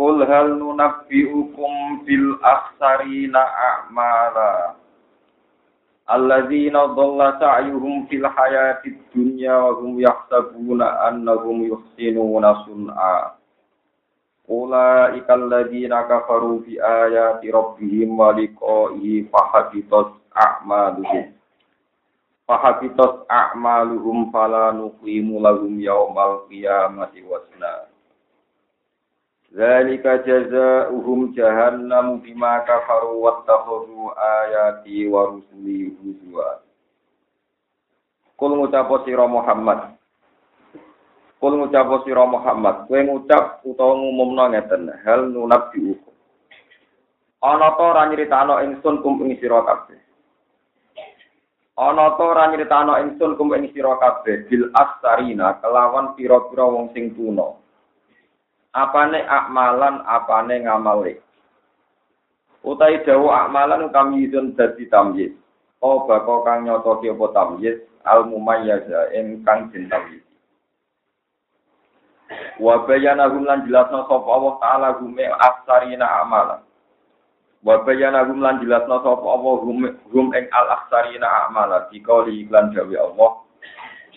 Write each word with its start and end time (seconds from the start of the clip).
Qul 0.00 0.24
hal 0.24 0.56
nunabbi'ukum 0.56 2.08
bil 2.08 2.40
akhsarina 2.40 3.36
a'mala. 3.36 4.72
Alladzina 6.08 6.88
dhalla 6.96 7.36
sa'yuhum 7.36 8.08
fil 8.08 8.24
hayatid 8.24 8.96
dunya 9.12 9.60
wa 9.60 9.76
hum 9.76 10.00
yahsabuna 10.00 11.04
annahum 11.04 11.68
yuhsinuna 11.68 12.64
sun'a. 12.64 13.36
Ulaika 14.48 15.36
alladzina 15.36 16.08
kafaru 16.08 16.64
bi 16.64 16.80
ayati 16.80 17.52
rabbihim 17.52 18.16
wa 18.16 18.32
liqa'ihi 18.32 19.28
fahabitat 19.28 20.16
a'maluhum. 20.32 21.28
Fahabitat 22.48 23.28
a'maluhum 23.28 24.32
fala 24.32 24.72
nuqimu 24.72 25.44
lahum 25.44 25.76
yawmal 25.76 26.48
qiyamati 26.48 27.20
wasna 27.28 27.89
Zalika 29.50 30.22
jazaohum 30.22 31.34
jahannam 31.34 32.22
bima 32.22 32.62
kafaru 32.62 33.18
wattakhadhu 33.18 34.14
ayati 34.14 35.10
wa 35.10 35.26
rusuli 35.26 35.90
huzwa. 35.90 36.62
Kul 38.38 38.54
ngucapo 38.56 39.02
sira 39.02 39.26
Muhammad. 39.26 39.98
Kul 41.42 41.58
ngucapo 41.58 42.06
sira 42.06 42.22
Muhammad, 42.30 42.86
kowe 42.86 43.02
ngucap 43.02 43.66
utawa 43.66 43.98
ngumumno 43.98 44.54
ngeten, 44.54 44.86
hal 45.02 45.34
nunabbi 45.34 45.98
ukum. 45.98 46.14
Ana 47.42 47.74
ta 47.74 47.82
ora 47.82 48.06
nyritano 48.06 48.62
ingsun 48.62 49.02
kum 49.02 49.18
ing 49.26 49.34
sira 49.42 49.66
kabeh. 49.66 49.98
Ana 51.74 52.14
ta 52.14 52.22
ora 52.22 52.54
nyritano 52.54 53.02
ingsun 53.02 53.34
kum 53.34 53.50
sira 53.74 53.98
kabeh 53.98 54.46
bil 54.46 54.70
astarina 54.78 55.58
kelawan 55.58 56.14
pira-pira 56.14 56.70
wong 56.70 56.94
sing 56.94 57.18
tuna 57.18 57.59
apane 58.72 59.20
akmalan 59.26 60.02
apane 60.06 60.62
ngamale 60.62 61.18
utai 62.64 63.00
dawu 63.04 63.32
akmalan 63.32 63.88
kami 63.90 64.28
yudun 64.28 64.52
dadi 64.56 64.86
tamyiz. 64.92 65.32
Oh 65.80 66.04
bako 66.04 66.44
kang 66.44 66.68
nyotoki 66.68 67.08
apa 67.08 67.26
tamyiz? 67.32 67.80
Al 68.04 68.28
mumayyaza 68.28 69.12
kang 69.44 69.72
den 69.72 69.88
tamyiz. 69.88 70.22
Wa 72.60 72.84
bayana 72.86 73.26
hum 73.32 73.42
lan 73.48 73.64
jelasno 73.66 74.04
sapa 74.06 74.28
Allah 74.30 74.54
taala 74.62 74.88
gume 75.02 75.24
aksarina 75.26 76.06
amalan 76.22 76.62
wa 77.64 77.74
bayana 77.82 78.22
hum 78.28 78.38
lan 78.44 78.60
jelasno 78.62 79.02
sapa 79.02 79.26
Allah 79.26 79.54
hum 79.66 79.88
hum 80.12 80.26
ing 80.36 80.46
al 80.54 80.68
aksarina 80.78 81.26
amala 81.50 81.88
dikauli 81.90 82.44
iklan 82.46 82.70
dawe 82.70 82.94
Allah 83.02 83.30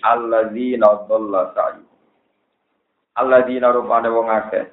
alladzina 0.03 1.07
dhalla 1.09 1.55
sa'yu 1.57 1.83
alladzina 3.17 3.69
rupane 3.73 4.09
wong 4.09 4.27
akeh. 4.29 4.65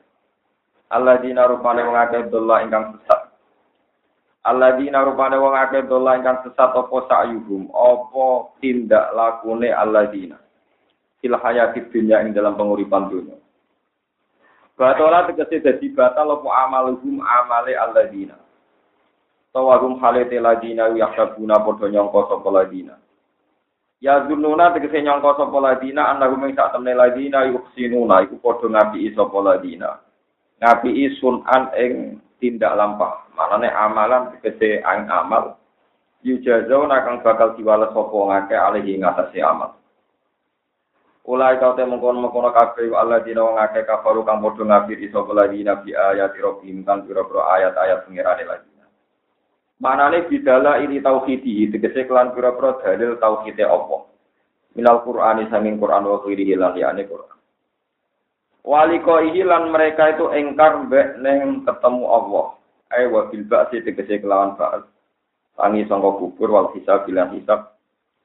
Alladzina 0.91 1.47
rupane 1.47 1.81
wong 1.85 1.97
akeh 1.97 2.21
dolla 2.33 2.65
ingkang 2.65 2.99
sesat. 2.99 3.31
Alladzina 4.45 5.05
rupane 5.05 5.37
wong 5.37 5.55
akeh 5.55 5.85
dolla 5.87 6.17
ingkang 6.17 6.43
sesat 6.45 6.71
apa 6.73 6.97
sa'yuhum? 7.09 7.71
Apa 7.71 8.57
tindak 8.59 9.13
lakune 9.13 9.69
alladzina? 9.71 10.41
Fil 11.21 11.37
hayatid 11.37 11.93
dunya 11.93 12.25
ing 12.25 12.33
dalam 12.33 12.56
penguripan 12.56 13.12
dunia 13.12 13.37
Batola 14.73 15.29
tegese 15.29 15.61
dadi 15.61 15.93
batal 15.93 16.41
apa 16.41 16.49
amaluhum? 16.65 17.21
Amale 17.21 17.77
alladzina. 17.77 18.41
Tawagum 19.53 20.00
halete 20.00 20.41
ladina 20.41 20.89
yaksabuna 20.95 21.61
padha 21.61 21.91
nyangka 21.91 22.21
sapa 22.31 22.49
ladina 22.49 22.95
Ya 24.00 24.25
zununa 24.25 24.72
tegese 24.72 25.05
nyangka 25.05 25.37
sapa 25.37 25.61
ladina 25.61 26.09
annahum 26.09 26.49
ing 26.49 26.56
sak 26.56 26.72
temne 26.72 26.97
ladina 26.97 27.44
yuhsinuna 27.44 28.25
iku 28.25 28.41
padha 28.41 28.72
ngapiki 28.72 29.12
sapa 29.12 29.38
ladina. 29.44 30.00
Ngapiki 30.56 31.21
sunan 31.21 31.69
ing 31.77 32.16
tindak 32.41 32.81
lampah. 32.81 33.28
Manane 33.37 33.69
amalan 33.69 34.33
tegese 34.41 34.81
ang 34.81 35.05
amal 35.12 35.61
yujazuna 36.25 37.05
kang 37.05 37.21
bakal 37.21 37.53
diwales 37.61 37.93
sapa 37.93 38.16
ngake 38.16 38.56
alihi 38.56 39.05
ngatasi 39.05 39.44
amal. 39.44 39.77
Ulai 41.28 41.61
kau 41.61 41.77
te 41.77 41.84
mengkono 41.84 42.25
mengkono 42.25 42.56
kabeh 42.56 42.88
Allah 42.97 43.21
dina 43.21 43.44
wong 43.44 43.61
akeh 43.61 43.84
kafaru 43.84 44.25
kang 44.25 44.41
padha 44.41 44.65
ngapiki 44.65 45.12
sapa 45.12 45.28
ladina 45.37 45.77
bi 45.77 45.93
ayat 45.93 46.32
rabbihim 46.41 46.88
ayat-ayat 46.88 48.09
pengirane 48.09 48.49
lagi. 48.49 48.80
Manane 49.81 50.29
bidala 50.29 50.85
ini 50.85 51.01
tauhidi, 51.01 51.73
tegese 51.73 52.05
kelan 52.05 52.37
pira-pira 52.37 52.77
dalil 52.85 53.17
tauhide 53.17 53.65
apa. 53.65 54.05
Minal 54.77 55.01
Qur'ani 55.03 55.49
sanging 55.49 55.81
Qur'an 55.81 56.05
wa 56.05 56.21
khiri 56.21 56.53
lan 56.53 56.77
liyane 56.77 57.09
Qur'an. 57.09 57.41
Waliko 58.61 59.25
lan 59.25 59.73
mereka 59.73 60.13
itu 60.13 60.29
engkar 60.37 60.85
mbek 60.85 61.25
neng 61.25 61.65
ketemu 61.65 62.05
Allah. 62.13 62.47
Ai 62.93 63.09
wa 63.09 63.25
bil 63.33 63.49
ba'si 63.49 63.81
tegese 63.81 64.21
kelawan 64.21 64.61
ba'as. 64.61 64.85
Tangi 65.57 65.89
sangka 65.89 66.12
kubur 66.21 66.53
wal 66.53 66.69
hisab 66.77 67.09
bilan 67.09 67.33
hisab. 67.41 67.73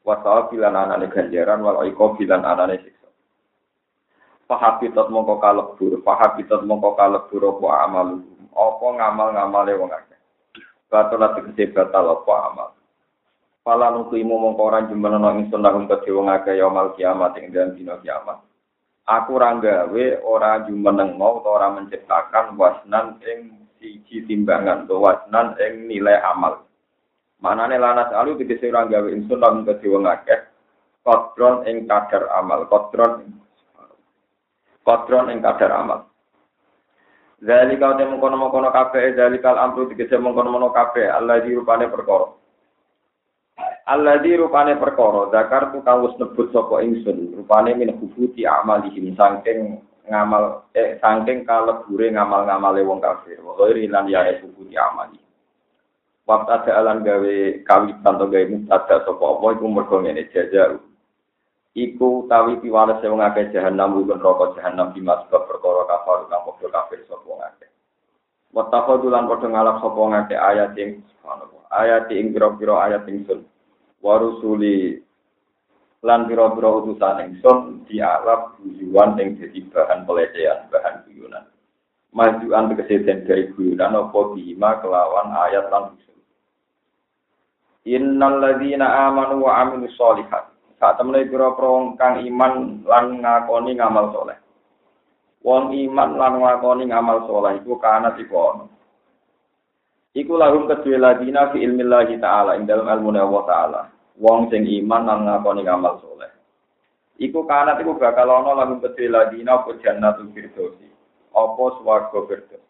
Wa 0.04 0.20
bilan 0.52 0.76
anane 0.76 1.08
ganjaran 1.08 1.64
wal 1.64 1.88
iqab 1.88 2.20
bilan 2.20 2.44
anane 2.44 2.84
siksa. 2.84 3.08
Fahabitat 4.46 5.08
mongko 5.08 5.40
kalebur, 5.40 6.04
fahabitat 6.04 6.68
mongko 6.68 7.00
kalebur 7.00 7.42
apa 7.56 7.68
amal. 7.88 8.08
Apa 8.56 8.86
ngamal-ngamale 8.92 9.74
wong 9.80 9.92
akeh. 9.92 10.15
Batal 10.96 11.28
ati 11.28 11.44
kese 11.52 11.76
batal 11.76 12.08
apa 12.08 12.34
amal. 12.48 12.70
Pala 13.68 13.92
nukimu 13.92 14.40
mongko 14.40 14.64
ora 14.64 14.88
jumenono 14.88 15.28
ingsun 15.36 15.60
lahum 15.60 15.92
kedhe 15.92 16.08
wong 16.16 16.32
akeh 16.32 16.56
yaumul 16.56 16.96
kiamat 16.96 17.36
ing 17.36 17.52
dalem 17.52 17.76
dina 17.76 18.00
kiamat. 18.00 18.40
Aku 19.04 19.36
ora 19.36 19.52
gawe 19.60 20.06
ora 20.24 20.64
jumenengo 20.64 21.44
utawa 21.44 21.60
ora 21.60 21.68
menciptakan 21.76 22.56
wasnan 22.56 23.20
ing 23.28 23.68
siji 23.76 24.24
timbangan 24.24 24.88
to 24.88 24.96
wasnan 25.04 25.60
ing 25.60 25.92
nilai 25.92 26.16
amal. 26.24 26.64
Manane 27.44 27.76
lanas 27.76 28.16
alu 28.16 28.40
tegese 28.40 28.72
ora 28.72 28.88
gawe 28.88 29.12
ingsun 29.12 29.44
lahum 29.44 29.68
kedhe 29.68 29.92
wong 29.92 30.08
akeh 30.08 30.48
kodron 31.04 31.68
ing 31.68 31.84
kadar 31.92 32.32
amal, 32.40 32.72
kodron 32.72 33.36
kodron 34.88 35.28
ing 35.28 35.44
kadar 35.44 35.76
amal. 35.76 36.08
Zalika 37.46 37.94
te 37.94 38.10
mengkono-mengkono 38.10 38.74
kabeh 38.74 39.14
zalikal 39.14 39.62
amru 39.62 39.86
dikese 39.94 40.18
mengkono-mengkono 40.18 40.74
kabeh 40.74 41.14
Allah 41.14 41.46
di 41.46 41.54
rupane 41.54 41.86
perkara. 41.94 42.34
Allah 43.86 44.18
di 44.18 44.34
rupane 44.34 44.74
perkara 44.82 45.30
zakar 45.30 45.70
tu 45.70 45.86
kang 45.86 46.02
wis 46.02 46.18
nebut 46.18 46.50
sapa 46.50 46.82
ingsun 46.82 47.38
rupane 47.38 47.78
min 47.78 47.94
hubuti 48.02 48.50
amalihim 48.50 49.14
saking 49.14 49.78
ngamal 50.10 50.66
eh 50.74 50.98
saking 50.98 51.46
kalebure 51.46 52.10
ngamal-ngamale 52.10 52.82
wong 52.82 52.98
kafir. 52.98 53.38
Wa 53.46 53.54
ghairi 53.62 53.94
lan 53.94 54.10
ya 54.10 54.26
hubuti 54.42 54.74
amali. 54.74 55.22
Waktu 56.26 56.50
ada 56.50 56.72
alam 56.82 57.06
gawe 57.06 57.38
kawitan 57.62 58.18
atau 58.18 58.26
gawe 58.26 58.46
mutada 58.50 59.06
sapa 59.06 59.22
apa 59.22 59.46
iku 59.54 59.66
mergo 59.70 60.02
ngene 60.02 60.26
jajar 60.34 60.82
iku 61.76 62.24
tawi 62.32 62.56
piwales 62.64 63.04
wong 63.04 63.20
akeh 63.20 63.52
jahanam 63.52 64.00
bukan 64.00 64.24
rokok 64.24 64.56
jahanam 64.56 64.96
di 64.96 65.04
sebab 65.04 65.44
perkara 65.44 65.84
kafir 65.92 66.20
kang 66.32 66.44
padha 66.48 66.68
kafir 66.72 67.00
sapa 67.06 67.26
wong 67.28 67.44
akeh. 67.44 67.70
Wattaqadu 68.56 69.12
lan 69.12 69.28
padha 69.28 69.48
ngalap 69.52 69.84
sapa 69.84 69.98
wong 70.00 70.16
akeh 70.16 70.40
ayat 70.40 70.74
ing. 70.80 71.04
Ayat 71.76 72.08
ing 72.16 72.32
pira-pira 72.32 72.80
ayat 72.88 73.04
ingsun. 73.12 73.44
Warusuli 74.00 75.04
lan 76.00 76.32
pira-pira 76.32 76.70
utusan 76.80 77.28
ingsun 77.28 77.84
dialap 77.92 78.56
tujuan 78.64 79.20
ing 79.20 79.36
dadi 79.36 79.60
bahan 79.68 80.08
pelecehan, 80.08 80.72
bahan 80.72 81.04
guyonan. 81.04 81.46
Majuan 82.16 82.72
tegese 82.72 83.28
gawe 83.28 83.44
guyonan 83.52 84.00
apa 84.00 84.20
bima 84.32 84.80
kelawan 84.80 85.36
ayat 85.36 85.68
lan. 85.68 86.00
Innal 87.86 88.40
ladzina 88.42 89.12
amanu 89.12 89.46
wa 89.46 89.62
amilus 89.62 89.94
solihat 89.94 90.55
sak 90.76 91.00
temene 91.00 91.28
pira-pira 91.32 91.68
wong 91.72 91.96
kang 91.96 92.20
iman 92.20 92.84
lan 92.84 93.24
ngakoni 93.24 93.80
ngamal 93.80 94.12
soleh. 94.12 94.38
Wong 95.46 95.72
iman 95.72 96.10
lan 96.20 96.34
ngakoni 96.42 96.84
ngamal 96.92 97.24
soleh 97.30 97.62
iku 97.64 97.80
kana 97.80 98.12
iku 98.20 98.36
ono. 98.36 98.66
Iku 100.16 100.34
lahum 100.40 100.68
kedue 100.68 100.96
ladina 100.96 101.52
fi 101.52 101.60
ilmillahi 101.64 102.20
ta'ala 102.24 102.56
ing 102.56 102.68
dalam 102.68 102.88
ilmu 102.88 103.12
Allah 103.16 103.44
ta'ala. 103.48 103.82
Wong 104.20 104.48
sing 104.52 104.64
iman 104.64 105.04
lan 105.08 105.20
ngakoni 105.28 105.64
ngamal 105.64 106.00
soleh. 106.04 106.32
Iku 107.20 107.48
kana 107.48 107.80
iku 107.80 107.96
bakal 107.96 108.28
ono 108.32 108.52
lahum 108.56 108.84
kedue 108.84 109.08
ladina 109.08 109.64
apa 109.64 109.80
jannatul 109.80 110.32
firdausi. 110.36 110.88
Apa 111.36 111.64
swarga 111.80 112.20
firdaus. 112.32 112.64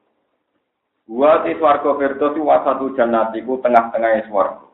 Wa 1.05 1.41
swarga 1.45 1.91
firdaus 2.01 2.33
wa 2.37 2.57
satu 2.65 2.93
jannatiku 2.97 3.61
tengah-tengahnya 3.61 4.25
swarga. 4.29 4.65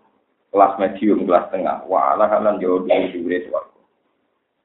Kelas 0.52 0.76
medium, 0.76 1.24
kelas 1.24 1.48
tengah. 1.48 1.88
Wa 1.88 2.12
ala 2.12 2.28
halan 2.28 2.60
yo 2.60 2.84
dhuwure 2.84 3.48
swarga. 3.48 3.80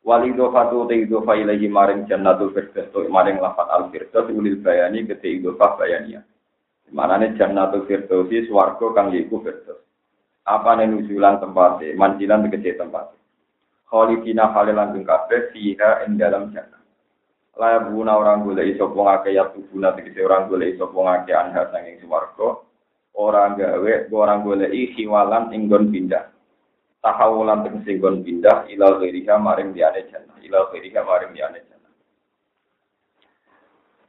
Wal 0.03 0.23
idhofatu 0.27 0.87
te 0.91 1.07
idhofa 1.07 1.39
ilahi 1.39 1.67
maring 1.71 2.11
jannatul 2.11 2.51
firdaus 2.51 2.91
to 2.91 3.07
maring 3.07 3.39
lafat 3.39 3.71
al 3.71 3.91
firdaus 3.95 4.27
ulil 4.31 4.59
bayani 4.63 5.07
kete 5.07 5.39
idhofa 5.39 5.79
bayaniya. 5.79 6.27
Manane 6.91 7.39
jannatul 7.39 7.87
firdaus 7.87 8.31
swarga 8.31 8.87
kang 8.99 9.15
yiku 9.15 9.39
firdaus. 9.43 9.83
Apa 10.47 10.79
nujulan 10.79 11.43
tempatnya, 11.43 11.95
manjilan 11.99 12.47
tegese 12.47 12.79
tempatnya. 12.79 13.19
Khalidina 13.87 14.51
halilan 14.55 14.95
kabeh 15.07 15.55
fiha 15.55 16.07
ing 16.07 16.19
dalam 16.19 16.51
jannah. 16.51 16.83
Buna 17.91 18.19
orang 18.19 18.43
golek 18.43 18.75
iso 18.75 18.91
wong 18.91 19.07
akeh 19.07 19.35
ya 19.35 19.51
tubuna 19.55 19.95
tegese 19.95 20.23
orang 20.23 20.51
golek 20.51 20.79
akeh 20.79 21.35
anha 21.35 21.67
sanging 21.71 21.99
swarga. 22.03 22.66
Orang 23.17 23.57
gawe 23.57 24.13
orang 24.13 24.45
golek 24.45 24.77
hiwalan 24.93 25.49
ing 25.57 25.73
nggon 25.73 25.89
pindah. 25.89 26.29
Tahawulan 27.01 27.65
tegese 27.65 27.97
nggon 27.97 28.21
pindah 28.21 28.69
ila 28.77 29.01
ghairiha 29.01 29.41
maring 29.41 29.73
diane 29.73 30.05
jannah. 30.13 30.37
Ila 30.45 30.69
ghairiha 30.69 31.01
maring 31.01 31.33
diane 31.33 31.65
jannah. 31.65 31.93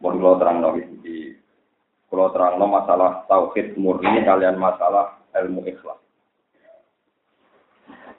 Mohon 0.04 0.16
kula 0.20 0.34
terangno 0.44 0.70
iki. 0.76 1.40
Kula 2.12 2.36
terangno 2.36 2.66
masalah 2.68 3.24
tauhid 3.32 3.80
murni 3.80 4.28
kalian 4.28 4.60
masalah 4.60 5.24
ilmu 5.40 5.64
ikhlas. 5.64 6.04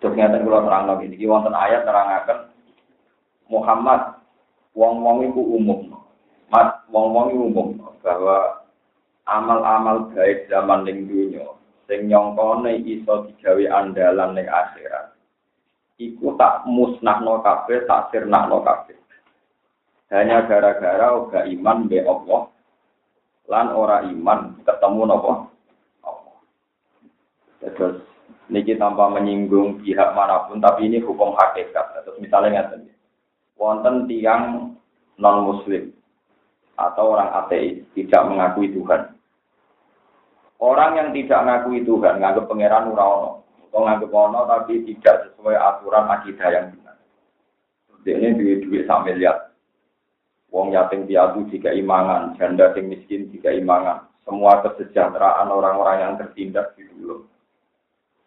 Terus 0.00 0.14
ngeten 0.16 0.48
kula 0.48 0.64
terangno 0.64 1.04
iki 1.04 1.28
wonten 1.28 1.52
ayat 1.52 1.84
nerangaken 1.84 2.48
Muhammad 3.52 4.24
wong-wong 4.72 5.28
iku 5.28 5.42
umum. 5.52 6.00
Mas 6.48 6.80
wong-wong 6.88 7.36
iku 7.36 7.44
umum 7.52 7.68
bahwa 8.00 8.57
amal-amal 9.28 10.08
baik 10.16 10.48
zaman 10.48 10.88
ning 10.88 11.04
dunya 11.04 11.44
sing 11.88 12.08
nyongkone 12.08 12.84
iso 12.84 13.28
digawe 13.28 13.64
andalan 13.72 14.36
ning 14.36 14.48
akhirat. 14.48 15.16
Iku 15.98 16.38
tak 16.38 16.62
musnahno 16.68 17.42
kabeh, 17.42 17.82
tak 17.88 18.14
sirnahno 18.14 18.62
kabeh. 18.62 18.94
Hanya 20.08 20.46
gara-gara 20.46 21.12
uga 21.16 21.44
iman 21.44 21.84
be 21.84 22.00
Allah 22.00 22.48
lan 23.48 23.66
ora 23.72 24.04
iman 24.06 24.62
ketemu 24.62 25.02
nopo 25.04 25.32
Allah. 26.06 26.38
Terus 27.60 27.98
niki 28.48 28.78
tanpa 28.78 29.10
menyinggung 29.12 29.84
pihak 29.84 30.16
mana 30.16 30.48
pun, 30.48 30.62
tapi 30.62 30.88
ini 30.88 31.02
hukum 31.02 31.34
hakikat. 31.34 32.04
Terus 32.04 32.16
misalnya 32.22 32.68
nggak 32.70 32.88
wonten 33.58 34.06
tiang 34.06 34.72
non 35.18 35.38
muslim 35.44 35.90
atau 36.78 37.18
orang 37.18 37.34
ateis 37.44 37.82
tidak 37.98 38.22
mengakui 38.30 38.70
Tuhan. 38.70 39.17
Orang 40.58 40.98
yang 40.98 41.08
tidak 41.14 41.38
mengakui 41.46 41.86
Tuhan, 41.86 42.18
nganggap 42.18 42.50
pangeran 42.50 42.90
urawono, 42.90 43.46
atau 43.70 43.80
nganggap 43.86 44.10
ono 44.10 44.40
tapi 44.50 44.82
tidak 44.90 45.30
sesuai 45.30 45.54
aturan 45.54 46.10
akidah 46.10 46.48
yang 46.50 46.66
benar. 46.74 46.96
Ini 48.02 48.34
duit-duit 48.34 48.88
sampai 48.90 49.14
lihat. 49.18 49.54
Wong 50.50 50.74
yatim 50.74 51.06
piatu 51.06 51.46
jika 51.52 51.70
imangan, 51.70 52.34
janda 52.40 52.72
yang 52.74 52.90
miskin 52.90 53.28
jika 53.30 53.54
imangan. 53.54 54.08
Semua 54.26 54.64
kesejahteraan 54.64 55.46
orang-orang 55.52 55.96
yang 56.02 56.12
tertindas 56.16 56.72
di 56.74 56.88
dulu 56.88 57.28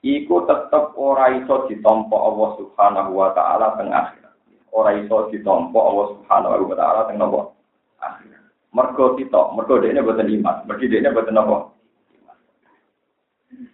iku 0.02 0.50
tetep 0.50 0.98
ora 0.98 1.30
iso 1.38 1.70
ditampa 1.70 2.18
Allah 2.18 2.50
Subhanahu 2.58 3.12
wa 3.14 3.30
taala 3.38 3.78
teng 3.78 3.94
akhirat. 3.94 4.34
Ora 4.74 4.98
iso 4.98 5.30
ditampa 5.30 5.78
Allah 5.78 6.06
Subhanahu 6.18 6.70
wa 6.74 6.76
taala 6.78 7.02
teng 7.08 7.18
nopo? 7.22 7.54
Akhirat. 8.02 8.44
Mergo 8.74 9.14
kita, 9.16 9.54
mergo 9.54 9.78
dekne 9.78 10.02
boten 10.02 10.30
iman, 10.42 10.66
mergo 10.66 10.86
dekne 10.90 11.10
boten 11.14 11.38
nopo? 11.38 11.56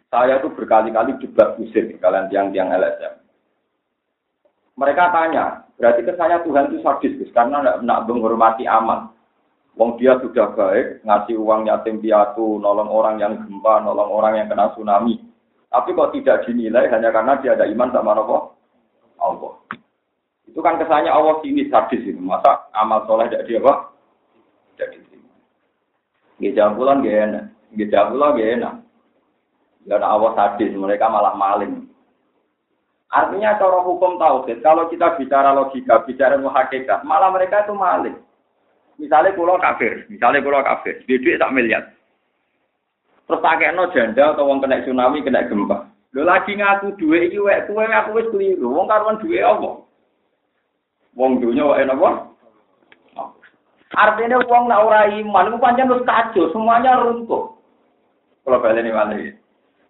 Saya 0.07 0.39
tuh 0.39 0.56
berkali-kali 0.56 1.19
juga 1.19 1.57
pusing 1.59 2.00
kalian 2.00 2.31
tiang-tiang 2.31 2.71
LSM. 2.71 3.13
Mereka 4.77 5.04
tanya, 5.12 5.68
berarti 5.75 6.06
kesannya 6.06 6.48
Tuhan 6.48 6.69
itu 6.71 6.77
sadis, 6.86 7.33
karena 7.33 7.59
tidak 7.81 8.06
menghormati 8.07 8.63
aman. 8.69 9.12
Wong 9.75 10.00
dia 10.00 10.15
sudah 10.21 10.54
baik, 10.54 11.04
ngasih 11.04 11.38
uang 11.38 11.68
yatim 11.68 12.00
piatu, 12.01 12.62
nolong 12.62 12.89
orang 12.89 13.19
yang 13.19 13.36
gempa, 13.36 13.83
nolong 13.83 14.09
orang 14.09 14.39
yang 14.42 14.48
kena 14.50 14.74
tsunami 14.74 15.27
tapi 15.68 15.92
kok 15.92 16.15
tidak 16.15 16.48
dinilai 16.48 16.88
hanya 16.88 17.12
karena 17.12 17.33
dia 17.44 17.51
ada 17.56 17.68
iman 17.68 17.92
sama 17.92 18.15
Allah? 18.15 18.42
Allah. 19.19 19.53
Itu 20.48 20.63
kan 20.63 20.80
kesannya 20.80 21.12
Allah 21.12 21.44
sini 21.44 21.68
sadis 21.68 22.07
itu. 22.07 22.19
Masa 22.24 22.71
amal 22.71 23.03
soleh 23.03 23.27
tidak 23.27 23.45
dia 23.51 23.60
apa? 23.60 23.92
Tidak 24.74 24.89
diterima. 24.95 25.33
Gejala 26.39 26.71
bulan 26.74 27.03
gak 27.03 27.18
enak. 27.27 27.45
Bulan 28.15 28.38
gak 28.39 28.51
enak. 28.57 28.74
Karena 29.88 30.07
Allah 30.12 30.31
sadis, 30.36 30.75
mereka 30.75 31.07
malah 31.07 31.34
maling. 31.39 31.88
Artinya 33.07 33.56
cara 33.56 33.80
hukum 33.88 34.19
tauhid, 34.19 34.60
kalau 34.60 34.92
kita 34.92 35.16
bicara 35.16 35.56
logika, 35.56 36.04
bicara 36.04 36.36
muhakikat, 36.36 37.07
malah 37.07 37.31
mereka 37.31 37.63
itu 37.63 37.72
maling. 37.72 38.19
Misalnya 39.00 39.31
pulau 39.31 39.56
kafir, 39.56 40.04
misalnya 40.12 40.44
pulau 40.44 40.60
kafir, 40.60 41.00
duit 41.07 41.39
tak 41.39 41.54
miliar. 41.56 41.88
Terus 43.28 43.44
no 43.75 43.92
janda 43.95 44.36
atau 44.36 44.48
wong 44.48 44.60
kena 44.60 44.84
tsunami, 44.84 45.24
kena 45.24 45.48
gempa. 45.48 45.88
Lho 46.16 46.24
lagi 46.24 46.56
ngaku 46.56 46.95
duwe 46.95 47.28
iki 47.28 47.39
wek 47.44 47.68
kuwe 47.68 47.84
aku 47.86 48.16
wis 48.16 48.31
keliru. 48.31 48.72
Wong 48.72 48.88
karuan 48.88 49.19
duwe 49.19 49.44
apa? 49.44 49.84
Wong 51.13 51.44
dunya 51.44 51.68
wae 51.68 51.84
napa? 51.84 52.31
Artinya 53.92 54.39
wong 54.48 54.72
nak 54.72 54.84
ora 54.88 55.12
iman 55.12 55.48
iku 55.51 55.57
pancen 55.60 55.92
wis 55.92 56.07
kacau, 56.07 56.50
semuanya 56.56 57.04
runtuh. 57.04 57.54
Kalau 58.48 58.63
baleni 58.63 58.95
malih. 58.95 59.36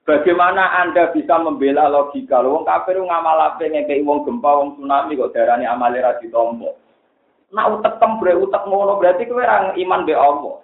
Bagaimana 0.07 0.71
Anda 0.80 1.12
bisa 1.12 1.36
membela 1.36 1.92
logika? 1.92 2.39
Wong 2.39 2.63
kafir 2.63 2.95
ngamal 2.95 3.44
apa 3.44 3.59
ngekei 3.59 4.07
wong 4.07 4.24
gempa, 4.24 4.56
wong 4.56 4.80
tsunami 4.80 5.19
kok 5.19 5.36
darani 5.36 5.68
amale 5.68 6.00
ra 6.00 6.15
ditompo. 6.24 6.80
Nak 7.51 7.68
utek 7.75 8.00
tembre 8.00 8.31
utek 8.39 8.63
ngono 8.71 9.04
berarti 9.04 9.27
kowe 9.27 9.44
iman 9.75 10.07
be 10.07 10.15
Allah. 10.15 10.63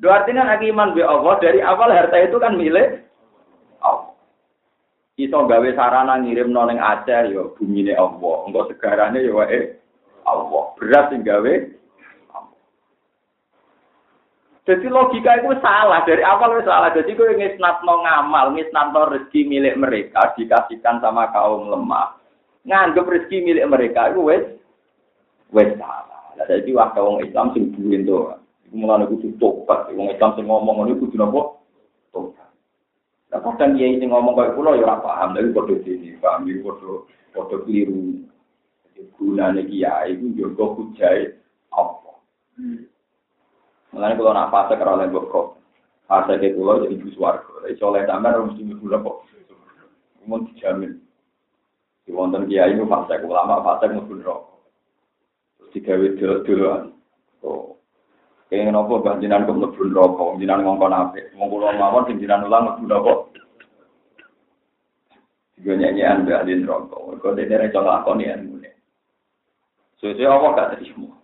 Dua 0.00 0.24
artinya 0.24 0.48
nak 0.48 0.64
iman 0.64 0.96
be 0.96 1.04
Allah 1.04 1.34
dari 1.44 1.60
awal 1.60 1.92
harta 1.92 2.16
itu 2.24 2.40
kan 2.40 2.56
milik 2.56 3.04
Allah. 3.84 4.16
Iso 5.20 5.44
gawe 5.44 5.68
sarana 5.76 6.16
ngirim 6.16 6.56
noneng 6.56 6.80
Aceh 6.80 7.36
yo 7.36 7.52
bumi 7.60 7.84
ini 7.84 7.92
Allah. 7.92 8.48
Enggak 8.48 8.72
segarane 8.72 9.28
yo 9.28 9.44
wae 9.44 9.76
Allah. 10.24 10.72
Berat 10.80 11.12
sing 11.12 11.20
gawe 11.20 11.52
Jadi 14.62 14.86
logika 14.86 15.42
itu 15.42 15.58
salah. 15.58 16.06
Dari 16.06 16.22
awal 16.22 16.58
itu 16.58 16.70
salah. 16.70 16.94
Jadi 16.94 17.18
gue 17.18 17.34
no 17.58 17.94
ngamal, 18.06 18.54
no 18.54 19.00
rezeki 19.10 19.40
milik 19.50 19.74
mereka 19.74 20.34
dikasihkan 20.38 21.02
sama 21.02 21.30
kaum 21.34 21.66
lemah. 21.66 22.14
Nganggep 22.62 23.10
rezeki 23.10 23.42
milik 23.42 23.66
mereka 23.66 24.14
itu 24.14 24.22
wes 24.22 24.44
wes 25.50 25.74
salah. 25.74 26.30
Jadi 26.46 26.70
waktu 26.78 26.98
orang 27.02 27.26
Islam 27.26 27.46
sing 27.54 27.74
buin 27.74 28.06
tuh. 28.06 28.38
mulane 28.72 29.04
kudu 29.04 29.36
tobat. 29.36 29.92
Wong 29.92 30.08
Islam 30.08 30.32
sing 30.32 30.48
ngomong 30.48 30.80
ngono 30.80 30.96
kudu 30.96 31.20
napa? 31.20 31.60
Tobat. 32.08 32.48
Lah 33.28 33.44
kadang 33.44 33.76
kiai 33.76 34.00
sing 34.00 34.08
ngomong 34.08 34.32
kaya 34.32 34.56
kula 34.56 34.80
ya 34.80 34.88
ora 34.88 34.96
paham. 34.96 35.36
Lha 35.36 35.52
padha 35.52 35.76
dene 35.84 36.16
paham? 36.24 36.48
Padha 36.48 36.92
padha 37.36 37.56
kliru 37.68 38.24
gunane 39.18 39.62
kiai 39.66 40.14
iku 40.14 40.26
yo 40.36 40.46
kok 40.54 40.70
kujae 40.78 41.34
apa 41.72 42.12
Mulane 43.92 44.16
kula 44.16 44.32
nak 44.32 44.48
fase 44.48 44.74
karo 44.80 44.96
lek 44.96 45.12
kok 45.12 45.46
fase 46.08 46.40
ke 46.40 46.56
kula 46.56 46.80
jadi 46.84 46.96
ibu 46.96 47.08
swarga 47.12 47.48
oleh 47.64 48.04
sampean 48.08 48.48
mesti 48.48 48.76
kula 48.80 48.96
kok 49.04 49.16
mun 50.24 50.48
dijamin 50.48 50.96
di 52.04 52.10
wonten 52.12 52.48
kiai 52.48 52.72
itu 52.72 52.88
fase 52.88 53.20
ulama 53.24 53.60
fase 53.60 53.92
mlebu 53.92 54.12
neraka 54.20 54.52
terus 55.56 55.70
digawe 55.76 56.06
dolo-doloan 56.16 56.82
oh 57.44 57.76
Pengen 58.52 58.76
apa 58.76 59.00
banjinan 59.00 59.48
kok 59.48 59.56
mlebu 59.56 59.82
neraka, 59.88 60.24
jinan 60.36 60.60
ngongkon 60.60 60.92
apik. 60.92 61.32
Wong 61.40 61.48
kula 61.48 61.72
mawon 61.72 62.04
sing 62.04 62.20
jinan 62.20 62.44
ulang 62.44 62.76
mlebu 62.80 63.32
nyanyian 65.64 66.28
mbak 66.28 66.44
di 66.44 66.60
neraka. 66.60 66.96
Kok 67.20 67.34
dene 67.36 67.54
ra 67.56 67.64
iso 67.68 67.80
nglakoni 67.80 68.24
ilmune. 68.28 68.70
Sesuai 70.00 70.28
apa 70.28 70.46
gak 70.58 70.70
terima. 70.76 71.21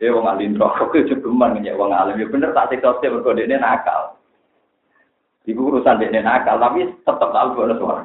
Dia 0.00 0.16
wong 0.16 0.24
alim 0.24 0.56
neraka 0.56 0.88
ku 0.90 0.96
jegeman 1.04 1.60
nyek 1.60 1.76
wong 1.76 1.92
alim. 1.92 2.16
Ya 2.16 2.26
bener 2.32 2.56
tak 2.56 2.72
siksa 2.72 2.96
sih 3.04 3.12
mergo 3.12 3.36
dene 3.36 3.60
nakal. 3.60 4.16
Iku 5.44 5.60
urusan 5.68 6.00
dene 6.00 6.24
nakal, 6.24 6.56
tapi 6.56 6.88
tetep 6.88 7.28
tak 7.28 7.52
ono 7.52 7.76
suara. 7.76 8.04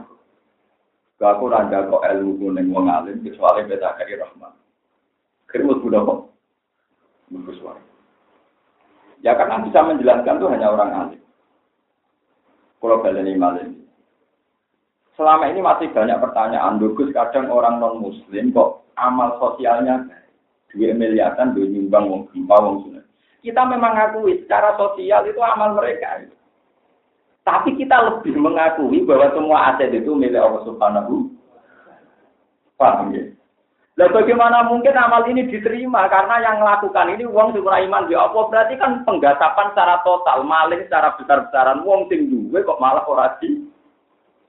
Gak 1.15 1.39
aku 1.39 1.47
randa 1.47 1.87
kok 1.87 2.03
ilmu 2.03 2.51
ning 2.51 2.67
wong 2.75 2.91
alim 2.91 3.23
kecuali 3.23 3.63
beda 3.63 3.95
kari 3.95 4.19
rahmat. 4.19 4.51
Kerimu 5.47 5.79
sudah 5.79 6.03
kok. 6.03 6.19
Mungkin 7.31 7.55
suara. 7.63 7.81
Ya 9.23 9.31
karena 9.39 9.63
bisa 9.63 9.79
menjelaskan 9.79 10.35
itu 10.35 10.51
hanya 10.51 10.67
orang 10.75 10.91
alim. 10.91 11.21
Kalau 12.83 12.99
baleni 12.99 13.39
malim. 13.39 13.87
Selama 15.15 15.47
ini 15.47 15.63
masih 15.63 15.95
banyak 15.95 16.19
pertanyaan. 16.19 16.75
Dugus 16.75 17.15
kadang 17.15 17.47
orang 17.47 17.79
non 17.79 18.03
muslim 18.03 18.51
kok 18.51 18.83
amal 18.99 19.39
sosialnya 19.39 20.24
dua 20.73 20.91
miliaran 20.93 21.53
dua 21.53 21.65
nyumbang 21.67 22.05
wong 22.09 22.21
gempa 22.31 22.55
wong 22.61 22.75
sunat. 22.87 23.05
Kita 23.45 23.61
memang 23.65 23.93
ngakui 23.93 24.41
secara 24.41 24.73
sosial 24.79 25.29
itu 25.29 25.37
amal 25.41 25.77
mereka. 25.77 26.25
Tapi 27.45 27.77
kita 27.77 28.01
lebih 28.01 28.33
mengakui 28.41 29.05
bahwa 29.05 29.29
semua 29.37 29.57
aset 29.69 29.93
itu 29.93 30.17
milik 30.17 30.41
Allah 30.41 30.65
Subhanahu. 30.65 31.29
Paham 32.75 33.13
ya? 33.13 33.35
Lah 33.95 34.11
bagaimana 34.11 34.67
mungkin 34.67 34.91
amal 34.91 35.23
ini 35.23 35.47
diterima 35.47 36.11
karena 36.11 36.43
yang 36.43 36.59
melakukan 36.59 37.15
ini 37.15 37.23
uang 37.23 37.55
sumber 37.55 37.79
iman 37.79 38.11
di 38.11 38.15
Allah 38.17 38.43
berarti 38.51 38.75
kan 38.75 39.07
penggasapan 39.07 39.71
secara 39.71 40.03
total, 40.03 40.43
maling 40.43 40.83
secara 40.83 41.15
besar-besaran 41.15 41.79
uang 41.87 42.11
sing 42.11 42.27
duwe 42.27 42.59
kok 42.67 42.81
malah 42.83 43.07
ora 43.07 43.39
di 43.39 43.63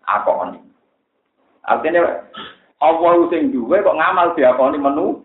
akoni. 0.02 0.58
Artinya 1.62 2.26
Allah 2.82 3.14
sing 3.30 3.54
duwe 3.54 3.86
kok 3.86 3.94
ngamal 3.94 4.34
diakoni 4.34 4.78
menu. 4.82 5.22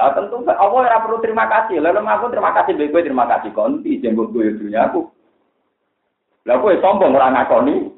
Lah 0.00 0.16
tentu 0.16 0.40
Allah 0.48 0.80
ora 0.88 1.04
perlu 1.04 1.20
terima 1.20 1.44
kasih. 1.44 1.76
Lalu 1.76 2.00
aku 2.08 2.32
terima 2.32 2.56
kasih 2.56 2.72
baik 2.72 3.04
terima 3.04 3.28
kasih 3.28 3.52
konti 3.52 4.00
jembok 4.00 4.32
gue 4.32 4.56
dunia 4.56 4.88
aku. 4.88 5.04
Lah 6.48 6.56
kowe 6.56 6.72
sombong 6.80 7.12
ora 7.12 7.28
ngakoni 7.36 7.92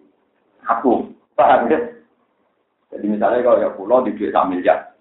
aku. 0.66 1.06
Paham 1.38 1.70
ya? 1.70 1.78
Jadi 2.92 3.06
misalnya 3.08 3.40
kalau 3.40 3.62
ya 3.62 3.70
pulau 3.72 4.04
di 4.04 4.12
duit 4.18 4.36
miliar, 4.50 4.92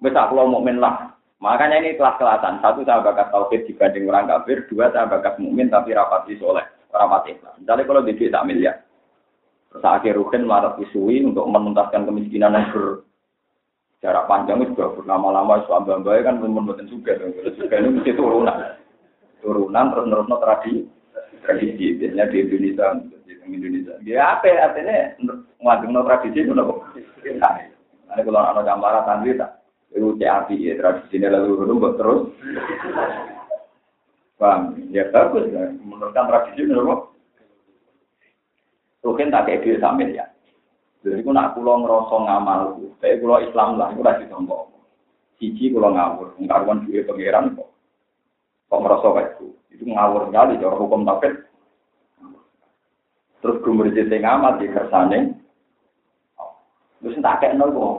bisa 0.00 0.30
pulau 0.30 0.48
mukmin 0.48 0.80
lah. 0.80 1.12
Makanya 1.38 1.84
ini 1.84 2.00
kelas-kelasan. 2.00 2.64
Satu 2.64 2.80
saya 2.82 3.04
bakat 3.04 3.28
tauhid 3.28 3.68
dibanding 3.68 4.08
orang 4.08 4.26
kafir, 4.26 4.64
dua 4.72 4.88
saya 4.90 5.04
bakat 5.04 5.36
mukmin 5.36 5.68
tapi 5.68 5.92
rapati 5.92 6.40
soleh, 6.40 6.64
rapati 6.88 7.36
ikhlas. 7.36 7.60
Misalnya 7.60 7.84
kalau 7.84 8.02
di 8.02 8.16
duit 8.16 8.34
miliar, 8.48 8.76
terus 9.68 9.84
akhir 9.84 10.16
rukin 10.16 10.48
marah 10.48 10.80
isui 10.80 11.20
untuk 11.22 11.44
menuntaskan 11.44 12.08
kemiskinan 12.08 12.56
yang 12.56 12.72
jarak 13.98 14.30
panjang 14.30 14.62
itu 14.62 14.78
juga 14.78 14.94
lama-lama 15.06 15.62
suami 15.66 15.90
mbak 15.90 16.22
kan 16.22 16.38
membuat 16.38 16.86
juga 16.86 17.18
juga 17.42 17.76
ini 17.82 17.98
mesti 17.98 18.14
turunan 18.14 18.78
turunan 19.42 19.90
terus 19.90 20.06
terus 20.06 20.38
tradisi 20.38 20.72
tradisi 21.42 21.86
biasanya 21.98 22.30
di 22.30 22.36
Indonesia 22.46 22.86
Indonesia. 23.48 23.96
Ya 24.04 24.36
apa 24.36 24.48
artinya 24.52 25.16
ngajeng 25.60 25.92
tradisi 26.04 26.38
itu 26.44 26.52
nopo. 26.52 26.84
Nah, 28.08 28.24
kalau 28.24 28.40
anak 28.40 28.64
gambaran 28.64 29.04
santri 29.04 29.36
tak, 29.36 29.60
itu 29.92 30.16
CAP 30.16 30.48
ya 30.56 30.72
tradisi 30.80 31.16
ini 31.16 31.28
lalu 31.28 31.64
dulu 31.64 31.88
terus. 31.96 32.22
Bang, 34.38 34.78
ya 34.94 35.02
bagus 35.10 35.50
ya, 35.50 35.72
menurutkan 35.82 36.28
tradisi 36.28 36.64
itu 36.64 36.72
nopo. 36.72 37.16
Mungkin 39.04 39.32
tak 39.32 39.48
kayak 39.48 39.64
dia 39.64 39.80
sambil 39.80 40.08
ya. 40.12 40.27
Jadi 40.98 41.22
aku 41.22 41.30
nak 41.30 41.54
pulau 41.54 41.78
ngerasa 41.78 42.16
ngamal, 42.26 42.60
tapi 42.98 43.22
pulau 43.22 43.38
Islam 43.38 43.78
lah, 43.78 43.94
aku 43.94 44.02
rasa 44.02 44.26
tombol. 44.26 44.66
Siji 45.38 45.70
pulau 45.70 45.94
ngawur, 45.94 46.34
ngkaruan 46.42 46.82
duit 46.82 47.06
pangeran 47.06 47.54
kok. 47.54 47.70
Kok 48.66 48.80
ngerasa 48.82 49.06
kayak 49.14 49.30
itu, 49.38 49.46
itu 49.70 49.84
ngawur 49.86 50.26
sekali, 50.26 50.58
cara 50.58 50.74
hukum 50.74 51.06
tafsir. 51.06 51.32
Terus 53.38 53.62
gumurjit 53.62 54.10
sing 54.10 54.26
amat 54.26 54.58
di 54.58 54.66
kersane. 54.66 55.38
Terus 56.98 57.22
tak 57.22 57.38
kayak 57.46 57.54
nol 57.54 57.70
kok. 57.70 57.96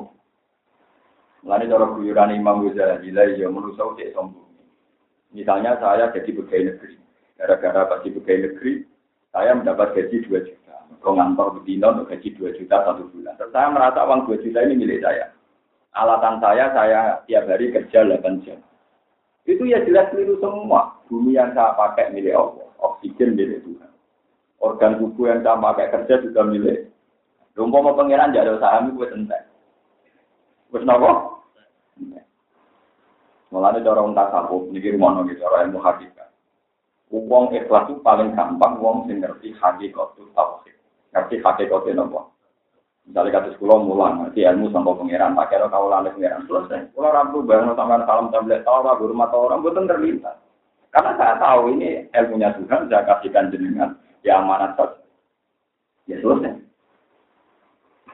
Mulane 1.47 1.71
cara 1.71 1.85
guyuran 1.95 2.35
Imam 2.35 2.67
Ghazali 2.67 3.15
lah 3.15 3.31
ya 3.31 3.47
manusa 3.47 3.95
cek 3.95 4.11
sombong. 4.11 4.51
Misalnya 5.31 5.79
saya 5.79 6.11
jadi 6.11 6.35
pegawai 6.35 6.75
negeri. 6.75 6.95
Gara-gara 7.39 7.87
pasti 7.87 8.11
pegawai 8.11 8.51
negeri, 8.51 8.83
saya 9.31 9.55
mendapat 9.55 9.95
gaji 9.95 10.27
2 10.27 10.43
juta. 10.43 10.58
Kalau 10.99 11.15
ngantor 11.15 11.59
betina 11.59 11.95
untuk 11.95 12.11
gaji 12.11 12.29
2 12.35 12.59
juta 12.59 12.77
satu 12.83 13.07
bulan. 13.11 13.33
Terus 13.39 13.51
saya 13.55 13.67
merasa 13.71 14.03
uang 14.03 14.27
2 14.27 14.43
juta 14.43 14.59
ini 14.67 14.75
milik 14.75 14.99
saya. 14.99 15.31
Alatan 15.95 16.43
saya, 16.43 16.69
saya 16.75 16.99
tiap 17.25 17.47
hari 17.47 17.71
kerja 17.71 18.03
8 18.03 18.43
jam. 18.43 18.59
Itu 19.47 19.63
ya 19.63 19.79
jelas 19.87 20.11
keliru 20.11 20.35
semua. 20.43 20.99
Bumi 21.07 21.39
yang 21.39 21.55
saya 21.55 21.73
pakai 21.73 22.11
milik 22.11 22.35
Allah. 22.35 22.67
Oksigen 22.79 23.35
milik 23.35 23.63
Tuhan 23.63 23.89
organ 24.59 24.99
tubuh 24.99 25.31
yang 25.31 25.41
sama 25.41 25.73
kayak 25.75 25.91
kerja 25.95 26.23
juga 26.23 26.43
milik. 26.43 26.91
Lumpur 27.55 27.83
mau 27.83 27.97
pangeran 27.97 28.31
jadi 28.31 28.55
saham 28.59 28.95
itu 28.95 29.03
entek. 29.11 29.43
Wes 30.71 30.85
nopo? 30.85 31.41
Mulane 33.49 33.81
cara 33.81 34.05
wong 34.05 34.13
tasawuf 34.13 34.69
niki 34.69 34.93
rumono 34.93 35.25
gitu 35.25 35.41
cara 35.41 35.65
ilmu 35.65 35.81
hakikat. 35.81 36.29
Wong 37.09 37.49
ikhlas 37.49 37.89
itu 37.89 37.97
paling 38.05 38.37
gampang 38.37 38.77
wong 38.77 39.09
sing 39.09 39.25
ngerti 39.25 39.57
hakikat 39.57 40.13
tauhid. 40.37 40.75
Ngerti 41.09 41.41
itu 41.41 41.91
nopo? 41.97 42.39
Misalnya 43.09 43.41
kata 43.41 43.49
sekolah 43.57 43.77
mulang, 43.81 44.13
ngerti 44.21 44.45
ilmu 44.45 44.69
sampai 44.69 44.93
pangeran, 44.93 45.33
pakai 45.33 45.57
lo 45.57 45.67
kau 45.73 45.89
lalu 45.89 46.13
pangeran 46.13 46.45
selesai. 46.45 46.93
Kalau 46.93 47.09
rabu 47.09 47.41
bangun 47.41 47.73
sama 47.73 48.05
salam 48.05 48.29
tablet 48.29 48.61
tahu 48.61 48.85
apa 48.85 49.01
guru 49.01 49.13
mata 49.17 49.33
orang 49.33 49.65
betul 49.65 49.89
terlintas. 49.89 50.37
Karena 50.93 51.17
saya 51.17 51.33
tahu 51.41 51.73
ini 51.73 52.05
ilmunya 52.13 52.53
Tuhan, 52.53 52.85
saya 52.85 53.01
kasihkan 53.09 53.49
jenengan 53.49 53.97
ya 54.21 54.37
amanat 54.37 54.77
saja. 54.77 55.01
Ya 56.05 56.21
selesai. 56.21 56.53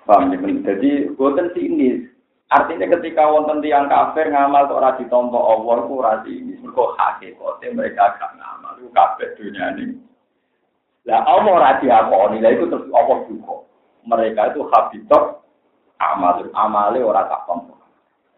Paham 0.07 0.31
ya? 0.31 0.37
Jadi, 0.63 1.11
buatan 1.19 1.51
ini. 1.59 2.07
Artinya 2.45 2.87
ketika 2.95 3.25
wonten 3.25 3.59
tiang 3.59 3.89
kafir 3.89 4.29
ngamal 4.29 4.69
kok 4.69 4.77
ora 4.79 4.95
ditampa 4.95 5.39
Allah 5.39 5.77
ku 5.89 5.93
ora 5.99 6.23
ini. 6.29 6.55
Mergo 6.61 6.93
hakikate 6.95 7.67
mereka 7.73 8.15
gak 8.15 8.37
ngamal 8.37 8.79
ku 8.79 8.87
dunia 9.35 9.75
ini. 9.81 9.97
Lah 11.05 11.21
Allah 11.25 11.51
ora 11.53 11.71
diakoni, 11.77 12.41
lah 12.41 12.51
itu 12.53 12.65
terus 12.65 12.89
Allah 12.89 13.17
juga. 13.29 13.61
Mereka 14.05 14.53
itu 14.53 14.61
habitat 14.69 15.41
amal 16.01 16.45
amale 16.53 16.99
ora 17.01 17.29
tak 17.29 17.45
tampa. 17.45 17.73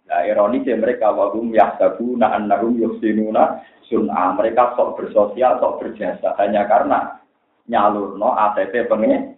Nah, 0.08 0.24
ironis 0.24 0.64
ya 0.64 0.80
mereka 0.80 1.12
wagum 1.12 1.52
yahsabuna 1.52 2.32
annahum 2.32 2.76
yuhsinuna 2.80 3.60
sun'a. 3.92 4.36
Mereka 4.36 4.80
sok 4.80 5.00
bersosial, 5.00 5.60
sok 5.60 5.84
berjasa. 5.84 6.36
Hanya 6.40 6.64
karena 6.68 7.20
nyalurno 7.68 8.32
ATP 8.36 8.88
pengen. 8.88 9.36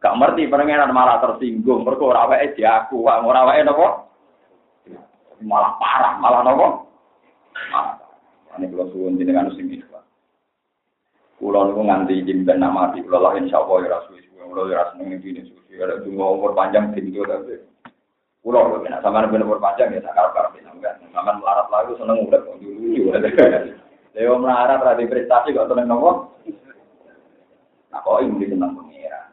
Gak 0.00 0.16
ngerti 0.20 0.52
pengen 0.52 0.92
malah 0.92 1.20
tersinggung. 1.24 1.84
Mergo 1.88 2.12
ora 2.12 2.28
wae 2.28 2.52
diaku 2.52 3.04
ora 3.08 3.48
wae 3.48 3.64
napa 3.64 4.12
malah 5.42 5.74
parah 5.78 6.14
malah 6.22 6.40
napa 6.46 6.66
ini 8.60 8.68
kalau 8.68 8.86
suwun 8.92 9.16
jenengan 9.16 9.48
sing 9.56 9.72
iki 9.72 9.82
Kulo 11.42 11.58
niku 11.66 11.82
nganti 11.82 12.22
izin 12.22 12.46
ben 12.46 12.62
nama 12.62 12.94
di 12.94 13.02
kulo 13.02 13.18
lah 13.18 13.34
insyaallah 13.34 13.82
ya 13.82 13.98
rasul 13.98 14.14
suwe 14.14 14.46
kulo 14.46 14.70
ya 14.70 14.94
seneng 14.94 15.18
iki 15.18 15.42
suwe 15.42 15.74
ada 15.82 15.98
dungo 15.98 16.38
umur 16.38 16.54
panjang 16.54 16.94
tinggi 16.94 17.18
tapi 17.18 17.58
kulo 18.46 18.62
lho 18.62 18.76
nek 18.86 19.02
sampean 19.02 19.26
ben 19.26 19.42
umur 19.42 19.58
panjang 19.58 19.90
ya 19.90 20.06
sak 20.06 20.14
karep 20.14 20.54
sampean 20.62 21.02
sampean 21.10 21.42
melarat 21.42 21.66
lagu 21.66 21.98
seneng 21.98 22.30
udah 22.30 22.46
dulu 22.46 23.10
Leo 24.14 24.38
melarat 24.46 24.86
ra 24.86 24.94
prestasi 24.94 25.50
kok 25.50 25.66
seneng 25.66 25.90
nopo 25.90 26.30
Nah, 27.92 28.00
kok 28.00 28.24
ini 28.24 28.48
tentang 28.48 28.72
pengiran. 28.72 29.28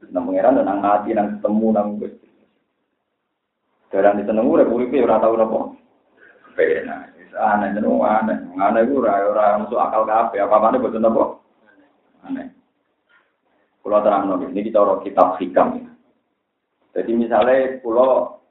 Tentang 0.00 0.24
pengiran 0.24 0.56
tentang 0.56 0.78
mati, 0.80 1.12
tentang 1.12 1.36
ketemu, 1.36 1.66
tentang 1.68 1.88
gusti. 2.00 2.28
Seneng 3.92 4.46
udah 4.48 4.64
uripe 4.64 5.04
ora 5.04 5.20
tau 5.20 5.36
napa. 5.36 5.60
Pena. 6.56 7.17
Aneh 7.36 7.76
jeneng 7.76 8.00
aneh. 8.00 8.38
Aneh 8.56 8.82
ku 8.88 9.02
ora 9.02 9.20
ora 9.26 9.44
masuk 9.60 9.76
akal 9.76 10.08
kabeh. 10.08 10.40
Apa-apane 10.40 10.80
boten 10.80 11.02
napa. 11.04 11.40
Aneh. 12.24 12.58
Kulo 13.88 14.04
terang 14.04 14.28
nabi, 14.28 14.52
ini 14.52 14.68
kita 14.68 14.84
orang 14.84 15.00
kitab 15.00 15.40
hikam. 15.40 15.80
Jadi 16.92 17.14
misalnya 17.14 17.80
pulau 17.80 18.42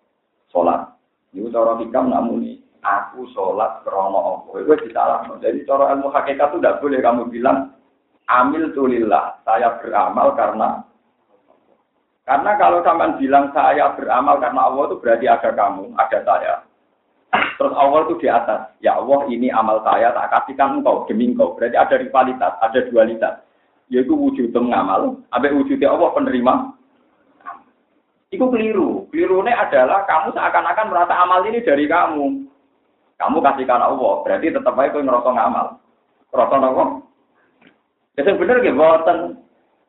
sholat, 0.49 0.97
itu 1.29 1.51
cara 1.53 1.77
hikam 1.77 2.09
namun 2.09 2.57
aku 2.81 3.27
sholat 3.35 3.85
krono 3.85 4.49
apa, 4.49 4.65
itu 4.65 4.87
disalah. 4.87 5.29
Jadi 5.37 5.67
cara 5.67 5.93
ilmu 5.93 6.09
hakikat 6.09 6.47
itu 6.49 6.57
tidak 6.57 6.79
boleh 6.79 6.99
kamu 7.03 7.23
bilang 7.29 7.75
amil 8.25 8.71
tulillah, 8.73 9.37
saya 9.43 9.77
beramal 9.77 10.33
karena 10.33 10.81
karena 12.27 12.51
kalau 12.59 12.83
sampean 12.83 13.15
bilang 13.15 13.51
saya 13.55 13.95
beramal 13.95 14.35
karena 14.41 14.67
Allah 14.67 14.83
itu 14.89 14.95
berarti 14.99 15.25
ada 15.31 15.49
kamu, 15.55 15.95
ada 15.95 16.19
saya. 16.27 16.53
Terus 17.33 17.73
Allah 17.75 18.07
itu 18.07 18.15
di 18.23 18.27
atas. 18.29 18.71
Ya 18.79 18.95
Allah 18.95 19.27
ini 19.27 19.51
amal 19.51 19.83
saya 19.83 20.13
tak 20.15 20.31
kasihkan 20.31 20.79
engkau 20.79 21.03
demi 21.09 21.33
engkau. 21.33 21.57
Berarti 21.57 21.75
ada 21.75 21.95
rivalitas, 21.99 22.53
ada 22.61 22.79
dualitas. 22.87 23.35
Yaitu 23.87 24.13
wujud 24.13 24.51
ngamal, 24.51 25.15
abe 25.31 25.47
wujudnya 25.51 25.91
Allah 25.91 26.11
penerima. 26.11 26.75
Itu 28.27 28.51
keliru. 28.51 29.07
Kelirunya 29.07 29.55
adalah 29.55 30.03
kamu 30.03 30.35
seakan-akan 30.35 30.87
merasa 30.91 31.13
amal 31.15 31.39
ini 31.47 31.63
dari 31.63 31.87
kamu. 31.87 32.43
Kamu 33.17 33.37
kasihkan 33.41 33.81
Allah, 33.81 34.13
berarti 34.21 34.53
tetap 34.53 34.75
aja 34.77 34.91
kau 34.93 35.01
ngerasa 35.01 35.29
ngamal. 35.31 35.67
Ngerasa 36.29 36.55
Allah. 36.59 36.87
Ya 38.19 38.33
bener 38.33 38.57
nggih 38.59 38.75
mboten. 38.75 39.19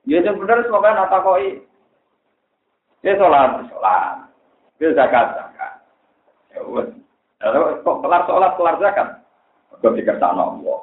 Ya 0.07 0.23
sing 0.25 0.37
bener 0.39 0.65
semoga 0.65 0.95
nata 0.95 1.19
koi. 1.21 1.61
Ya 3.03 3.19
sholat, 3.19 3.67
sholat. 3.69 4.31
Ya 4.79 4.89
zakat, 4.95 5.27
zakat. 5.37 5.73
Ya. 6.55 6.98
Kok 7.39 7.99
kelar 8.03 8.23
sholat, 8.27 8.53
kelar 8.59 8.77
zakat. 8.83 9.09
Kok 9.79 9.95
dikersakno 9.95 10.43
Allah. 10.59 10.79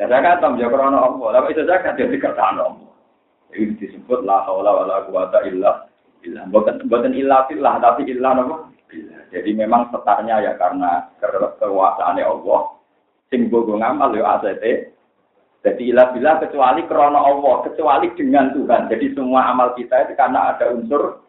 Ya 0.00 0.08
zakat 0.08 0.40
tam 0.40 0.56
ya 0.56 0.72
krana 0.72 0.98
Allah. 0.98 1.28
Lalu 1.40 1.52
itu 1.52 1.62
zakat 1.68 2.00
ya 2.00 2.08
dikersakno 2.08 2.62
Allah. 2.72 2.92
Ini 3.54 3.78
disebut 3.78 4.26
la 4.26 4.42
haula 4.48 4.82
wala 4.82 5.06
quwata 5.06 5.44
illa 5.46 5.86
billah. 6.24 6.44
Bukan 6.50 6.88
bukan 6.88 7.14
illa 7.14 7.46
billah, 7.46 7.78
tapi 7.78 8.08
illa 8.08 8.34
napa? 8.34 8.56
Jadi 9.30 9.50
memang 9.52 9.90
setarnya 9.90 10.40
ya 10.40 10.52
karena 10.54 11.10
kekuasaannya 11.18 12.22
Allah 12.22 12.60
Sing 13.32 13.50
bogo 13.50 13.74
ngamal 13.74 14.14
yo 14.14 14.22
ACT. 14.22 14.94
Jadi 15.64 15.82
ilah 15.90 16.12
bila 16.12 16.36
kecuali 16.44 16.84
krono 16.84 17.24
Allah, 17.24 17.64
kecuali 17.64 18.12
dengan 18.12 18.52
Tuhan. 18.52 18.84
Jadi 18.92 19.16
semua 19.16 19.48
amal 19.48 19.72
kita 19.72 20.04
itu 20.04 20.12
karena 20.12 20.52
ada 20.52 20.68
unsur 20.76 21.24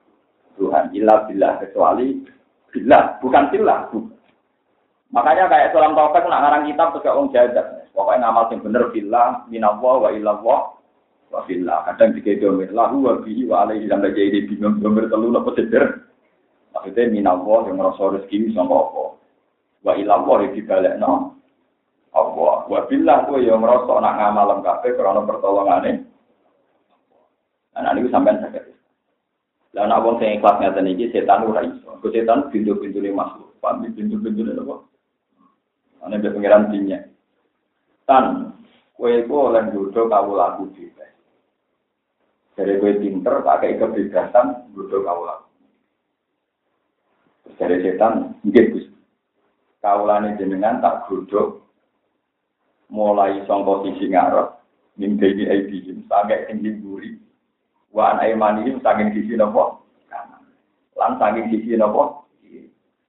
Tuhan. 0.60 0.92
Ilah 0.92 1.24
bila 1.32 1.56
kecuali 1.64 2.20
bila, 2.68 3.16
bukan 3.24 3.44
bila. 3.48 3.88
Makanya 5.15 5.48
kayak 5.48 5.72
salam 5.72 5.95
taufik 5.95 6.27
nak 6.27 6.43
ngarang 6.43 6.67
kitab 6.67 6.91
juga 6.91 7.15
orang 7.15 7.31
jadat. 7.31 7.88
Pokoknya 7.95 8.27
ngamal 8.27 8.51
yang 8.51 8.60
bener 8.67 8.84
bila, 8.91 9.24
minallah 9.48 9.95
wa 10.03 10.10
ilallah 10.12 10.62
wa 11.31 11.39
bila. 11.48 11.88
Kadang 11.88 12.19
tiga 12.19 12.36
domir 12.43 12.75
lahu 12.75 13.07
wa 13.07 13.24
bihi 13.24 13.48
wa 13.48 13.63
alaihi 13.63 13.88
sampai 13.88 14.12
jadi 14.12 14.43
bingung 14.43 14.84
domir 14.84 15.07
telu 15.07 15.31
nopo 15.31 15.55
seder. 15.55 16.03
Maksudnya 16.75 17.07
minallah 17.07 17.72
yang 17.72 17.79
ngerasa 17.79 18.19
rezeki 18.19 18.51
sama 18.51 18.75
apa. 18.75 19.03
Wa 19.88 19.93
ilallah 19.95 20.36
yang 20.43 20.51
dibalik 20.51 21.00
no. 21.00 21.39
Allah. 22.12 22.67
Wa 22.67 22.79
billah 22.91 23.17
kuwi 23.31 23.48
yo 23.48 23.55
ngrasa 23.55 23.93
nak 24.03 24.15
ngamal 24.19 24.60
kabeh 24.67 25.00
krana 25.00 25.24
pertolongane. 25.24 25.91
Nah, 27.75 27.91
niku 27.91 28.07
sampean 28.12 28.39
saged. 28.43 28.72
Lah 29.75 29.84
nek 29.88 30.00
wong 30.03 30.15
sing 30.19 30.39
ikhlas 30.39 30.60
ngaten 30.60 30.91
iki 30.91 31.12
setan 31.12 31.43
ora 31.43 31.63
iso. 31.63 32.00
Setan 32.07 32.48
pintu-pintune 32.51 33.12
masuk. 33.12 33.60
Pamit 33.60 33.91
pintu-pintune 33.95 34.55
apa? 34.55 34.85
Ana 36.06 36.22
be 36.22 36.30
pengiran 36.30 36.70
dinya. 36.70 37.02
Tan, 38.06 38.54
kowe 38.94 39.10
iku 39.10 39.50
oleh 39.50 39.66
nggodho 39.66 40.06
kawulaku 40.06 40.70
dhewe. 40.78 41.08
Dari 42.54 42.78
kowe 42.78 42.94
pinter, 43.02 43.42
pakai 43.42 43.82
kebebasan, 43.82 44.70
nggodho 44.70 45.02
kawulaku. 45.02 45.50
Dari 47.58 47.82
setan, 47.82 48.38
nggih 48.46 48.66
Gus. 48.70 48.86
Kawulane 49.82 50.38
jenengan 50.38 50.82
tak 50.82 51.10
godhok 51.10 51.66
mulai 52.90 53.42
sangka 53.50 53.86
sisi 53.86 54.14
ngarep 54.14 54.62
min 54.98 55.18
bayi 55.18 55.50
aidihim 55.50 56.06
sampai 56.06 56.46
ing 56.54 56.62
buri 56.82 57.18
wa 57.90 58.14
an 58.14 58.22
aymanihim 58.22 58.80
saking 58.82 59.12
sisi 59.12 59.34
napa 59.36 59.82
lan 60.96 61.18
saking 61.18 61.50
sisi 61.52 61.76
napa 61.76 62.24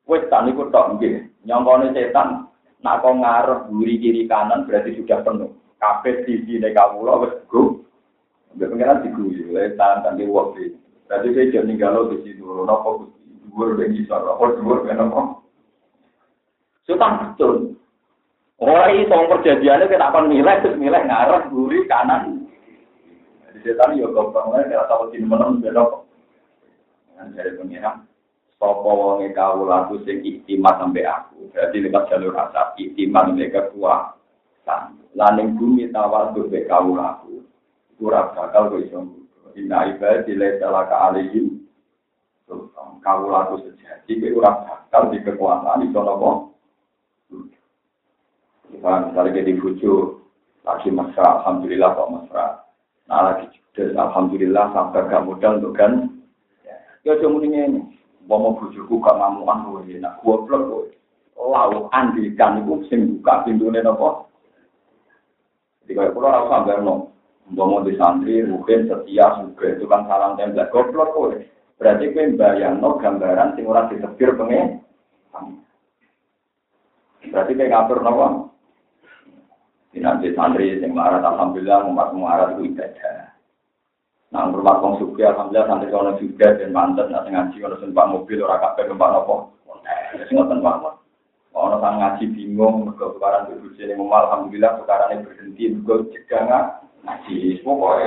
wis 0.09 0.25
tak 0.33 0.43
niku 0.49 0.67
tok 0.73 0.97
nggih 0.97 1.29
nyongkone 1.45 1.93
setan 1.93 2.46
nak 2.85 3.01
kok 3.01 3.17
ngarep 3.17 3.61
buri 3.73 3.97
kiri 3.97 4.29
kanan 4.29 4.69
berarti 4.69 4.97
sudah 4.99 5.21
penuh. 5.25 5.53
Kabeh 5.77 6.25
sisi 6.25 6.61
nek 6.61 6.77
kawula 6.77 7.25
wis 7.25 7.35
go. 7.49 7.85
Mbak 8.57 8.73
pengiran 8.73 9.05
diguyu, 9.05 9.53
letan, 9.53 10.01
tadi 10.01 10.25
waktu 10.25 10.73
Berarti 11.07 11.29
saya 11.37 11.53
jangan 11.55 11.67
ninggalo 11.71 12.01
di 12.11 12.17
situ, 12.27 12.43
nopo 12.43 13.13
dhuwur 13.47 13.79
ben 13.79 13.95
iso, 13.95 14.17
nopo 14.17 14.59
dhuwur 14.59 14.83
ben 14.83 14.99
nopo. 14.99 15.45
Sultan 16.83 17.37
betul, 17.37 17.77
Orang 18.57 18.97
itu 18.97 19.13
perjanjiannya 19.13 19.85
kita 19.93 20.07
akan 20.09 20.33
nilai, 20.33 20.65
terus 20.65 20.81
nilai 20.81 21.05
ngarep, 21.05 21.53
gurih, 21.53 21.85
kanan. 21.85 22.49
Jadi 23.45 23.59
setan 23.61 24.01
ya 24.01 24.09
gampang 24.09 24.49
lah, 24.49 24.65
kita 24.65 24.89
tahu 24.89 25.13
sini 25.13 25.29
menang, 25.29 25.61
belok. 25.61 26.09
Yang 27.21 27.29
dari 27.37 27.51
pengiram, 27.61 27.97
Sopo 28.57 28.89
wonge 28.89 29.37
kau 29.37 29.69
laku 29.69 30.01
sing 30.09 30.25
iktimat 30.25 30.81
sampai 30.81 31.05
aku. 31.05 31.53
Berarti 31.53 31.77
lewat 31.77 32.09
jalur 32.09 32.33
rasa 32.33 32.73
iktimat 32.81 33.29
mereka 33.29 33.69
kekuatan. 33.69 34.97
Laning 35.13 35.61
bumi 35.61 35.93
tawar 35.93 36.33
tuh 36.33 36.49
be 36.49 36.65
laku. 36.69 37.45
Kurang 38.01 38.33
bakal 38.33 38.73
gue 38.73 38.89
iso. 38.89 39.05
Inna 39.57 39.89
ibadi 39.93 40.37
le 40.37 40.57
salaka 40.57 41.13
alihim. 41.13 41.69
Kau 43.05 43.29
laku 43.29 43.61
sejati, 43.61 44.17
gue 44.17 44.33
kurang 44.33 44.65
bakal 44.65 45.13
di 45.13 45.21
kekuasaan 45.21 45.85
iso 45.89 46.01
nopo. 46.01 46.31
Kita 48.67 48.93
misalnya 49.09 49.37
jadi 49.41 49.53
bucu, 49.63 50.21
lagi 50.67 50.91
mesra, 50.91 51.41
alhamdulillah 51.41 51.91
kok 51.95 52.13
mesra. 52.13 52.47
Nah 53.07 53.21
lagi 53.31 53.47
judes, 53.55 53.95
alhamdulillah 53.95 54.75
sampai 54.75 55.07
gak 55.07 55.23
modal 55.23 55.63
untuk 55.63 55.79
kan. 55.79 56.11
Ya 57.07 57.15
cuma 57.23 57.39
ini, 57.47 57.87
wong 58.27 58.41
mau 58.43 58.59
bujuku 58.59 58.95
kamu 58.99 59.43
kan 59.47 59.59
gue 59.67 59.99
enak 60.03 60.19
gue 60.21 60.37
blok 60.47 60.63
gue 60.67 60.85
lalu 61.39 61.79
oh. 61.87 61.93
andikan 61.95 62.63
itu 62.63 62.75
sing 62.91 63.01
buka 63.19 63.47
pintune 63.47 63.79
napa? 63.79 63.95
nopo 63.95 64.09
di 65.87 65.95
kayak 65.95 66.13
pulau 66.13 66.31
aku 66.35 66.47
sambil 66.51 66.79
nong 66.83 67.01
gue 67.47 67.63
mau 67.63 67.79
mungkin 67.87 68.91
setia 68.91 69.27
juga 69.39 69.67
itu 69.71 69.87
kan 69.87 70.03
salam 70.11 70.35
tembak. 70.35 70.75
Gue 70.75 70.91
blok 70.91 71.39
berarti 71.79 72.11
gue 72.11 72.35
bayangno 72.35 72.99
gambaran 72.99 73.55
sing 73.55 73.65
ora 73.71 73.87
disetir 73.87 74.35
pengen. 74.35 74.83
Berarti 77.31 77.53
gue 77.55 77.71
ngatur 77.71 78.03
nopo 78.03 78.27
di 79.95 80.29
santri 80.35 80.77
sing 80.83 80.93
marah 80.93 81.23
alhamdulillah 81.23 81.87
umat 81.87 82.11
marah 82.13 82.53
itu 82.59 82.75
ibadah. 82.75 83.36
Nah, 84.35 84.51
rumah 84.51 84.83
kong 84.83 84.99
suki 84.99 85.23
alhamdulillah 85.23 85.71
santri 85.71 85.95
kalau 85.95 86.19
juga 86.19 86.59
dan 86.59 86.75
mantan 86.75 87.15
nanti 87.15 87.31
ngaji 87.31 87.57
kalau 87.63 87.79
sempat 87.79 88.11
mobil 88.11 88.43
orang 88.43 88.59
kafe 88.59 88.91
tempat 88.91 89.09
nopo. 89.15 89.55
Sing 90.27 90.35
ngoten 90.35 90.59
mawon. 90.59 90.99
Ono 91.55 91.79
sang 91.79 92.03
ngaji 92.03 92.35
bingung 92.35 92.91
mergo 92.91 93.15
tukaran 93.15 93.47
bojone 93.47 93.95
mumal 93.95 94.27
alhamdulillah 94.27 94.83
tukarane 94.83 95.23
berhenti 95.23 95.71
mergo 95.71 96.11
cegangan 96.11 96.83
ngaji. 97.07 97.63
Pokoke 97.63 98.07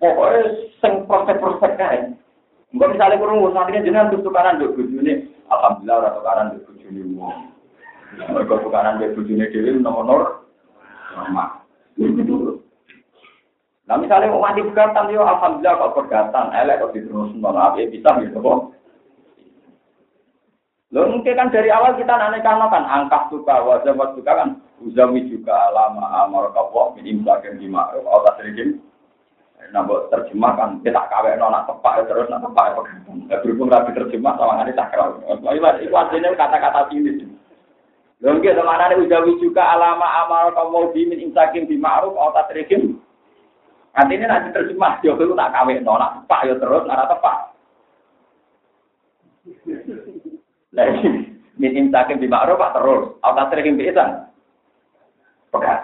pokoke 0.00 0.40
sing 0.80 1.04
prospek-prospek 1.04 1.72
kae. 1.76 2.16
Engko 2.72 2.84
misale 2.88 3.20
kurung 3.20 3.52
santri 3.52 3.84
jenengan 3.84 4.08
tukaran 4.08 4.56
mbek 4.56 4.72
bojone 4.72 5.12
alhamdulillah 5.52 5.96
ora 6.00 6.16
tukaran 6.16 6.46
mbek 6.48 6.64
bojone 6.64 7.00
wong. 7.12 7.36
Mergo 8.32 8.54
tukaran 8.64 8.96
mbek 8.96 9.12
bojone 9.12 9.44
dhewe 9.52 9.70
nomor 9.84 10.48
normal. 11.12 11.60
Nah 13.88 13.96
misalnya 13.96 14.28
mau 14.28 14.44
mati 14.44 14.60
pegatan, 14.60 15.08
yo 15.08 15.24
alhamdulillah 15.24 15.80
kok 15.80 15.96
pegatan, 16.04 16.52
elek 16.52 16.84
kok 16.84 16.92
diterus 16.92 17.32
nolak, 17.40 17.80
ya 17.80 17.88
bisa 17.88 18.20
gitu 18.20 18.36
kok. 18.36 18.76
Lo 20.92 21.08
mungkin 21.08 21.36
kan 21.36 21.48
dari 21.48 21.72
awal 21.72 21.96
kita 21.96 22.12
nanya 22.12 22.44
kan 22.44 22.84
angka 22.84 23.32
suka, 23.32 23.64
wajah 23.64 23.96
suka 24.12 24.32
kan, 24.32 24.60
uzami 24.84 25.24
juga 25.32 25.72
lama 25.72 26.04
amar 26.24 26.52
kapok, 26.52 27.00
min 27.00 27.20
imsakin 27.20 27.56
di 27.56 27.68
ma'ruf, 27.68 28.04
otak 28.04 28.44
sedikit. 28.44 28.76
Nah, 29.68 29.84
terjemah 29.84 30.52
kan, 30.56 30.70
kita 30.80 31.02
kawin 31.12 31.36
nona 31.36 31.64
tepak 31.68 32.08
terus, 32.08 32.28
nak 32.32 32.40
tepak 32.40 32.72
pegatan. 32.76 33.28
Berhubung 33.28 33.68
rapi 33.68 33.92
terjemah, 33.92 34.36
sama 34.40 34.64
ini 34.64 34.72
tak 34.72 34.96
kerau. 34.96 35.20
Itu 35.28 35.92
artinya 35.92 36.32
kata-kata 36.32 36.88
sini. 36.88 37.24
Lagi 38.18 38.50
ke 38.50 38.62
mana 38.66 38.90
nih 38.90 38.98
ujawi 38.98 39.38
juga 39.38 39.62
alama 39.62 40.08
amal 40.26 40.50
kaum 40.50 40.90
di 40.90 41.06
min 41.06 41.22
insakim 41.30 41.70
di 41.70 41.78
ma'ruf 41.78 42.18
atau 42.18 42.34
tatrikim. 42.34 42.97
Nanti 43.96 44.12
ini 44.14 44.26
nanti 44.28 44.48
terjemah, 44.54 45.00
jauh 45.02 45.18
itu 45.18 45.34
tak 45.34 45.52
kawin, 45.54 45.82
no, 45.82 45.98
nak 45.98 46.22
tepak 46.22 46.44
ya 46.46 46.54
terus, 46.60 46.84
nara 46.86 47.04
tepak. 47.08 47.36
Lagi 50.76 51.08
min 51.58 51.72
insakim 51.74 52.22
di 52.22 52.30
ma'ruf 52.30 52.60
atau 52.62 52.74
terus, 52.78 53.02
atau 53.24 53.34
tatrikim 53.34 53.80
bisa. 53.80 54.30
Pekat. 55.50 55.80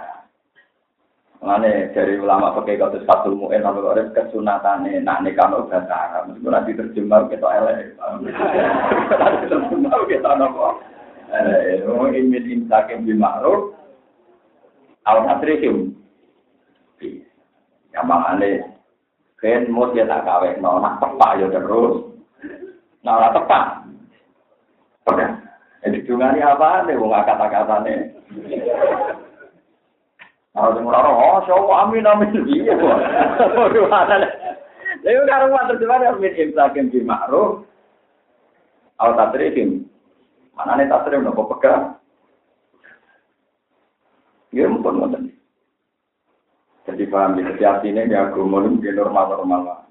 Mengenai 1.45 1.93
dari 1.93 2.17
ulama 2.17 2.57
pakai 2.57 2.81
kata 2.81 3.05
satu 3.05 3.37
mu'en, 3.37 3.61
lalu 3.61 3.85
ada 3.93 4.09
kesunatane, 4.17 5.03
nak 5.05 5.21
nikah 5.21 5.45
no 5.53 5.69
bahasa 5.69 5.93
Arab. 5.93 6.33
Meskipun 6.33 6.53
nanti 6.57 6.73
terjemah 6.73 7.29
kita 7.29 7.45
elek. 7.45 8.01
Nanti 8.01 9.45
terjemah 9.53 10.09
kita 10.09 10.31
nopo. 10.41 10.81
Oh, 11.85 12.09
imin 12.09 12.47
imsakim 12.47 13.05
bima'ruf 13.05 13.75
al 15.05 15.27
ya 17.95 18.03
mangane 18.03 18.67
ben 19.39 19.71
mut 19.71 19.95
ya 19.95 20.05
tak 20.05 20.27
gawe 20.27 20.51
no 20.59 20.83
nak 20.83 20.99
tepak 20.99 21.39
ya 21.39 21.47
terus 21.49 22.11
nah 23.07 23.23
ora 23.23 23.31
tepak 23.31 23.65
Oke. 25.05 25.27
jadi 25.85 25.99
dungane 26.09 26.41
apa 26.41 26.89
nih 26.89 26.97
wong 26.97 27.13
kata-katane. 27.13 28.17
nih 28.33 28.65
Kalau 30.55 30.71
di 30.71 30.87
mulai 30.87 31.03
roh, 31.03 31.43
oh, 31.51 31.75
amin, 31.75 32.07
amin, 32.07 32.47
iya, 32.47 32.79
kok. 32.79 32.99
Waduh, 33.59 33.91
ada, 33.91 34.23
ada. 34.23 34.29
Lalu, 35.03 35.27
karena 35.27 35.45
rumah 35.51 35.67
terjemah, 35.67 35.99
ya, 35.99 36.15
amin, 36.15 36.31
imsa, 36.31 36.71
kimsi, 36.71 37.03
makruh. 37.03 37.67
Kalau 38.95 39.19
tak 39.19 39.35
terikim, 39.35 39.83
mana 40.55 40.79
nih, 40.79 40.87
tak 40.87 41.11
nopo, 41.11 41.51
pegang. 41.51 41.99
Ya, 44.55 44.71
mumpun, 44.71 44.95
mumpun. 44.95 45.34
Jadi 46.95 47.11
paham 47.11 47.43
ya, 47.43 47.51
setiap 47.51 47.83
ini 47.83 48.07
ya 48.07 48.31
agama 48.31 48.63
itu 48.71 48.87
normal-normal. 48.95 49.83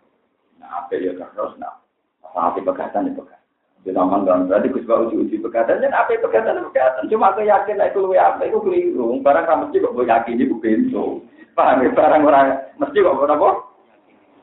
Nah, 0.56 0.72
apa 0.72 0.96
ya 0.96 1.12
terus, 1.20 1.52
nah, 1.60 1.84
apa 2.24 2.56
pegatan 2.64 3.12
itu 3.12 3.20
pegang. 3.20 3.44
Di 3.84 3.92
taman 3.92 4.24
dan 4.24 4.48
berarti 4.48 4.72
gus 4.72 4.88
bau 4.88 5.12
uji 5.12 5.44
pegatan, 5.44 5.84
dan 5.84 5.92
apa 5.92 6.16
pegatan 6.16 6.64
pegatan. 6.72 7.12
Cuma 7.12 7.36
aku 7.36 7.44
yakin 7.44 7.76
lah 7.76 7.92
itu 7.92 8.00
lu 8.00 8.16
apa 8.16 8.48
itu 8.48 8.56
keliru. 8.64 9.20
Barang 9.20 9.44
kamu 9.44 9.68
mesti 9.68 9.84
kok 9.84 10.00
yakin 10.00 10.40
itu 10.40 10.56
pintu. 10.64 11.28
Paham 11.52 11.84
ya, 11.84 11.92
barang 11.92 12.24
orang 12.24 12.48
mesti 12.80 13.04
kok 13.04 13.20
apa? 13.28 13.50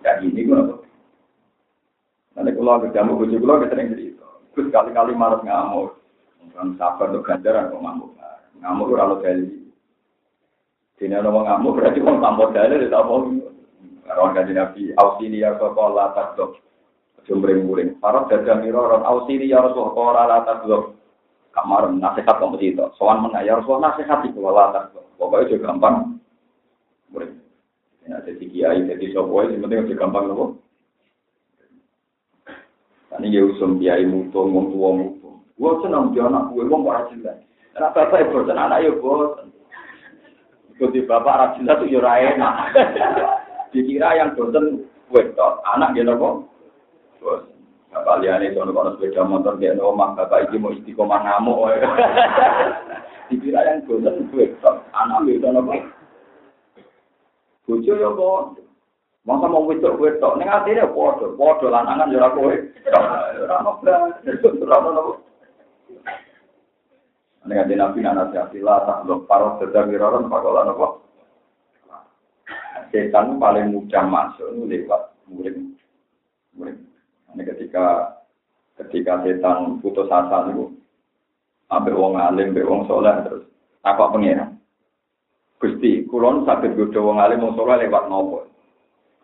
Ya 0.04 0.20
gini 0.20 0.44
gue 0.44 0.60
apa? 0.60 0.76
Nanti 2.36 2.52
kalau 2.52 2.84
ketemu 2.84 3.10
gue 3.16 3.32
juga 3.40 3.64
gue 3.64 3.68
sering 3.72 3.88
cerita. 3.96 4.28
Gus 4.52 4.68
kali-kali 4.68 5.16
marah 5.16 5.40
ngamuk. 5.40 5.96
Kan 6.52 6.76
sabar 6.76 7.08
untuk 7.08 7.24
ganjaran 7.24 7.72
kok 7.72 7.80
ngamuk. 7.80 8.12
Ngamuk 8.60 8.92
ora 8.92 9.08
lo 9.08 9.16
Dene 11.00 11.16
ana 11.16 11.32
wong 11.32 11.48
ngamuk 11.48 11.80
berarti 11.80 12.04
wong 12.04 12.20
tanpa 12.20 12.52
ta 12.52 12.68
apa. 12.68 13.14
Karon 14.04 14.34
kanjeng 14.36 14.58
Nabi, 14.60 14.92
ausili 15.00 15.40
ya 15.40 15.56
qala 15.56 16.12
takdok. 16.12 16.60
Aja 17.24 17.32
mring-mring. 17.32 17.96
Para 18.02 18.28
dagang 18.28 18.60
mira 18.66 18.82
ron 18.82 19.06
ausili 19.06 19.48
ya 19.48 19.64
Rasulullah 19.64 20.26
la 20.26 20.38
takdok. 20.44 20.98
Kamar 21.56 21.88
nasihat 21.94 22.36
kok 22.36 22.58
itu. 22.58 22.84
Sowan 22.98 23.22
men 23.22 23.38
ya 23.40 23.56
Rasulullah 23.56 23.94
nasihat 23.94 24.26
iku 24.26 24.44
la 24.50 24.74
takdok. 24.76 25.04
Pokoke 25.14 25.48
aja 25.48 25.56
gampang. 25.62 26.18
Mring. 27.14 27.38
Ya 28.04 28.18
jadi 28.26 28.44
kiai 28.50 28.82
jadi 28.84 29.06
sapa 29.14 29.46
sing 29.46 29.62
penting 29.62 29.80
aja 29.86 29.94
gampang 29.94 30.24
nopo. 30.26 30.44
Ini 33.20 33.36
ya 33.36 33.42
usum 33.46 33.78
kiai 33.78 34.08
mutung, 34.08 34.50
wong 34.50 34.66
tua 34.72 34.90
mutung. 34.96 35.36
Gua 35.60 35.76
senang 35.84 36.16
dia 36.16 36.24
anak 36.24 36.56
gue, 36.56 36.64
kok 36.64 36.82
rajin 36.88 37.20
lah. 37.20 37.36
Anak 37.76 37.92
bapak 37.92 38.48
anak 38.48 38.80
ya 38.80 38.90
bosan. 38.96 39.49
Ikuti 40.80 41.04
bapak 41.04 41.36
rajin 41.36 41.68
lah 41.68 41.76
tuh 41.76 41.92
ya 41.92 42.00
enak. 42.00 42.72
Dikira 43.68 44.16
yang 44.16 44.32
bosan 44.32 44.88
wedok, 45.12 45.60
anak 45.76 45.92
dia 45.92 46.08
nopo. 46.08 46.48
Bosan. 47.20 47.52
Bapak 47.92 48.24
liane 48.24 48.48
sono 48.56 48.72
kono 48.72 48.96
sepeda 48.96 49.28
motor 49.28 49.60
dia 49.60 49.76
nopo 49.76 49.92
mak 49.92 50.16
bapak 50.16 50.48
iki 50.48 50.56
mau 50.56 50.72
istiqomah 50.72 51.20
ngamuk. 51.20 51.68
Dikira 53.28 53.60
yang 53.60 53.84
bosan 53.84 54.32
wedok, 54.32 54.88
anak 54.96 55.20
dia 55.28 55.52
nopo. 55.52 55.76
Bojo 57.68 57.92
ya 58.00 58.08
bosan. 58.16 58.64
Masa 59.28 59.52
mau 59.52 59.68
wedok 59.68 60.00
wedok 60.00 60.40
ning 60.40 60.48
atine 60.48 60.88
padha, 60.96 61.28
padha 61.36 61.66
lanangan 61.68 62.08
ya 62.08 62.24
ora 62.24 62.32
kowe. 62.32 62.54
Ora 63.44 64.76
ono. 64.80 65.28
Nek 67.40 67.64
ade 67.64 67.74
nabi 67.76 68.04
ana 68.04 68.28
sila 68.28 68.84
tak 68.84 69.08
lo 69.08 69.24
paro 69.24 69.56
sedang 69.56 69.88
wiroron 69.88 70.28
pakolan? 70.28 70.76
Setan 72.90 73.38
paling 73.38 73.70
mudah 73.70 74.04
masuk 74.04 74.66
lewat 74.66 75.14
murid. 75.30 75.56
Murid. 76.58 76.76
Ini 77.32 77.42
ketika 77.54 78.18
ketika 78.82 79.22
setan 79.22 79.78
putus 79.78 80.10
asa 80.10 80.50
itu, 80.50 80.74
ambil 81.70 81.94
wong 81.96 82.14
alim, 82.18 82.50
ambil 82.50 82.66
wong 82.66 82.82
soleh 82.90 83.14
terus 83.22 83.46
apa 83.86 84.10
pengiran? 84.10 84.58
Gusti, 85.62 86.02
kulon 86.10 86.42
sakit 86.48 86.74
godo 86.74 87.00
wong 87.06 87.22
alim 87.22 87.46
wong 87.46 87.54
soleh 87.54 87.78
lewat 87.78 88.10
nopo? 88.10 88.50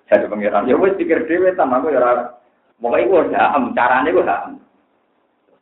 Jadi 0.07 0.31
pengiran, 0.31 0.71
ya 0.71 0.79
wes 0.79 0.95
pikir 0.95 1.27
dewe 1.27 1.51
sama 1.59 1.83
aku 1.83 1.91
ya. 1.91 2.31
Pokoknya 2.79 3.09
gue 3.09 3.23
ham, 3.35 3.75
caranya 3.75 4.15
gue 4.15 4.23
ham. 4.23 4.61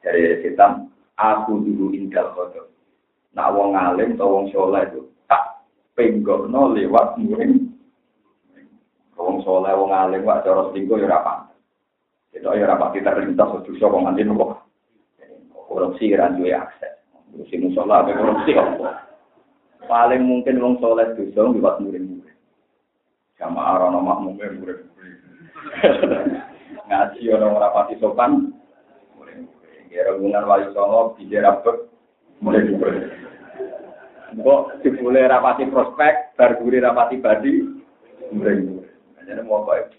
Dari 0.04 0.44
setan, 0.44 0.92
aku 1.18 1.62
dulu 1.62 1.94
indal 1.94 2.32
kodo. 2.34 2.70
Nak 3.34 3.50
wong 3.50 3.74
alim 3.74 4.14
atau 4.14 4.30
wong 4.30 4.46
soleh 4.54 4.86
itu 4.86 5.10
tak 5.26 5.66
penggono 5.98 6.70
lewat 6.74 7.18
muring. 7.18 7.74
Wong 9.18 9.42
soleh, 9.42 9.74
wong 9.74 9.90
alim, 9.90 10.22
wak 10.26 10.46
cara 10.46 10.70
selingkuh 10.70 11.02
ya 11.02 11.10
rapat. 11.10 11.50
Itu 12.34 12.50
ya 12.50 12.66
rapat 12.66 12.98
kita 12.98 13.14
terlintas 13.14 13.62
dosa 13.66 13.84
kok 13.90 14.02
nganti 14.02 14.22
nopo. 14.22 14.58
Korupsi 15.66 16.14
kan 16.14 16.38
juga 16.38 16.70
akses. 16.70 17.02
Korupsi 17.34 17.56
musola, 17.58 18.06
korupsi 18.06 18.54
apa? 18.54 19.10
Paling 19.90 20.22
mungkin 20.22 20.62
wong 20.62 20.74
soleh 20.78 21.10
dosa 21.18 21.50
lewat 21.50 21.82
muring-muring. 21.82 22.24
sama 23.38 23.76
arono 23.76 23.98
makmumnya 23.98 24.56
murid 24.56 24.78
ngaji 26.88 27.22
orang 27.34 27.58
rapati 27.58 27.94
sopan 27.98 28.54
kira 29.94 30.18
gungan 30.18 30.42
wali 30.50 30.66
songo 30.74 31.14
bijak 31.14 31.46
rapet 31.46 31.86
mulai 32.42 32.66
murid 32.66 33.14
kok 34.34 34.82
dibule 34.82 35.22
rapati 35.22 35.70
prospek 35.70 36.34
berguri 36.34 36.82
rapati 36.82 37.22
badi 37.22 37.62
murid 38.34 38.82
jadi 39.22 39.46
mau 39.46 39.62
apa 39.62 39.94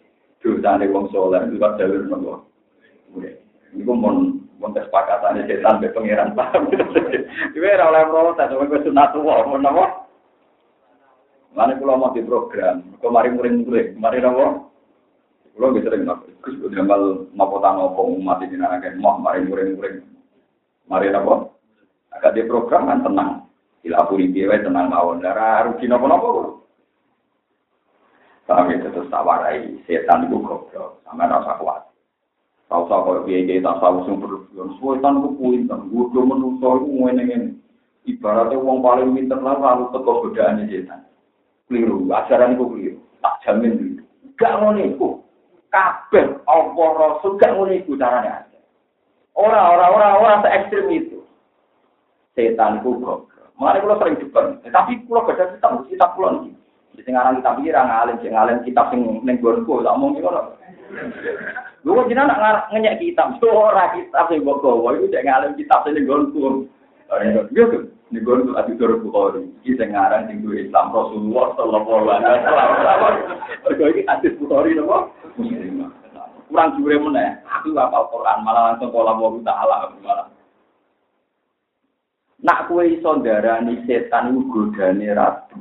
dosa 0.45 0.77
nih 0.77 0.91
wong 0.93 1.09
soleh 1.09 1.41
juga 1.49 1.73
jalur 1.81 2.05
nopo? 2.05 2.33
Ini 3.17 3.81
mon 3.81 4.45
mon 4.61 4.71
kesepakatan 4.71 5.49
setan 5.49 5.81
be 5.81 5.89
pangeran 5.89 6.37
paham 6.37 6.69
itu 6.69 7.59
era 7.65 7.89
oleh 7.89 8.05
protes 8.05 8.45
tapi 8.45 8.69
sunat 8.85 9.09
tua 9.17 9.49
mon 9.49 9.65
nopo? 9.65 9.85
Mana 11.55 11.79
kalau 11.79 11.95
mau 11.95 12.11
di 12.11 12.19
program, 12.19 12.83
kemarin 12.99 13.39
murid-murid, 13.39 13.95
kemarin 13.95 14.27
apa? 14.27 14.47
Kalau 15.55 15.71
bisa 15.71 15.87
sering 15.87 16.03
nafsu, 16.03 16.35
Gus 16.43 16.59
udah 16.67 16.83
mal 16.83 17.31
nopo 17.31 17.63
tanah 17.63 17.87
nopo 17.87 18.11
umat 18.19 18.43
ini 18.43 18.59
anak 18.59 18.91
mau 18.99 19.15
kemarin 19.15 19.47
murid-murid, 19.47 20.03
kemarin 20.83 21.15
apa? 21.15 21.33
Agak 22.11 22.35
di 22.35 22.43
program 22.43 22.91
kan 22.91 23.07
tenang, 23.07 23.47
dilapuri 23.79 24.35
dia 24.35 24.51
tenang 24.59 24.91
mawon, 24.91 25.23
darah 25.23 25.71
rugi 25.71 25.87
nopo. 25.87 26.59
Tapi 28.43 28.83
terus 28.83 29.07
tawarai 29.07 29.79
setan 29.87 30.27
itu 30.27 30.43
goblok, 30.43 30.99
sama 31.07 31.23
rasa 31.23 31.55
kuat. 31.55 31.87
Tahu 32.67 32.91
tahu 32.91 33.01
kalau 33.07 33.23
dia 33.23 33.47
dia 33.47 33.63
tak 33.63 33.79
tahu 33.79 34.03
sing 34.03 34.19
berlebihan, 34.19 34.75
setan 34.75 35.23
itu 35.23 35.29
pinter, 35.39 35.79
gue 35.87 36.05
belum 36.11 36.25
menusuk 36.35 36.83
itu 36.83 36.87
ngene 36.99 37.23
Ibaratnya 38.05 38.61
uang 38.61 38.85
paling 38.85 39.17
pinter 39.17 39.41
lah 39.41 39.57
lalu 39.57 39.89
teko 39.89 40.11
godaannya 40.29 40.69
setan. 40.69 41.09
keliru, 41.65 42.05
ajaran 42.05 42.53
itu 42.53 42.65
keliru. 42.69 42.99
Tak 43.25 43.35
jamin 43.41 43.71
keliru. 43.81 44.03
Gak 44.37 44.53
ngono 44.61 44.81
iku. 44.85 45.24
Kabeh 45.75 46.39
apa 46.47 46.83
rasul 46.95 47.35
gak 47.35 47.51
ngono 47.51 47.75
iku 47.75 47.99
carane. 47.99 48.47
Ora 49.35 49.75
ora 49.75 49.91
ora 49.91 50.07
ora 50.15 50.35
se 50.39 50.47
ekstrem 50.47 50.87
itu. 50.95 51.19
Setan 52.31 52.79
iku 52.79 52.95
kok. 53.03 53.19
Mari 53.59 53.83
kula 53.83 53.99
sering 53.99 54.19
depan, 54.19 54.59
tapi 54.67 54.99
kula 55.07 55.27
baca 55.27 55.51
kitab 55.51 55.83
kitab 55.87 56.15
kula 56.15 56.39
niki. 56.39 56.55
Sing 57.03 57.15
aran 57.15 57.39
kitab 57.39 57.59
iki 57.59 57.75
ra 57.75 57.83
ngalim, 57.87 58.19
sing 58.23 58.31
ngalim 58.31 58.63
kitab 58.63 58.91
sing 58.91 59.19
ning 59.23 59.35
gonku, 59.43 59.83
tak 59.83 59.95
omong 59.95 60.15
ngono. 60.19 60.55
Lu 61.83 62.03
jenengan 62.07 62.35
nak 62.35 62.71
ngenyek 62.71 62.99
kitab, 63.03 63.35
ora 63.43 63.95
kitab 63.95 64.31
sing 64.31 64.43
mbok 64.43 64.59
gawa 64.63 64.95
iku 64.95 65.07
sing 65.11 65.23
ngalim 65.27 65.55
kitab 65.59 65.83
sing 65.83 65.95
ning 65.95 66.07
gonku. 66.07 66.67
Iya 67.13 67.63
tuh. 67.69 67.83
Ini 68.13 68.21
gue 68.21 68.37
untuk 68.37 68.55
Abi 68.55 68.77
Dur 68.77 69.01
Bukhari. 69.01 69.49
Ini 69.65 69.81
yang 69.81 69.97
ngarang 69.97 70.29
yang 70.29 70.45
Islam 70.53 70.93
Rasulullah 70.93 71.57
Sallallahu 71.57 72.05
Alaihi 72.05 72.45
Wasallam. 72.45 73.13
Mereka 73.65 73.83
ini 73.91 74.01
hadis 74.05 74.33
Bukhari 74.37 74.77
nopo. 74.77 75.09
Kurang 76.45 76.77
jure 76.77 76.95
mana? 77.01 77.41
Aku 77.49 77.73
apa 77.73 78.05
Quran 78.13 78.37
malah 78.45 78.61
langsung 78.71 78.93
pola 78.93 79.17
mau 79.17 79.33
taala 79.41 79.89
malah. 79.97 80.29
Nak 82.45 82.69
kue 82.69 82.93
iso 82.93 83.17
darani 83.25 83.81
setan 83.89 84.37
itu 84.37 84.45
godane 84.53 85.09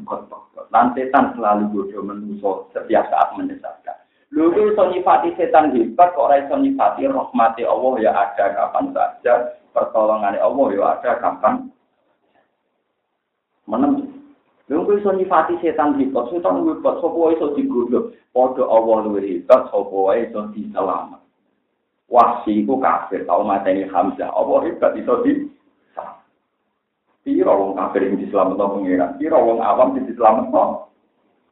kotok. 0.04 0.68
Lan 0.68 0.92
setan 0.92 1.32
selalu 1.32 1.72
godo 1.72 1.98
menuso 2.04 2.68
setiap 2.76 3.08
saat 3.08 3.32
menyesatkan. 3.40 3.96
Itu 4.28 4.52
iso 4.52 4.82
nyifati 4.92 5.32
setan 5.40 5.72
hebat 5.72 6.12
kok 6.12 6.28
ora 6.28 6.44
iso 6.44 6.60
nyifati 6.60 7.08
rahmati 7.08 7.64
Allah 7.64 7.92
ya 8.04 8.10
ada 8.12 8.52
kapan 8.52 8.92
saja. 8.92 9.56
Pertolongan 9.74 10.38
Allah 10.38 10.66
ya 10.70 10.82
ada 10.94 11.12
kapan 11.18 11.74
Menem. 13.64 14.12
Lha 14.64 14.80
kok 14.80 14.96
iso 14.96 15.12
nyifati 15.12 15.60
setan 15.60 16.00
hebat, 16.00 16.28
setan 16.32 16.64
hebat, 16.64 16.96
sapa 17.00 17.16
wae 17.16 17.36
iso 17.36 17.52
digodhog. 17.52 18.16
Padha 18.32 18.64
Allah 18.64 18.96
luwih 19.04 19.24
hebat, 19.24 19.68
sapa 19.68 19.92
wae 19.92 20.24
iso 20.24 20.48
diselamat. 20.56 21.20
Wahsi 22.08 22.64
iku 22.64 22.80
kafir, 22.80 23.24
tau 23.28 23.44
mateni 23.44 23.84
Hamzah. 23.88 24.32
Allah 24.32 24.68
hebat 24.68 24.96
iso 24.96 25.20
di 25.24 25.48
Piro 27.24 27.56
wong 27.56 27.72
kafir 27.72 28.04
yang 28.04 28.20
diselamat 28.20 28.60
no 28.60 28.76
pengiran, 28.76 29.16
piro 29.16 29.40
wong 29.40 29.64
awam 29.64 29.96
yang 29.96 30.04
diselamat 30.12 30.52
no. 30.52 30.92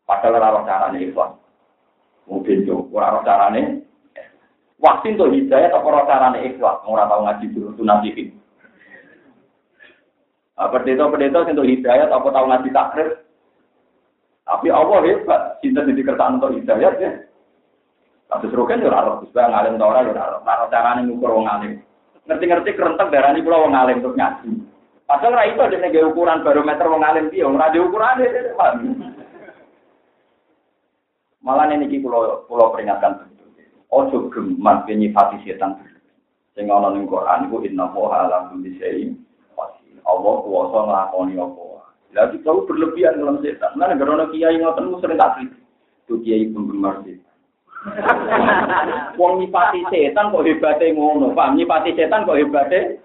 Padahal 0.04 0.36
ora 0.36 0.68
carane 0.68 1.00
ikhlas. 1.00 1.32
Mungkin 2.28 2.68
yo, 2.68 2.92
ora 2.92 3.24
carane. 3.24 3.80
Wahsi 4.82 5.14
untuk 5.14 5.30
hidayah, 5.30 5.70
tapi 5.70 5.86
ora 5.86 6.02
carane 6.10 6.42
ikhlas. 6.42 6.82
Ora 6.82 7.06
tau 7.06 7.22
ngaji 7.22 7.54
dulu, 7.54 7.70
tunasikin. 7.78 8.34
Nah, 10.58 10.68
pendeta-pendeta 10.74 11.46
untuk 11.46 11.70
hidayat 11.70 12.10
apa 12.10 12.26
tahu 12.26 12.46
ngaji 12.50 12.68
takrif. 12.74 13.08
Tapi 14.42 14.66
Allah 14.74 14.98
hebat, 15.06 15.62
cinta 15.62 15.86
di 15.86 16.02
kertaan 16.02 16.42
untuk 16.42 16.58
hidayat 16.58 16.98
ya. 16.98 17.10
Tapi 18.26 18.50
seru 18.50 18.66
kan 18.66 18.82
ya 18.82 18.90
raro, 18.90 19.22
supaya 19.22 19.54
ngalim 19.54 19.78
tau 19.78 19.94
orang 19.94 20.10
ya 20.10 20.18
raro. 20.18 20.38
Raro 20.42 20.64
cara 20.66 20.98
nih 20.98 21.02
ngukur 21.06 21.30
wong 21.30 21.46
ngalim. 21.46 21.72
Ngerti-ngerti 22.26 22.70
kerentek 22.74 23.10
darah 23.14 23.30
ini 23.38 23.46
pulau 23.46 23.62
wong 23.62 23.72
ngalim 23.78 24.02
untuk 24.02 24.18
ngaji. 24.18 24.50
Padahal 25.06 25.36
ra 25.38 25.42
itu 25.46 25.60
ada 25.62 26.00
ukuran 26.10 26.42
barometer 26.42 26.86
wong 26.90 27.02
dia, 27.30 27.46
ora 27.46 27.70
ada 27.70 27.78
ukuran 27.78 28.18
dia. 28.18 28.50
Malah 31.42 31.70
ini 31.70 32.02
pulau 32.02 32.46
pulau 32.50 32.74
peringatkan 32.74 33.31
Ojo 33.92 34.32
gemas 34.32 34.88
penyifati 34.88 35.44
setan. 35.44 35.76
Sing 36.56 36.72
ana 36.72 36.96
ning 36.96 37.04
Quran 37.04 37.48
iku 37.48 37.60
inna 37.60 37.92
wa 37.92 38.08
ala 38.08 38.48
kulli 38.48 38.76
syai'in 38.80 39.20
Allah 40.02 40.34
kuasa 40.42 40.78
ngelakoni 40.82 41.34
apa. 41.38 41.62
Lah 42.12 42.28
tahu 42.44 42.68
berlebihan 42.68 43.22
dalam 43.22 43.40
setan. 43.40 43.72
Nah, 43.78 43.88
negara 43.88 44.18
orang 44.18 44.32
kiai 44.34 44.58
ngoten 44.58 44.98
sering 45.00 45.16
tak. 45.16 45.40
Itu 46.04 46.20
kiai 46.20 46.50
penggemar 46.50 47.00
setan. 47.06 47.32
Wong 49.18 49.42
nyipati 49.42 49.82
setan 49.90 50.30
kok 50.30 50.46
hebatnya 50.46 50.94
ngono, 50.94 51.34
paham? 51.34 51.58
Nyipati 51.58 51.96
setan 51.98 52.28
kok 52.28 52.38
hebatnya? 52.38 53.00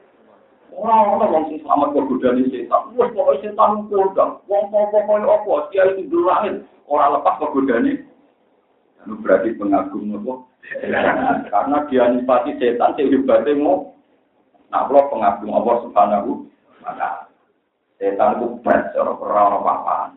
Oh, 0.77 0.85
Ora 0.85 1.17
ono 1.17 1.25
wong 1.33 1.43
sing 1.49 1.57
selamat 1.63 1.87
kok 1.95 2.07
godani 2.09 2.43
setan. 2.51 2.81
Wes 2.93 3.09
pokoke 3.15 3.41
setan 3.41 3.89
kondang. 3.89 4.31
Wong 4.45 4.63
apa 4.69 4.97
koyo 5.07 5.27
apa 5.27 5.53
dia 5.73 5.83
itu 5.89 6.05
di 6.05 6.17
langit 6.21 6.55
ora 6.85 7.17
lepas 7.17 7.39
kok 7.41 7.53
godani. 7.55 8.03
Anu 9.01 9.17
berarti 9.23 9.55
pengagum 9.55 10.13
nopo? 10.13 10.46
Karena 11.53 11.77
dia 11.87 12.03
nipati 12.11 12.59
setan 12.59 12.95
sing 12.99 13.07
hebate 13.11 13.55
mau 13.55 13.97
Nah, 14.67 14.83
kalau 14.83 15.07
pengagum 15.07 15.55
Allah 15.55 15.75
Subhanahu 15.87 16.31
taala. 16.83 17.31
Setan 17.97 18.37
itu 18.37 18.47
berat 18.61 18.91
cara 18.93 19.11
apa-apa. 19.15 20.13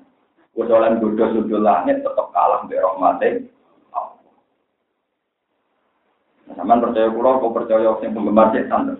Wes 0.58 0.68
oleh 0.68 0.98
godho 0.98 1.24
sudul 1.32 1.62
langit 1.62 2.02
tetep 2.02 2.26
kalah 2.34 2.66
mbek 2.66 2.82
rahmate. 2.82 3.46
Sama 6.50 6.82
percaya 6.82 7.08
pulau, 7.14 7.38
kau 7.38 7.54
percaya 7.54 7.94
yang 8.02 8.10
penggemar 8.10 8.50
setan. 8.50 8.90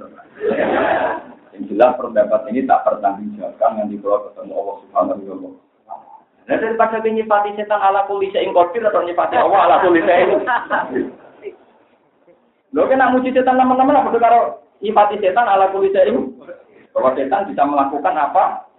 Yang 1.50 1.62
jelas 1.74 1.98
pendapat 1.98 2.46
ini 2.54 2.62
tak 2.64 2.86
pertanggungjawabkan 2.86 3.70
nanti 3.74 3.98
kalau 3.98 4.30
ketemu 4.30 4.52
Allah 4.54 4.76
Subhanahu 4.86 5.20
wa 5.26 5.34
taala. 5.34 5.50
Nah, 6.46 6.56
daripada 6.56 7.02
nyifati 7.02 7.50
setan 7.58 7.82
ala 7.82 8.06
kulisa 8.06 8.38
ing 8.38 8.54
kodir 8.54 8.86
atau 8.86 9.02
nyifati 9.02 9.34
Allah 9.34 9.60
ala 9.66 9.76
kulisa 9.82 10.12
ing. 10.14 10.30
Lo 12.70 12.86
kena 12.86 13.10
muji 13.10 13.34
setan 13.34 13.58
teman-teman 13.58 13.98
apa 13.98 14.14
karo 14.14 14.40
nyifati 14.78 15.18
setan 15.18 15.46
ala 15.46 15.74
kulisa 15.74 16.06
ing. 16.06 16.38
Bahwa 16.94 17.14
setan 17.18 17.50
bisa 17.50 17.62
melakukan 17.66 18.14
apa? 18.14 18.70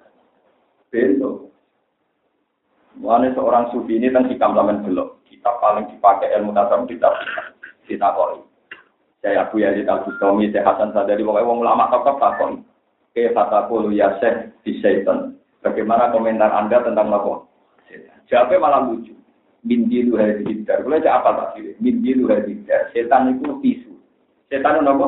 Bentuk. 0.92 1.52
Mulanya 3.00 3.32
seorang 3.36 3.72
sufi 3.72 3.96
ini 3.96 4.12
kan 4.12 4.28
hikam 4.28 4.56
lamen 4.56 4.84
belok. 4.84 5.24
Kita 5.28 5.58
paling 5.64 5.88
dipakai 5.92 6.32
ilmu 6.40 6.52
tasawuf 6.52 6.88
kita 6.92 7.08
kita 7.88 8.08
koi. 8.16 8.44
Saya 9.22 9.46
Abu 9.46 9.62
Yazid 9.62 9.86
Al 9.86 10.02
Bustami, 10.02 10.50
saya 10.50 10.66
Hasan 10.66 10.98
Sadari, 10.98 11.22
pokoknya 11.22 11.46
wong 11.46 11.62
ulama 11.62 11.94
tokoh 11.94 12.18
takon. 12.18 12.66
Ke 13.14 13.30
fatakulu 13.36 13.94
ya 13.94 14.18
syekh 14.18 14.50
di 14.66 14.82
syaitan. 14.82 15.38
Bagaimana 15.62 16.10
komentar 16.10 16.50
Anda 16.50 16.82
tentang 16.82 17.14
lapor? 17.14 17.46
Jawabnya 18.32 18.58
malah 18.58 18.82
lucu. 18.88 19.14
Min 19.62 19.86
dilu 19.86 20.18
hadidar. 20.18 20.82
Kalau 20.82 20.98
apa 20.98 21.30
tak 21.38 21.48
sih? 21.58 21.78
Dilu 21.78 22.26
hadidar. 22.30 22.90
Setan 22.94 23.38
itu 23.38 23.62
tisu. 23.62 23.94
Setan 24.50 24.82
itu 24.82 24.90
apa? 24.90 25.08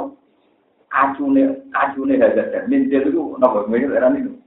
Kacune, 0.94 1.66
kacune 1.74 2.16
hadidar. 2.22 2.70
Min 2.70 2.90
dilu 2.90 3.10
itu 3.10 3.22
apa? 3.42 3.66
Mereka 3.66 3.98
era 3.98 4.14
itu. 4.14 4.38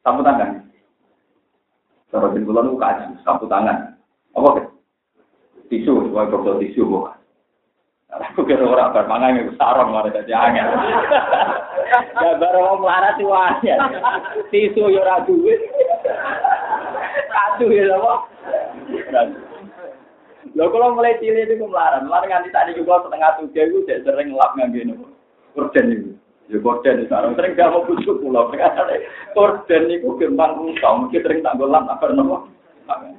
Sapu 0.00 0.24
tangan. 0.24 0.64
Cara 2.14 2.30
di 2.30 2.40
bulan 2.46 2.70
itu 2.70 2.78
kacu, 2.78 3.12
sapu 3.26 3.44
tangan. 3.50 3.98
Apa? 4.38 4.70
Tisu, 5.66 6.08
sebagai 6.08 6.62
tisu 6.62 6.86
bukan. 6.86 7.18
Aku 8.06 8.46
kira 8.46 8.62
ora 8.64 8.94
bar 8.94 9.10
mangan 9.10 9.36
iku 9.42 9.52
sarong 9.58 9.92
malah 9.92 10.08
dadi 10.14 10.30
angel. 10.30 10.68
Ya 12.22 12.32
baru 12.38 12.58
wong 12.64 12.78
melarat 12.86 13.18
wae. 13.18 13.74
Tisu 14.54 14.88
yo 14.88 15.02
ora 15.02 15.26
duwe. 15.26 15.52
Kadu 17.36 17.68
ya 17.68 17.92
apa? 17.92 18.12
Lho 20.56 20.72
kalau 20.72 20.96
mulai 20.96 21.20
cilik 21.20 21.52
itu 21.52 21.68
melarat, 21.68 22.00
melarat 22.00 22.32
nganti 22.32 22.48
tadi 22.48 22.72
juga 22.72 23.04
setengah 23.04 23.30
tujuh 23.44 23.60
itu 23.60 23.76
udah 23.84 23.98
sering 24.08 24.32
lap 24.32 24.56
ngangge 24.56 24.88
nopo. 24.88 25.12
Korden 25.52 25.92
itu. 25.92 26.10
Ya 26.48 26.56
korden 26.64 27.04
itu 27.04 27.12
sarong 27.12 27.36
sering 27.36 27.52
gak 27.52 27.76
mau 27.76 27.84
busuk 27.84 28.24
pulau. 28.24 28.48
Korden 29.36 29.82
itu 29.92 30.08
gampang 30.16 30.56
rusak, 30.56 30.92
mungkin 30.96 31.20
sering 31.20 31.44
tak 31.44 31.60
golap 31.60 31.84
apa 31.92 32.08
nopo. 32.16 32.48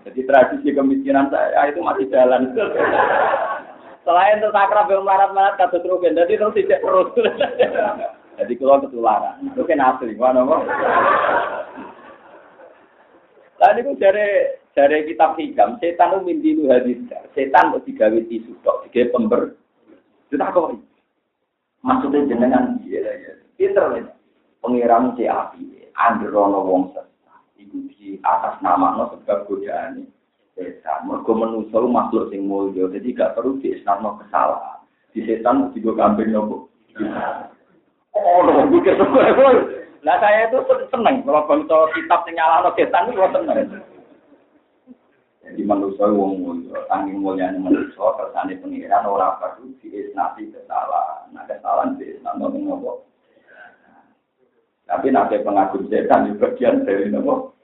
Jadi 0.08 0.26
tradisi 0.26 0.74
kemiskinan 0.74 1.30
saya 1.30 1.70
itu 1.70 1.78
masih 1.86 2.10
jalan. 2.10 2.58
Selain 4.08 4.40
itu 4.40 4.50
sakrab 4.56 4.88
yang 4.88 5.04
marat-marat 5.04 5.60
kata 5.60 5.84
terukin, 5.84 6.16
jadi 6.16 6.40
terus 6.40 6.56
tidak 6.56 6.80
terus. 6.80 7.12
jadi 8.40 8.54
kalau 8.56 8.80
ketularan, 8.88 9.36
itu 9.44 9.62
kan 9.68 9.84
asli, 9.84 10.16
mana 10.16 10.48
kok? 10.48 10.64
Lalu 13.58 13.80
itu 13.82 13.92
dari 13.98 14.28
dari 14.78 15.10
kitab 15.10 15.34
hikam, 15.42 15.82
setan 15.82 16.22
itu 16.22 16.26
mimpi 16.30 16.50
itu 16.54 16.64
hadis, 16.70 17.02
setan 17.34 17.74
itu 17.74 17.90
digawe 17.90 18.20
tisu, 18.30 18.54
dok, 18.62 18.86
digawe 18.86 19.10
pember. 19.10 19.42
Tak 20.30 20.54
kok. 20.54 20.78
Maksudnya 21.82 22.30
jenengan, 22.30 22.78
iya, 22.86 23.02
iya. 23.02 23.34
Pinter, 23.58 23.86
ya. 23.98 24.04
Pengiram 24.62 25.18
si 25.18 25.26
api, 25.26 25.90
androno 25.98 26.62
wong 26.68 26.84
sesat. 26.94 27.42
Itu 27.58 27.90
di 27.96 28.22
atas 28.22 28.62
nama 28.62 28.94
no 28.94 29.10
sebab 29.18 29.50
godaan 29.50 30.06
setan. 30.54 31.10
Mergo 31.10 31.34
manusa 31.34 31.82
makhluk 31.82 32.30
sing 32.30 32.46
mulya, 32.46 32.92
jadi 32.94 33.08
gak 33.18 33.34
perlu 33.40 33.58
diisnarno 33.64 34.22
kesalahan. 34.22 34.86
Di 35.16 35.26
setan 35.26 35.74
gue 35.74 35.94
kambing 35.98 36.34
nopo. 36.34 36.70
Oh, 38.18 38.42
lho, 38.46 38.66
mikir 38.70 38.98
Lah 40.08 40.24
saya 40.24 40.48
itu 40.48 40.64
seneng 40.88 41.20
kalau 41.28 41.44
bangsa 41.52 41.92
kitab 41.92 42.24
sing 42.24 42.40
nyalahno 42.40 42.72
setan 42.80 43.12
itu 43.12 43.28
seneng. 43.28 43.84
Jadi 45.44 45.62
manusia 45.68 46.08
wong 46.08 46.44
mulya, 46.44 46.80
tanging 46.88 47.20
mulyane 47.20 47.60
manusia 47.60 48.16
kersane 48.16 48.56
pengiran 48.64 49.04
ora 49.04 49.36
perlu 49.36 49.76
diisnati 49.84 50.48
kesalahan. 50.52 51.28
Nah, 51.36 51.44
kesalahan 51.44 52.00
diisnarno 52.00 52.52
nopo. 52.56 53.04
Tapi 54.88 55.12
nanti 55.12 55.44
pengagum 55.44 55.92
setan 55.92 56.32
di 56.32 56.40
bagian 56.40 56.88
dari 56.88 57.12
nopo. 57.12 57.56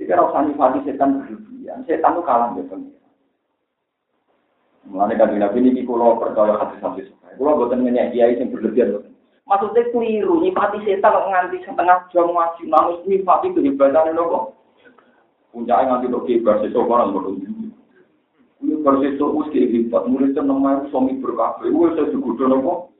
Jika 0.00 0.16
rasa 0.16 0.44
nifati 0.44 0.88
setan 0.88 1.20
berlebihan, 1.20 1.84
setan 1.84 2.16
itu 2.16 2.22
kalah 2.24 2.56
dengan 2.56 2.68
pengiran. 2.68 3.12
Mulanya 4.88 5.20
kan 5.20 5.36
nabi 5.36 5.58
ini 5.64 5.84
kalau 5.84 6.16
percaya 6.16 6.56
hati 6.56 6.80
sampai 6.80 7.04
suka. 7.08 7.36
Kalau 7.36 7.60
buatan 7.60 7.84
nanya 7.84 8.08
kiai 8.08 8.40
yang 8.40 8.52
berlebihan. 8.52 9.07
Maksudnya 9.48 9.88
keliru, 9.88 10.44
nifati 10.44 10.84
setan 10.84 11.08
kok 11.08 11.28
nganti 11.32 11.64
setengah 11.64 12.04
jam 12.12 12.28
ngaji, 12.28 12.62
nangis 12.68 13.00
nifati 13.08 13.48
kehebatan 13.56 14.12
itu 14.12 14.24
kok. 14.28 14.44
Puncaknya 15.56 15.88
nganti 15.88 16.12
kok 16.12 16.24
kehibat 16.28 16.56
sesuatu 16.60 16.92
orang 16.92 17.16
berdua. 17.16 17.48
Ini 18.58 18.74
persis 18.84 19.16
itu 19.16 19.24
us 19.24 19.48
kehibat, 19.48 20.04
muridnya 20.04 20.44
namanya 20.44 20.84
suami 20.92 21.16
berkafe, 21.16 21.72
wah 21.72 21.94
saya 21.96 22.12
juga 22.12 22.44
nopo. 22.44 22.92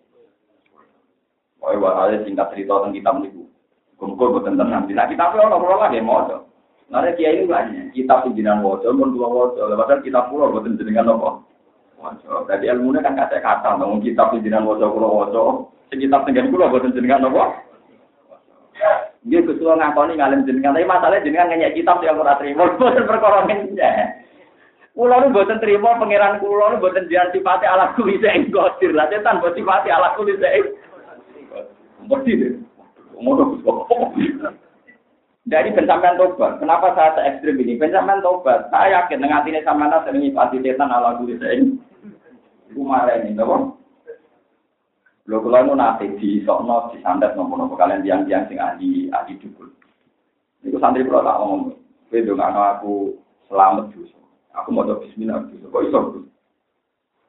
Wah, 1.58 1.74
wah, 1.76 2.06
ada 2.06 2.22
singkat 2.22 2.54
cerita 2.54 2.80
tentang 2.80 2.94
kitab 2.94 3.14
ini. 3.26 3.44
Kumpul 3.98 4.38
buatan 4.38 4.54
tenang. 4.54 4.86
Nah, 4.86 5.06
kita 5.10 5.34
pun 5.34 5.42
orang-orang 5.42 5.90
lagi 5.90 5.98
mau 5.98 6.22
Karena 6.88 7.12
kiai 7.18 7.34
ini 7.36 7.50
banyak, 7.50 7.92
kitab 7.92 8.24
pimpinan 8.24 8.64
wajah, 8.64 8.88
pun 8.94 9.12
dua 9.12 9.28
wajah, 9.28 9.76
padahal 9.76 10.00
kitab 10.00 10.32
pulau 10.32 10.48
buatan 10.48 10.80
jenengan 10.80 11.12
apa? 11.12 11.44
Jadi 12.48 12.64
ilmunya 12.70 13.02
kan 13.02 13.18
kata 13.18 13.42
kata, 13.42 13.74
namun 13.74 13.98
kitab 13.98 14.30
pimpinan 14.30 14.62
wajah 14.62 14.86
pulau 14.86 15.18
wajah, 15.26 15.66
sekitar 15.90 16.22
tengah 16.22 16.46
pulau 16.46 16.70
buatan 16.70 16.94
jenengan 16.94 17.26
apa? 17.26 17.66
Dia 19.26 19.42
kesuwa 19.42 19.74
ngakoni 19.74 20.14
ngalim 20.14 20.46
jenengan, 20.46 20.78
tapi 20.78 20.86
masalahnya 20.86 21.26
jenengan 21.26 21.50
nanya 21.50 21.74
kitab 21.74 21.98
yang 22.06 22.22
ora 22.22 22.38
terima, 22.38 22.70
buatan 22.78 23.02
perkara 23.02 23.42
Kulo 24.98 25.14
nu 25.22 25.30
boten 25.30 25.62
terima 25.62 25.94
pangeran 25.94 26.42
kulo 26.42 26.74
nu 26.74 26.82
boten 26.82 27.06
jian 27.06 27.30
sifate 27.30 27.62
ala 27.70 27.94
kuli 27.94 28.18
sing 28.18 28.50
godir. 28.50 28.90
Lah 28.90 29.06
setan 29.06 29.38
boten 29.38 29.62
sifate 29.62 29.94
ala 29.94 30.10
kuli 30.18 30.34
sing. 30.42 30.74
Mesti. 32.02 32.58
Ngono 33.14 33.62
Dari 35.48 35.72
pencapaian 35.72 36.20
tobat, 36.20 36.60
kenapa 36.60 36.92
saya 36.92 37.16
se 37.16 37.20
ekstrim 37.24 37.56
ini? 37.64 37.80
Pencapaian 37.80 38.20
tobat, 38.20 38.68
saya 38.68 39.00
yakin 39.00 39.24
dengan 39.24 39.40
hati 39.40 39.56
sama 39.64 39.88
nasi 39.88 40.12
sering 40.12 40.20
nyipati 40.28 40.60
setan 40.60 40.92
ala 40.92 41.16
guru 41.16 41.40
saya 41.40 41.56
ini. 41.56 41.72
Ibu 42.68 42.84
marah 42.84 43.16
ini, 43.24 43.32
tahu? 43.32 43.72
Lo 45.28 45.44
kalau 45.44 45.72
mau 45.72 45.76
nanti 45.76 46.08
di 46.16 46.40
sokno 46.40 46.88
di 46.88 47.04
sandat 47.04 47.36
nopo 47.36 47.52
nopo 47.52 47.76
kalian 47.76 48.00
tiang-tiang 48.00 48.48
sing 48.48 48.56
ahli 48.56 49.12
ahli 49.12 49.36
dukul. 49.36 49.68
Itu 50.64 50.80
santri 50.80 51.04
pulau 51.04 51.20
tak 51.20 51.36
ngomong. 51.36 51.76
Itu 52.08 52.32
nggak 52.32 52.80
aku 52.80 53.12
selamat 53.52 53.92
justru. 53.92 54.16
Aku 54.56 54.72
mau 54.72 54.88
coba 54.88 55.04
Bismillah 55.04 55.44
justru. 55.52 55.68
Kok 55.68 55.84
iso? 55.84 56.00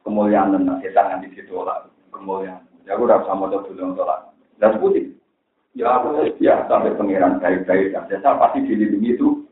Kemuliaan 0.07 0.55
dan 0.55 0.79
setan 0.79 1.19
di 1.19 1.27
situ 1.35 1.51
lah. 1.59 1.91
Kemuliaan. 2.15 2.63
Ya 2.87 2.95
aku 2.95 3.03
udah 3.03 3.19
sama 3.27 3.51
coba 3.51 3.67
dulu 3.67 3.91
untuk 3.91 4.07
lah. 4.07 4.31
Dan 4.63 4.79
putih. 4.79 5.18
Ya 5.77 5.85
aku 6.01 6.25
ya 6.41 6.65
sampai 6.65 6.97
pengiran 6.97 7.37
baik-baik 7.37 7.93
dan 7.93 8.09
saya 8.09 8.41
pasti 8.41 8.65
dilindungi 8.65 9.13
itu. 9.13 9.45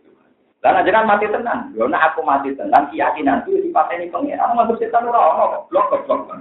Dan 0.65 0.82
jangan 0.82 1.06
mati 1.06 1.30
tenang. 1.30 1.69
Karena 1.77 1.97
aku 2.10 2.25
mati 2.25 2.49
tenang, 2.58 2.89
keyakinan 2.89 3.45
itu 3.45 3.69
ini 3.69 4.10
pengiran. 4.10 4.58
Masuk 4.58 4.82
setan 4.82 5.06
ora 5.06 5.38
ono 5.38 5.69
blok 5.69 5.93
blok. 6.10 6.34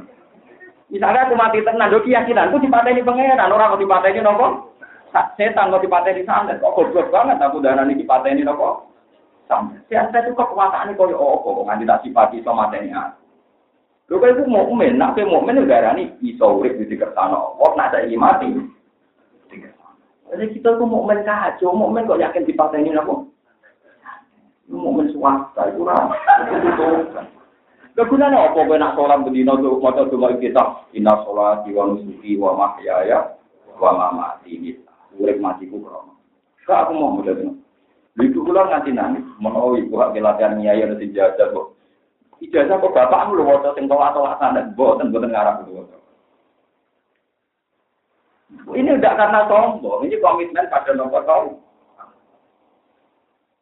Misalnya 0.88 1.28
aku 1.28 1.36
mati 1.36 1.60
tenang, 1.60 1.92
do 1.92 2.00
keyakinan 2.00 2.48
itu 2.48 2.64
ini 2.64 3.04
pengiran. 3.04 3.52
Orang 3.52 3.76
kok 3.76 4.08
ini 4.08 4.24
nopo? 4.24 4.72
Setan 5.36 5.68
kok 5.68 5.84
ini 5.84 6.24
sana. 6.24 6.56
Kok 6.56 6.72
goblok 6.72 7.12
banget 7.12 7.36
aku 7.44 7.60
darani 7.60 7.92
ini 7.92 8.42
nopo? 8.42 8.88
Sampai. 9.46 9.78
Saya 9.92 10.10
itu 10.24 10.32
kekuasaan 10.32 10.96
kok 10.96 11.12
oh 11.12 11.38
kok 11.44 11.62
nganti 11.68 11.84
tak 11.84 12.00
sifati 12.02 12.40
sama 12.42 12.72
mateni 12.72 12.90
aku. 12.96 13.22
Lho 14.08 14.22
kok 14.22 14.30
itu 14.32 14.42
mukmin, 14.48 14.96
nak 14.96 15.18
mukmin 15.20 15.68
darani 15.68 16.16
iso 16.24 16.58
urip 16.58 16.80
di 16.80 16.96
kersane 16.96 17.36
Allah, 17.36 17.70
nak 17.76 17.90
saiki 17.92 18.16
mati. 18.16 18.75
Jadi 20.26 20.58
kita 20.58 20.74
tuh 20.74 20.86
mau 20.86 21.06
main 21.06 21.22
kacau, 21.22 21.70
main 21.70 22.06
kok 22.06 22.18
yakin 22.18 22.42
ini 22.48 22.98
apa? 22.98 23.14
Mau 24.66 24.90
main 24.90 25.06
swasta 25.14 25.70
itu 25.70 25.86
lah. 25.86 26.10
Kegunaan 27.96 28.36
apa 28.36 28.60
kowe 28.60 28.76
nak 28.76 28.92
sholat 28.92 29.24
bedino 29.24 29.56
tuh 29.56 29.80
maca 29.80 30.04
doa 30.04 30.36
kita 30.36 30.84
inna 30.92 31.16
sholat 31.24 31.64
wa 31.64 31.82
nusuki 31.88 32.36
wa 32.36 32.52
mahyaya 32.52 33.40
wa 33.80 33.90
mamati 33.96 34.52
ini. 34.52 34.76
Urip 35.16 35.40
matiku 35.40 35.80
krono. 35.80 36.20
Kak 36.68 36.90
aku 36.90 36.92
mau 36.92 37.16
mudah 37.16 37.32
Itu 38.20 38.44
kula 38.44 38.68
nganti 38.68 38.92
nangis, 38.92 39.24
menawa 39.40 39.76
ibu 39.80 39.96
hak 39.96 40.12
latihan 40.12 40.60
nyai 40.60 40.84
ana 40.84 40.96
sing 41.00 41.12
kok. 41.16 41.76
Ijazah 42.40 42.76
kok 42.80 42.92
bapakmu 42.92 43.36
lho 43.36 43.48
waca 43.48 43.72
sing 43.72 43.88
tolak-tolak 43.88 44.36
sanad, 44.40 44.76
mboten 44.76 45.08
mboten 45.08 45.32
ngarep 45.32 45.64
lho. 45.64 45.84
Ini 48.46 48.90
tidak 49.02 49.18
karena 49.18 49.40
sombong, 49.50 50.06
ini 50.06 50.22
komitmen 50.22 50.70
pada 50.70 50.94
nomor 50.94 51.22
tahu. 51.26 51.58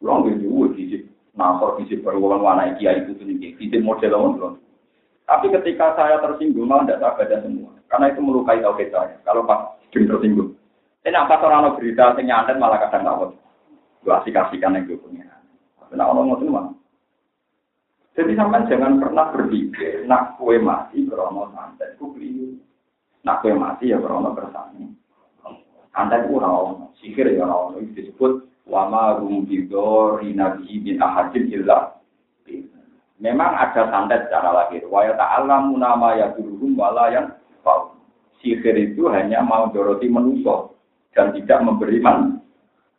Pulang 0.01 0.29
gitu, 0.29 0.69
fisik 0.77 1.09
nasor, 1.33 1.81
fisik 1.81 2.05
warna 2.45 2.77
kiai 2.77 3.01
itu 3.01 3.17
sendiri, 3.17 3.57
fisik 3.57 3.81
model 3.81 4.13
orang 4.13 4.61
Tapi 5.25 5.49
ketika 5.49 5.97
saya 5.97 6.21
tersinggung, 6.21 6.69
malah 6.69 6.85
tidak 6.85 7.01
saya 7.01 7.17
baca 7.17 7.37
semua. 7.41 7.73
Karena 7.89 8.13
itu 8.13 8.21
melukai 8.21 8.61
tauhid 8.61 8.93
saya. 8.93 9.17
Kalau 9.25 9.49
pas 9.49 9.73
tersinggung. 9.89 10.53
Ini 11.05 11.17
apa 11.17 11.41
orang 11.41 11.81
berita 11.81 12.13
yang 12.21 12.45
nyantet 12.45 12.61
malah 12.61 12.77
kadang 12.85 13.09
ngawet. 13.09 13.31
Gua 14.05 14.21
asik-asikan 14.21 14.77
yang 14.77 14.85
gue 14.85 15.01
punya. 15.01 15.25
Tapi 15.81 15.97
nak 15.97 16.13
orang 16.13 16.29
ngotot? 16.29 16.77
Jadi 18.15 18.33
sampai 18.39 18.71
jangan 18.71 19.03
pernah 19.03 19.27
berpikir, 19.35 20.07
nak 20.07 20.39
kue 20.39 20.55
mati 20.63 21.03
krono 21.03 21.51
santet, 21.51 21.99
beli. 21.99 22.14
Nak 23.25 23.41
kue 23.41 23.57
mati 23.57 23.91
ya 23.91 23.99
krono 23.99 24.37
bersani. 24.37 24.93
Santet 25.95 26.29
ku 26.29 26.37
rawon, 26.37 26.93
sihir 27.01 27.33
ya 27.33 27.49
rawon. 27.49 27.81
Itu 27.81 27.91
disebut 27.97 28.33
wama 28.69 29.19
rum 29.21 29.49
bidori 29.49 30.37
nabi 30.37 30.81
bin 30.81 31.01
ahadin 31.01 31.49
illa 31.49 31.97
Memang 33.23 33.57
ada 33.57 33.89
santet 33.89 34.29
secara 34.29 34.53
lahir. 34.53 34.85
Wa 34.91 35.09
ta'alamu 35.09 35.81
nama 35.81 36.19
ya 36.19 36.37
duruhum 36.37 36.77
wala 36.77 37.09
yang 37.09 37.33
Sihir 38.45 38.77
itu 38.77 39.09
hanya 39.09 39.41
mau 39.41 39.73
doroti 39.73 40.05
menuso 40.05 40.77
dan 41.17 41.33
tidak 41.33 41.65
memberi 41.65 41.97
man 41.97 42.45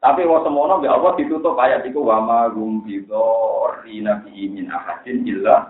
tapi 0.01 0.21
wa 0.25 0.41
semono 0.41 0.81
ya 0.81 0.97
Allah 0.97 1.13
ditutup 1.17 1.57
ayat 1.57 1.85
itu 1.85 2.01
wa 2.01 2.17
ma 2.21 2.39
rum 2.49 2.81
bidori 2.85 4.01
nabi 4.01 4.49
min 4.49 4.69
ahadin 4.69 5.25
illa 5.25 5.69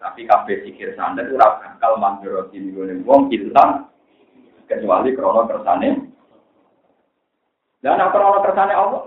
tapi 0.00 0.24
kabeh 0.24 0.64
sikir 0.64 0.96
sandet 0.96 1.28
ora 1.28 1.60
bakal 1.60 2.00
mandoroti 2.00 2.56
nggone 2.56 3.04
wong 3.04 3.28
illa 3.30 3.84
kecuali 4.64 5.12
krono 5.12 5.44
kersane 5.44 5.88
dan 7.84 8.00
krono 8.08 8.40
kersane 8.40 8.74
Allah. 8.74 9.00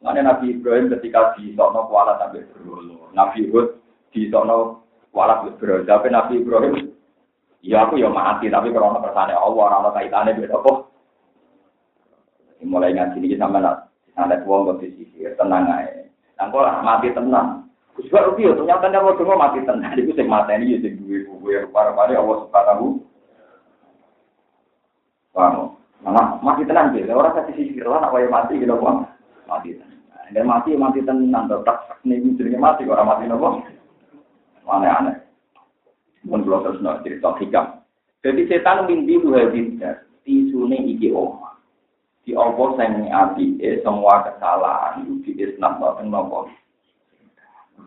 Mana 0.00 0.24
Nabi 0.24 0.56
Ibrahim 0.56 0.88
ketika 0.96 1.36
di 1.36 1.52
Sokno 1.52 1.84
kuala 1.84 2.16
sampai 2.16 2.48
berulu. 2.48 3.12
Nabi 3.12 3.52
Hud 3.52 3.78
di 4.10 4.32
Sokno 4.32 4.82
kuala 5.12 5.44
berulu. 5.44 5.84
Tapi 5.84 6.08
Nabi 6.08 6.40
Ibrahim, 6.40 6.88
ya 7.60 7.84
aku 7.84 8.00
ya 8.00 8.08
mati, 8.08 8.48
tapi 8.48 8.72
krono 8.72 8.96
kersane 9.04 9.36
Allah, 9.36 9.60
orang 9.60 9.92
kaitannya 9.92 10.40
beda 10.40 10.56
kok 10.64 10.90
mulai 12.64 12.92
ngaji 12.92 13.24
ini 13.24 13.36
sama 13.40 13.60
nak 13.60 13.88
ada 14.20 14.36
uang 14.44 14.76
kondisi 14.76 15.08
tenang 15.40 15.64
aja. 15.72 16.04
Nangko 16.36 16.60
lah 16.60 16.84
mati 16.84 17.08
tenang. 17.12 17.69
Kusbah 17.98 18.22
rugi 18.30 18.46
ya 18.46 18.54
ternyata 18.54 18.86
dia 18.86 19.02
mau 19.02 19.18
cuma 19.18 19.34
mati 19.34 19.60
tenang. 19.66 19.98
Itu 19.98 20.14
sing 20.14 20.30
mati 20.30 20.54
ini 20.54 20.78
jadi 20.78 20.94
dua 20.94 21.26
buku 21.26 21.46
yang 21.50 21.66
para 21.74 21.90
para 21.92 22.14
Allah 22.14 22.36
subhanahu. 22.46 22.86
Paham? 25.34 25.74
Nah, 26.06 26.38
mati 26.40 26.62
tenang 26.64 26.94
sih. 26.94 27.04
Orang 27.10 27.34
kasih 27.34 27.54
sisir 27.58 27.86
lah, 27.86 28.06
yang 28.14 28.30
mati 28.30 28.62
gitu 28.62 28.74
bang. 28.78 28.98
Mati 29.50 29.74
tenang. 29.74 30.00
Dan 30.30 30.44
mati 30.46 30.70
mati 30.78 31.00
tenang. 31.02 31.50
Tetap 31.50 31.98
nih 32.06 32.22
jadi 32.38 32.56
mati 32.56 32.86
orang 32.86 33.10
mati 33.10 33.24
nopo. 33.26 33.62
Aneh 34.70 34.90
aneh. 34.90 35.16
Pun 36.22 36.46
belum 36.46 36.62
terus 36.62 36.82
cerita 37.02 37.34
hikam. 37.42 37.82
Jadi 38.22 38.46
setan 38.46 38.86
mimpi 38.86 39.18
dua 39.18 39.50
bintang. 39.50 40.06
Tisune 40.22 40.78
iki 40.84 41.10
omah 41.10 41.50
di 42.30 42.36
Allah 42.36 42.68
sing 42.78 43.10
api 43.10 43.46
semua 43.82 44.22
kesalahan 44.22 45.02
itu 45.02 45.14
di 45.24 45.32
Islam 45.40 45.82
boten 45.82 46.14
nopo. 46.14 46.46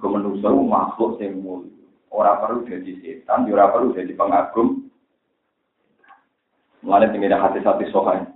Kemenusa 0.01 0.49
makhluk 0.49 1.19
sing 1.19 1.43
mulia. 1.43 1.69
Ora 2.13 2.38
perlu 2.38 2.65
jadi 2.69 2.93
setan, 3.01 3.49
ora 3.49 3.73
perlu 3.73 3.97
jadi 3.97 4.13
pengagum. 4.13 4.86
Mulane 6.86 7.10
tinggal 7.10 7.41
hati-hati 7.41 7.89
sohain. 7.89 8.29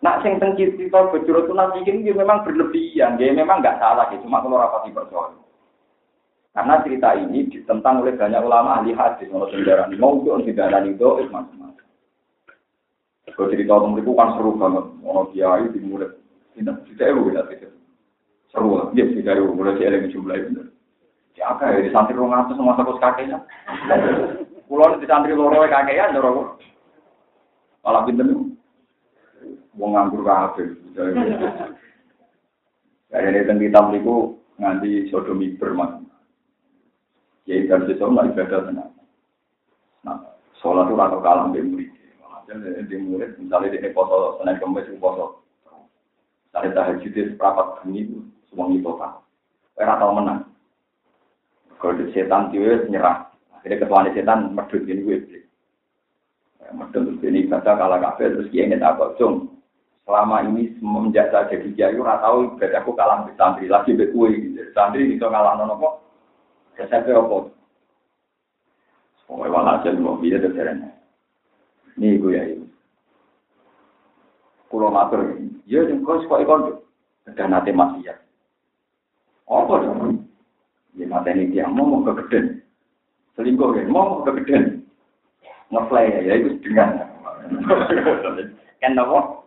Nak 0.00 0.24
sing 0.24 0.36
teng 0.40 0.56
kita 0.56 1.12
bejurut 1.12 1.48
nanti 1.52 1.84
ini 1.84 2.12
memang 2.12 2.44
berlebihan, 2.44 3.20
dia 3.20 3.36
memang 3.36 3.60
nggak 3.60 3.80
salah, 3.80 4.08
ya. 4.08 4.16
cuma 4.24 4.40
kalau 4.40 4.56
rapati 4.56 4.92
percaya. 4.96 5.36
Karena 6.56 6.82
cerita 6.82 7.14
ini 7.14 7.46
ditentang 7.52 8.00
oleh 8.00 8.16
banyak 8.16 8.40
ulama 8.42 8.80
ahli 8.80 8.96
hadis, 8.96 9.28
kalau 9.28 9.48
sendarani 9.52 9.96
mau 10.00 10.18
itu 10.18 10.50
sendarani 10.50 10.96
itu, 10.96 11.08
macam-macam. 11.28 11.88
Kalau 13.30 13.48
cerita 13.52 13.72
tentang 13.76 14.00
itu 14.00 14.12
kan 14.16 14.28
seru 14.34 14.50
banget. 14.56 14.84
Ono 15.04 15.22
kiai 15.30 15.64
di 15.70 15.80
murid. 15.84 16.12
Tidak, 16.58 16.76
tidak 16.92 17.06
ewu 17.14 17.30
kita 17.30 17.42
tidak. 17.46 17.72
Seru 18.50 18.76
lah. 18.76 18.86
Dia 18.92 19.06
tidak 19.08 19.38
ewu. 19.38 19.54
Mulai 19.54 19.78
si 19.78 19.86
eleng 19.86 20.10
jumlah 20.10 20.36
itu. 20.36 20.62
Ya 21.38 21.54
apa 21.56 21.72
ya, 21.72 21.80
di 21.80 21.90
santri 21.94 22.18
rong 22.18 22.34
atas 22.34 22.58
sama 22.58 22.76
satu 22.76 22.98
kakeknya. 23.00 23.40
Pulau 24.68 24.98
di 25.00 25.06
santri 25.08 25.32
loro 25.32 25.64
kakeknya, 25.64 26.12
dorong. 26.12 26.58
Malah 27.80 28.04
pinter 28.04 28.26
nih. 28.28 28.38
Wong 29.78 29.90
nganggur 29.96 30.26
kabeh. 30.26 30.76
Kayak 33.10 33.26
ini 33.26 33.40
tentang 33.42 33.58
kitab 33.58 33.84
itu 33.96 34.14
nganti 34.60 34.90
sodomi 35.08 35.56
bermak. 35.56 36.02
Ya 37.48 37.58
itu 37.58 37.72
harus 37.72 37.90
ibadah 37.90 38.60
tenang. 38.68 38.92
Nah, 40.04 40.18
sholat 40.60 40.86
itu 40.86 40.94
rata 40.94 41.18
kalah 41.18 41.50
murid 41.50 41.90
di 42.90 42.96
murid, 42.98 43.38
misalnya 43.38 43.78
di 43.78 43.90
foto 43.94 44.42
senin 44.42 44.58
kemis 44.58 44.90
foto, 44.98 45.46
misalnya 46.50 46.74
tahajud 46.74 47.12
di 47.14 47.22
seperempat 47.30 47.86
ini 47.86 48.10
semua 48.50 48.66
itu 48.74 48.92
kan, 48.98 49.22
tahu 49.78 50.12
menang. 50.18 50.50
Kalau 51.80 51.96
setan 52.12 52.52
dia 52.52 52.84
nyerah, 52.90 53.30
akhirnya 53.56 53.80
ketua 53.80 54.10
setan 54.12 54.52
medut 54.52 54.84
ini 54.84 55.00
gue 55.00 55.16
beli. 55.24 55.40
Medut 56.76 57.02
terus 57.08 57.24
ini 57.24 57.48
baca 57.48 57.72
kalah 57.72 57.98
kafe 57.98 58.28
terus 58.28 58.50
dia 58.52 58.68
ingin 58.68 58.84
apa 58.84 59.16
cung. 59.16 59.48
Selama 60.04 60.42
ini 60.44 60.74
semenjak 60.76 61.30
saya 61.30 61.48
jadi 61.48 61.68
kiai, 61.72 61.96
ora 61.96 62.18
tahu 62.18 62.58
aku 62.58 62.90
kalah 62.98 63.24
di 63.24 63.32
santri 63.38 63.70
lagi 63.70 63.94
be 63.94 64.10
kue 64.10 64.28
gitu. 64.34 64.60
Santri 64.74 65.06
itu 65.06 65.22
kalah 65.22 65.56
nono 65.56 65.78
kok. 65.78 65.94
Saya 66.76 67.00
apa? 67.00 67.38
Pokoknya 69.30 69.54
walhasil 69.54 69.94
mau 70.02 70.18
biar 70.18 70.42
terserahnya. 70.42 70.90
Ini 71.94 72.18
gue 72.18 72.34
ya 72.34 72.42
ini. 72.50 72.66
Kulo 74.66 74.90
matur, 74.90 75.38
ya 75.66 75.86
yang 75.86 76.02
kau 76.02 76.18
suka 76.22 76.42
ikon 76.42 76.82
ada 77.26 77.44
nate 77.46 77.70
masih 77.70 78.10
ya. 78.10 78.14
Apa 79.50 79.82
dong? 79.82 80.30
Ya 80.94 81.06
mata 81.10 81.34
ini 81.34 81.50
dia 81.50 81.66
mau 81.66 81.86
mau 81.86 82.06
kegeden, 82.06 82.62
selingkuh 83.34 83.74
ya 83.78 83.86
mau 83.90 84.22
mau 84.22 84.26
kegeden, 84.26 84.86
ngefly 85.70 86.06
ya, 86.06 86.18
ya 86.22 86.34
itu 86.38 86.50
dengan. 86.62 87.06
Kan 88.78 88.98
apa? 88.98 89.42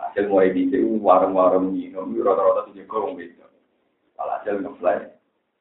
Hasil 0.00 0.28
mulai 0.32 0.52
di 0.52 0.68
sini 0.72 0.96
warung-warung 1.00 1.76
minum, 1.76 2.12
rata-rata 2.12 2.68
tuh 2.68 2.76
jago 2.76 3.08
wong 3.08 3.20
itu. 3.20 3.44
Hasil 4.16 4.64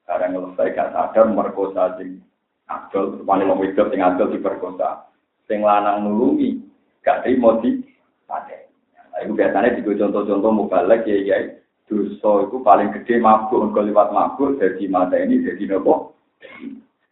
karena 0.05 0.31
ngefly 0.31 0.67
gak 0.75 0.91
sadar 0.95 1.25
merkosa 1.27 1.95
sing 1.99 2.23
Abdul, 2.71 3.23
wani 3.27 3.45
wong 3.47 3.61
wedok 3.61 3.91
sing 3.91 3.99
Abdul 3.99 4.35
diperkosa 4.35 5.11
sing 5.47 5.63
lanang 5.63 6.07
nulungi 6.07 6.59
gak 7.03 7.23
terima 7.23 7.59
di 7.59 7.83
pate. 8.25 8.67
Nah, 8.95 9.19
itu 9.21 9.31
biasanya 9.31 9.75
juga 9.79 10.07
contoh-contoh 10.07 10.51
mubalek 10.55 11.07
ya 11.07 11.17
ya 11.23 11.37
dosa 11.85 12.31
itu 12.49 12.57
paling 12.65 12.89
gede 12.93 13.21
mabuk 13.21 13.73
kalau 13.73 13.85
lewat 13.85 14.09
mabuk 14.09 14.57
jadi 14.57 14.85
mata 14.89 15.15
ini 15.17 15.45
jadi 15.45 15.77
nopo. 15.77 16.17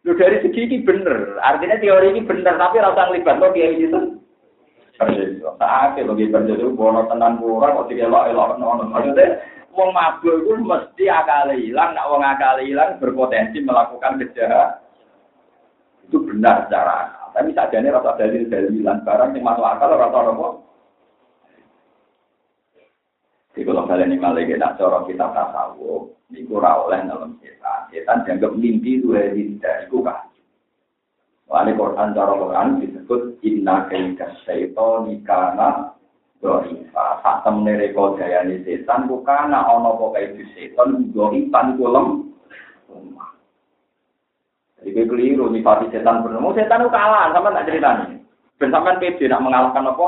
Lu 0.04 0.12
dari 0.18 0.42
segi 0.44 0.68
ini 0.68 0.84
bener, 0.84 1.40
artinya 1.40 1.80
teori 1.80 2.12
ini 2.12 2.26
bener 2.26 2.58
tapi 2.60 2.82
rasa 2.82 3.08
ngelibat 3.08 3.40
lo 3.40 3.48
kayak 3.54 3.78
gitu. 3.80 3.98
Saat 4.98 5.98
itu 5.98 6.06
lagi 6.06 6.30
berjadi 6.30 6.64
bono 6.74 7.06
tenan 7.10 7.38
kurang 7.38 7.82
kok 7.82 7.88
tiga 7.90 8.10
elok 8.10 8.58
nono. 8.58 8.90
Maksudnya 8.90 9.40
wong 9.74 9.90
mabuk 9.94 10.44
itu 10.44 10.52
mesti 10.60 11.04
akal 11.10 11.50
hilang, 11.54 11.94
nak 11.94 12.08
wong 12.10 12.22
akal 12.22 12.58
hilang 12.60 12.98
berpotensi 12.98 13.62
melakukan 13.62 14.22
kejahatan. 14.22 14.82
Itu 16.04 16.20
benar 16.20 16.68
secara 16.68 17.24
tapi 17.34 17.50
ini 17.50 17.90
rasa 17.90 18.14
dalil 18.14 18.46
dalilan 18.46 19.02
barang 19.02 19.34
yang 19.34 19.42
masuk 19.42 19.66
akal 19.66 19.90
rasa 19.98 20.18
apa? 20.22 20.48
Jadi 23.54 23.70
kalau 23.70 23.86
kalian 23.86 24.10
ini 24.10 24.18
malah 24.18 24.42
kita 24.42 24.74
cara 24.74 25.06
kita 25.06 25.30
tasawuf, 25.30 26.10
ini 26.34 26.42
kurang 26.50 26.90
oleh 26.90 27.06
dalam 27.06 27.38
setan. 27.38 27.86
Setan 27.94 28.26
dianggap 28.26 28.50
mimpi 28.58 28.98
itu 28.98 29.14
dari 29.14 29.54
tidak 29.54 29.86
itu 29.86 30.02
kan. 30.02 30.26
Wali 31.46 31.70
Quran 31.78 32.18
cara 32.18 32.34
Quran 32.34 32.82
disebut 32.82 33.38
inna 33.46 33.86
kaita 33.86 34.26
syaitan 34.42 35.06
ikana 35.06 35.94
doifa. 36.42 37.22
Saat 37.22 37.46
temen 37.46 37.78
reko 37.78 38.18
setan 38.18 39.06
bukan 39.06 39.54
ono 39.54 40.02
pokai 40.02 40.34
itu 40.34 40.42
setan 40.58 41.14
doifan 41.14 41.78
kulem. 41.78 42.34
Jadi 44.82 45.00
keliru 45.06 45.46
nyifati 45.54 45.94
setan 45.94 46.26
benar. 46.26 46.42
Mau 46.42 46.50
setan 46.58 46.82
itu 46.82 46.90
kalah 46.90 47.30
sama 47.30 47.54
tak 47.54 47.70
cerita 47.70 48.02
nih. 48.02 48.18
Ben 48.58 48.74
sampean 48.74 48.98
pede 48.98 49.30
nak 49.30 49.42
mengalahkan 49.46 49.94
apa? 49.94 50.06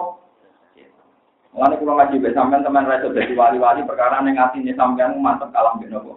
Mulane 1.57 1.81
kula 1.81 1.93
ngaji 1.97 2.21
ben 2.21 2.37
sampean 2.37 2.61
teman 2.61 2.85
ra 2.85 3.01
iso 3.01 3.09
wali-wali 3.33 3.81
perkara 3.89 4.21
ning 4.21 4.37
atine 4.37 4.77
sampean 4.77 5.17
mantep 5.25 5.49
kalah 5.57 5.73
mbek 5.81 5.89
napa? 5.89 6.13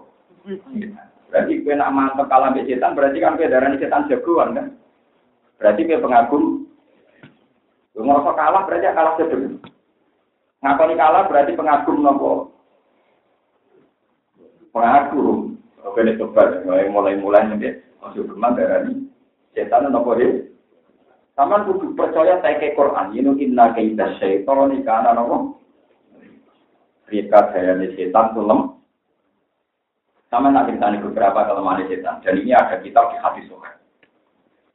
Berarti 1.32 1.64
kowe 1.64 1.74
nak 1.80 1.94
mantep 1.96 2.28
kalah 2.28 2.52
mbek 2.52 2.68
setan 2.68 2.92
berarti 2.92 3.24
kan 3.24 3.40
kowe 3.40 3.48
darani 3.48 3.80
setan 3.80 4.12
jagoan 4.12 4.52
kan? 4.52 4.68
Berarti 5.56 5.88
kowe 5.88 6.04
pengagum. 6.04 6.44
Kowe 7.96 8.04
ngerasa 8.04 8.32
kalah 8.36 8.62
berarti 8.68 8.86
kalah 8.92 9.14
sedeng. 9.16 9.64
Ngakoni 10.60 10.94
kalah 11.00 11.24
berarti 11.32 11.52
pengagum 11.56 11.98
napa? 12.04 12.32
Pengagum. 14.76 15.38
Oke, 15.88 16.04
ini 16.04 16.20
coba 16.20 16.60
mulai-mulai 16.68 17.56
nih, 17.56 17.80
masuk 18.04 18.28
berman 18.28 18.60
darani 18.60 19.08
setan 19.56 19.88
napa 19.88 20.20
he? 20.20 20.52
Sama 21.40 21.64
kudu 21.64 21.96
percaya 21.96 22.36
saya 22.44 22.60
ke 22.60 22.76
Quran. 22.76 23.16
Ini 23.16 23.32
inna 23.40 23.72
kaida 23.72 24.20
syaitan 24.20 24.76
karena 24.84 25.16
nopo. 25.16 25.56
Rika 27.08 27.56
saya 27.56 27.80
setan 27.96 28.36
tuh 28.36 28.44
Sama 30.28 30.52
nak 30.52 30.68
cerita 30.68 30.92
beberapa 31.00 31.48
kelemahan 31.48 31.88
setan. 31.88 32.20
Dan 32.28 32.44
ini 32.44 32.52
ada 32.52 32.84
kitab 32.84 33.16
di 33.16 33.24
hati 33.24 33.48
sokat. 33.48 33.80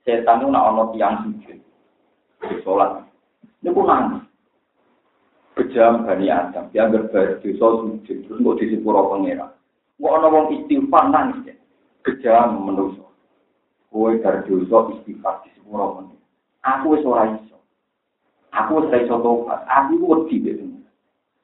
Setan 0.08 0.40
itu 0.40 0.48
nak 0.48 0.72
ono 0.72 0.88
tiang 0.96 1.28
sujud. 1.28 1.60
Di 2.48 2.56
sholat. 2.64 3.12
Ini 3.60 3.68
pun 3.68 3.84
nangis. 3.84 4.24
Bejam 5.60 6.08
Bani 6.08 6.32
Adam. 6.32 6.72
Dia 6.72 6.88
berdosa 6.88 7.44
sujud. 7.44 8.24
Terus 8.24 8.40
mau 8.40 8.56
di 8.56 8.72
sepuro 8.72 9.12
pengira. 9.12 9.52
Mau 10.00 10.16
ono 10.16 10.32
wong 10.32 10.44
istighfar 10.64 11.12
nangis. 11.12 11.60
Bejam 12.00 12.56
menuso. 12.64 13.04
Kue 13.92 14.16
dari 14.24 14.48
dosa 14.48 14.96
istighfar 14.96 15.44
di 15.44 15.52
sepuro 15.60 16.00
pengira. 16.00 16.13
Aku 16.64 16.96
wis 16.96 17.04
ora 17.04 17.28
iso. 17.28 17.60
Aku 18.56 18.80
wis 18.80 18.92
iso 19.04 19.20
tobat. 19.20 19.62
Aku 19.68 20.00
wedi 20.00 20.40
gitu. 20.40 20.74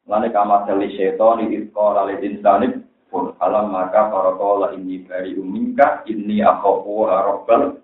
Lane 0.09 0.33
kamar 0.35 0.67
dari 0.67 0.91
setan 0.97 1.47
di 1.47 1.71
sekolah 1.71 2.09
oleh 2.09 2.19
insani 2.25 2.91
pun 3.11 3.35
alam 3.43 3.75
maka 3.75 4.07
para 4.11 4.35
kola 4.39 4.71
ini 4.75 5.03
dari 5.07 5.35
umingka 5.35 6.07
ini 6.07 6.43
aku 6.43 7.07
rabbal 7.11 7.83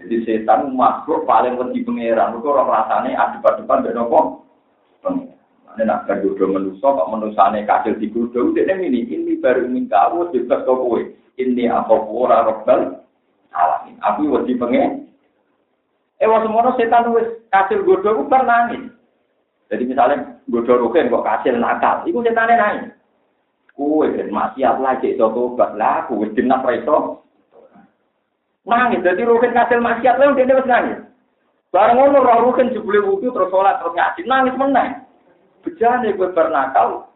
jadi 0.00 0.16
setan 0.24 0.72
makhluk 0.76 1.28
paling 1.28 1.56
wedi 1.60 1.80
pangeran 1.80 2.36
itu 2.40 2.48
orang 2.48 2.72
rasane 2.72 3.16
adep-adepan 3.16 3.80
mbek 3.84 3.94
nopo 3.94 4.20
Ini 5.74 5.90
nak 5.90 6.06
berjodoh 6.06 6.54
manusia, 6.54 6.86
kok 6.86 7.10
manusianya 7.10 7.66
kacil 7.66 7.98
di 7.98 8.06
kudo, 8.06 8.54
ini 8.54 9.10
ini 9.10 9.34
baru 9.42 9.66
minta 9.66 10.06
aku 10.06 10.30
kok 10.30 10.62
kowe. 10.70 11.02
Ini 11.34 11.66
aku 11.66 11.98
ora 12.14 12.46
robbal 12.46 13.02
alamin. 13.50 13.98
Aku 13.98 14.30
wedi 14.30 14.54
pengen 14.54 15.03
Eh 16.24 16.28
wong 16.28 16.40
semono 16.40 16.72
setan 16.80 17.12
wis 17.12 17.28
kasil 17.52 17.84
godho 17.84 18.16
ku 18.16 18.24
nangis. 18.32 18.88
Jadi 19.68 19.84
misalnya 19.84 20.40
godho 20.48 20.80
rugen 20.80 21.12
kok 21.12 21.20
kasil 21.20 21.52
nakal, 21.60 22.00
iku 22.08 22.24
setane 22.24 22.56
nangis. 22.56 22.96
Kuwe 23.76 24.08
ben 24.08 24.32
maksiat 24.32 24.80
lagi 24.80 25.12
iso 25.12 25.28
tobat 25.36 25.76
lah, 25.76 26.08
kuwe 26.08 26.32
jeneng 26.32 26.64
preso. 26.64 27.20
Nangis, 28.64 29.04
jadi 29.04 29.20
rugen 29.28 29.52
kasil 29.52 29.84
maksiat 29.84 30.16
lha 30.16 30.32
dene 30.32 30.56
wis 30.56 30.64
nangis. 30.64 30.98
Bareng 31.68 32.00
ngono 32.00 32.24
roh 32.24 32.38
rugen 32.48 32.72
jebule 32.72 33.04
wudu 33.04 33.28
terus 33.28 33.52
salat 33.52 33.84
terus 33.84 33.92
ngaji 33.92 34.20
nangis 34.24 34.56
meneh. 34.56 34.88
Bejane 35.60 36.16
kowe 36.16 36.32
bernakal. 36.32 37.12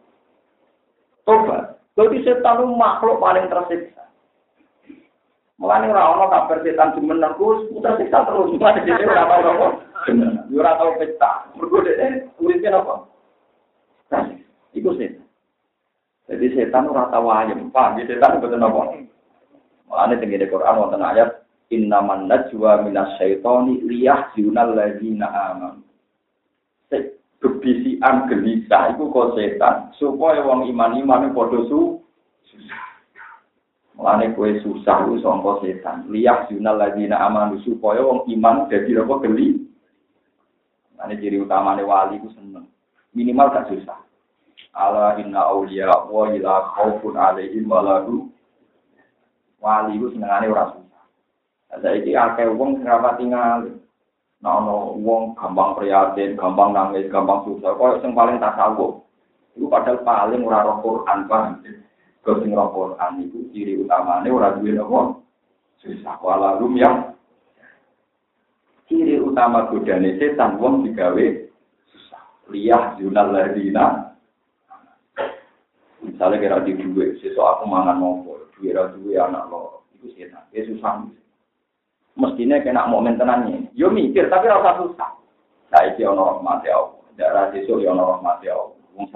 Tobat. 1.25 1.81
Jadi 1.97 2.21
setan 2.21 2.61
makhluk 2.77 3.17
paling 3.17 3.49
tersiksa. 3.49 4.05
Mulane 5.59 5.91
ora 5.91 6.15
ana 6.15 6.25
kabar 6.31 6.63
setan 6.63 6.95
jemenan 6.95 7.35
ku 7.35 7.67
putar 7.75 7.99
siksa 7.99 8.23
terus. 8.23 8.55
Mulane 8.55 8.79
dhewe 8.87 9.03
ora 9.11 9.27
tau 9.27 9.51
apa. 9.51 9.67
Yo 10.47 10.63
ora 10.63 10.79
tau 10.79 10.95
pesta. 10.95 11.51
Mergo 11.59 11.83
dhewe 11.83 12.31
uripe 12.39 12.71
apa? 12.71 12.95
Iku 14.71 14.95
setan. 14.95 15.27
Jadi 16.31 16.55
setan 16.55 16.87
ora 16.87 17.11
tau 17.11 17.27
ayem. 17.27 17.67
Paham 17.75 17.99
ya 17.99 18.07
setan 18.07 18.39
betul 18.39 18.63
apa? 18.63 19.03
Mulane 19.91 20.15
tengene 20.15 20.47
Quran 20.47 20.79
wonten 20.79 21.03
ayat 21.03 21.43
innaman 21.75 22.31
najwa 22.31 22.79
minas 22.87 23.19
syaitani 23.19 23.83
liyahzunal 23.83 24.79
ladzina 24.79 25.27
amanu. 25.27 25.83
Kebisian 27.39 28.27
gelisah 28.27 28.95
iku 28.95 29.15
kok 29.15 29.39
setan 29.39 29.95
supaya 29.95 30.43
wong 30.43 30.67
iman-iman 30.71 31.31
padha 31.31 31.63
su 31.71 32.03
susah. 32.47 32.88
Mulane 33.99 34.31
kue 34.31 34.63
susah 34.63 35.03
ku 35.03 35.19
sangka 35.19 35.59
setan. 35.59 36.07
Liyah 36.07 36.47
junal 36.47 36.79
ladina 36.79 37.19
amanu 37.19 37.59
supaya 37.67 37.99
wong 37.99 38.31
iman 38.31 38.71
dadi 38.71 38.95
apa 38.95 39.13
geli. 39.27 39.59
Mulane 40.95 41.19
ciri 41.19 41.35
utamane 41.43 41.83
wali 41.83 42.15
ku 42.23 42.31
seneng. 42.31 42.63
Minimal 43.11 43.51
gak 43.51 43.67
susah. 43.67 43.99
Ala 44.71 45.19
inna 45.19 45.51
auliya 45.51 46.07
wa 46.07 46.31
ila 46.31 46.71
khaufun 46.79 47.19
alaihim 47.19 47.67
wa 47.67 47.83
lahu 47.83 48.31
wali 49.59 49.99
ku 49.99 50.15
senengane 50.15 50.47
ora 50.47 50.71
susah. 50.71 51.03
Saiki 51.83 52.15
akeh 52.15 52.47
wong 52.55 52.79
sing 52.79 52.87
ora 52.87 53.19
tinggal. 53.19 53.83
Nah, 54.39 54.63
ono 54.63 54.95
wong 54.95 55.35
gampang 55.35 55.75
prihatin, 55.75 56.39
gampang 56.39 56.71
nangis, 56.71 57.11
gampang 57.11 57.43
susah. 57.43 57.75
Kok 57.75 57.99
sing 57.99 58.15
paling 58.15 58.39
tasawuf. 58.39 59.03
Iku 59.59 59.67
padahal 59.67 59.99
paling 60.07 60.47
ora 60.47 60.63
roh 60.63 60.79
Quran 60.79 61.27
paham. 61.27 61.59
Kau 62.19 62.35
sing 62.43 62.51
Quran 62.51 63.13
itu 63.23 63.39
ciri 63.55 63.79
utamanya 63.79 64.27
orang 64.27 65.19
susah 65.79 66.19
wala 66.19 66.59
rum 66.59 66.75
yang 66.75 67.15
ciri 68.91 69.15
utama 69.21 69.71
godane 69.71 70.19
setan 70.19 70.59
wong 70.59 70.83
digawe 70.83 71.25
susah. 71.87 72.23
Liyah 72.51 72.99
junal 72.99 73.31
ladina. 73.31 74.11
Misalnya 75.99 76.39
kira 76.39 76.57
di 76.63 76.75
duwe 76.79 77.19
sesuk 77.19 77.63
mangan 77.67 77.99
nopo 77.99 78.51
duwe 78.55 78.71
ra 78.75 78.91
duwe 78.91 79.15
anak 79.15 79.47
lo 79.47 79.87
itu 79.95 80.11
setan. 80.19 80.43
Ya 80.51 80.67
susah. 80.67 81.07
Mestinya 82.19 82.59
kena 82.59 82.91
momen 82.91 83.15
tenannya 83.15 83.71
yo 83.71 83.87
mikir 83.87 84.27
tapi 84.27 84.51
rasa 84.51 84.83
susah. 84.83 85.15
Nah 85.69 85.81
iki 85.87 86.03
ono 86.03 86.35
rahmat 86.35 86.67
ya 86.67 86.75
Allah 86.75 86.99
darah 87.15 87.45
sesuk 87.55 87.79
yo 87.79 87.95
ono 87.95 88.19
rahmat 88.19 88.43
ya 88.43 88.57
Allah. 88.57 88.75
Wong 88.99 89.07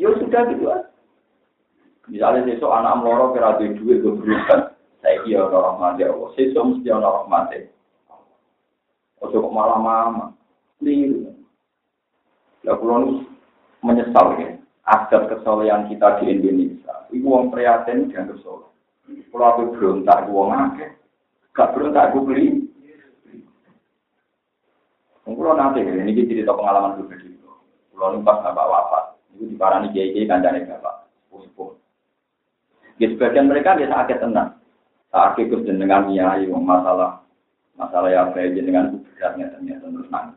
Ya 0.00 0.08
sudah 0.16 0.42
gitu 0.48 0.64
aja. 0.72 0.88
Misalnya 2.08 2.48
sesuk 2.48 2.72
anak 2.72 3.04
meloro 3.04 3.36
kira 3.36 3.60
duwe 3.60 3.76
duit 3.76 4.00
gue 4.00 4.16
berusaha, 4.16 4.72
saya 5.04 5.20
iya 5.28 5.44
orang 5.44 5.76
mati 5.76 6.08
Allah. 6.08 6.32
Sesuk 6.34 6.64
mesti 6.64 6.88
orang 6.88 7.28
mati. 7.28 7.68
Ojo 9.20 9.36
kok 9.44 9.52
malah 9.52 9.76
mama. 9.76 10.26
Liru. 10.80 11.36
Ya 12.64 12.72
kulon 12.80 13.28
menyesal 13.84 14.40
ya. 14.40 14.56
Adat 14.88 15.28
kesolehan 15.28 15.92
kita 15.92 16.18
di 16.18 16.32
Indonesia. 16.32 17.04
Ibu 17.12 17.28
wong 17.28 17.46
prihatin 17.52 18.08
dan 18.10 18.32
kesoleh. 18.32 18.66
Kalau 19.30 19.46
aku 19.46 19.62
berontak, 19.76 20.24
aku 20.26 20.30
wong 20.34 20.50
akeh. 20.50 20.90
Gak 21.54 21.76
berontak, 21.76 22.10
aku 22.10 22.26
beli. 22.26 22.66
Kalau 25.22 25.54
nanti, 25.54 25.84
ini 25.86 26.26
cerita 26.26 26.50
pengalaman 26.56 26.98
pribadi. 26.98 27.38
Kalau 27.94 28.18
pas 28.24 28.42
bapak 28.42 28.66
wafat, 28.66 29.04
itu 29.40 29.48
di 29.48 29.56
para 29.56 29.80
kiai 29.88 30.12
kiai 30.12 30.28
kancane 30.28 30.68
bapak 30.68 31.08
sepuh 31.32 31.72
Ya 33.00 33.08
sebagian 33.08 33.48
mereka 33.48 33.80
biasa 33.80 33.96
sakit 34.04 34.20
tenang. 34.20 34.60
Saat 35.08 35.40
ikut 35.40 35.64
jenengan 35.64 36.04
nyai 36.12 36.44
masalah 36.52 37.24
masalah 37.80 38.12
yang 38.12 38.28
saya 38.36 38.52
jenengan 38.52 39.00
beratnya 39.16 39.48
ternyata 39.56 39.88
terus 39.88 40.12
nangis. 40.12 40.36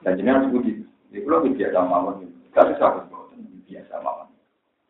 Dan 0.00 0.16
jenengan 0.16 0.48
sebut 0.48 0.64
di 1.12 1.18
pulau 1.20 1.44
biasa 1.44 1.78
mawon, 1.84 2.24
gak 2.56 2.72
susah 2.72 3.04
biasa 3.68 3.94
mawon. 4.00 4.32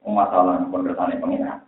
Masalah 0.06 0.62
pengertian 0.70 1.18
pengiran. 1.18 1.58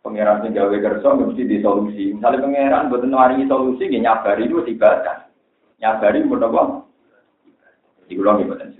Pengiran 0.00 0.40
sing 0.40 0.56
gawe 0.56 0.76
kerja 0.80 1.08
mesti 1.12 1.42
disolusi. 1.44 2.16
Misalnya 2.16 2.40
pengiran 2.48 2.88
buat 2.88 3.04
nawarin 3.04 3.44
solusi, 3.44 3.92
ya 3.92 4.00
nyabari 4.00 4.48
itu 4.48 4.64
ibadah. 4.64 5.28
Nyabari 5.76 6.24
buat 6.24 6.40
apa? 6.40 6.88
Di 8.08 8.16
pulau 8.16 8.40
ibadah 8.40 8.78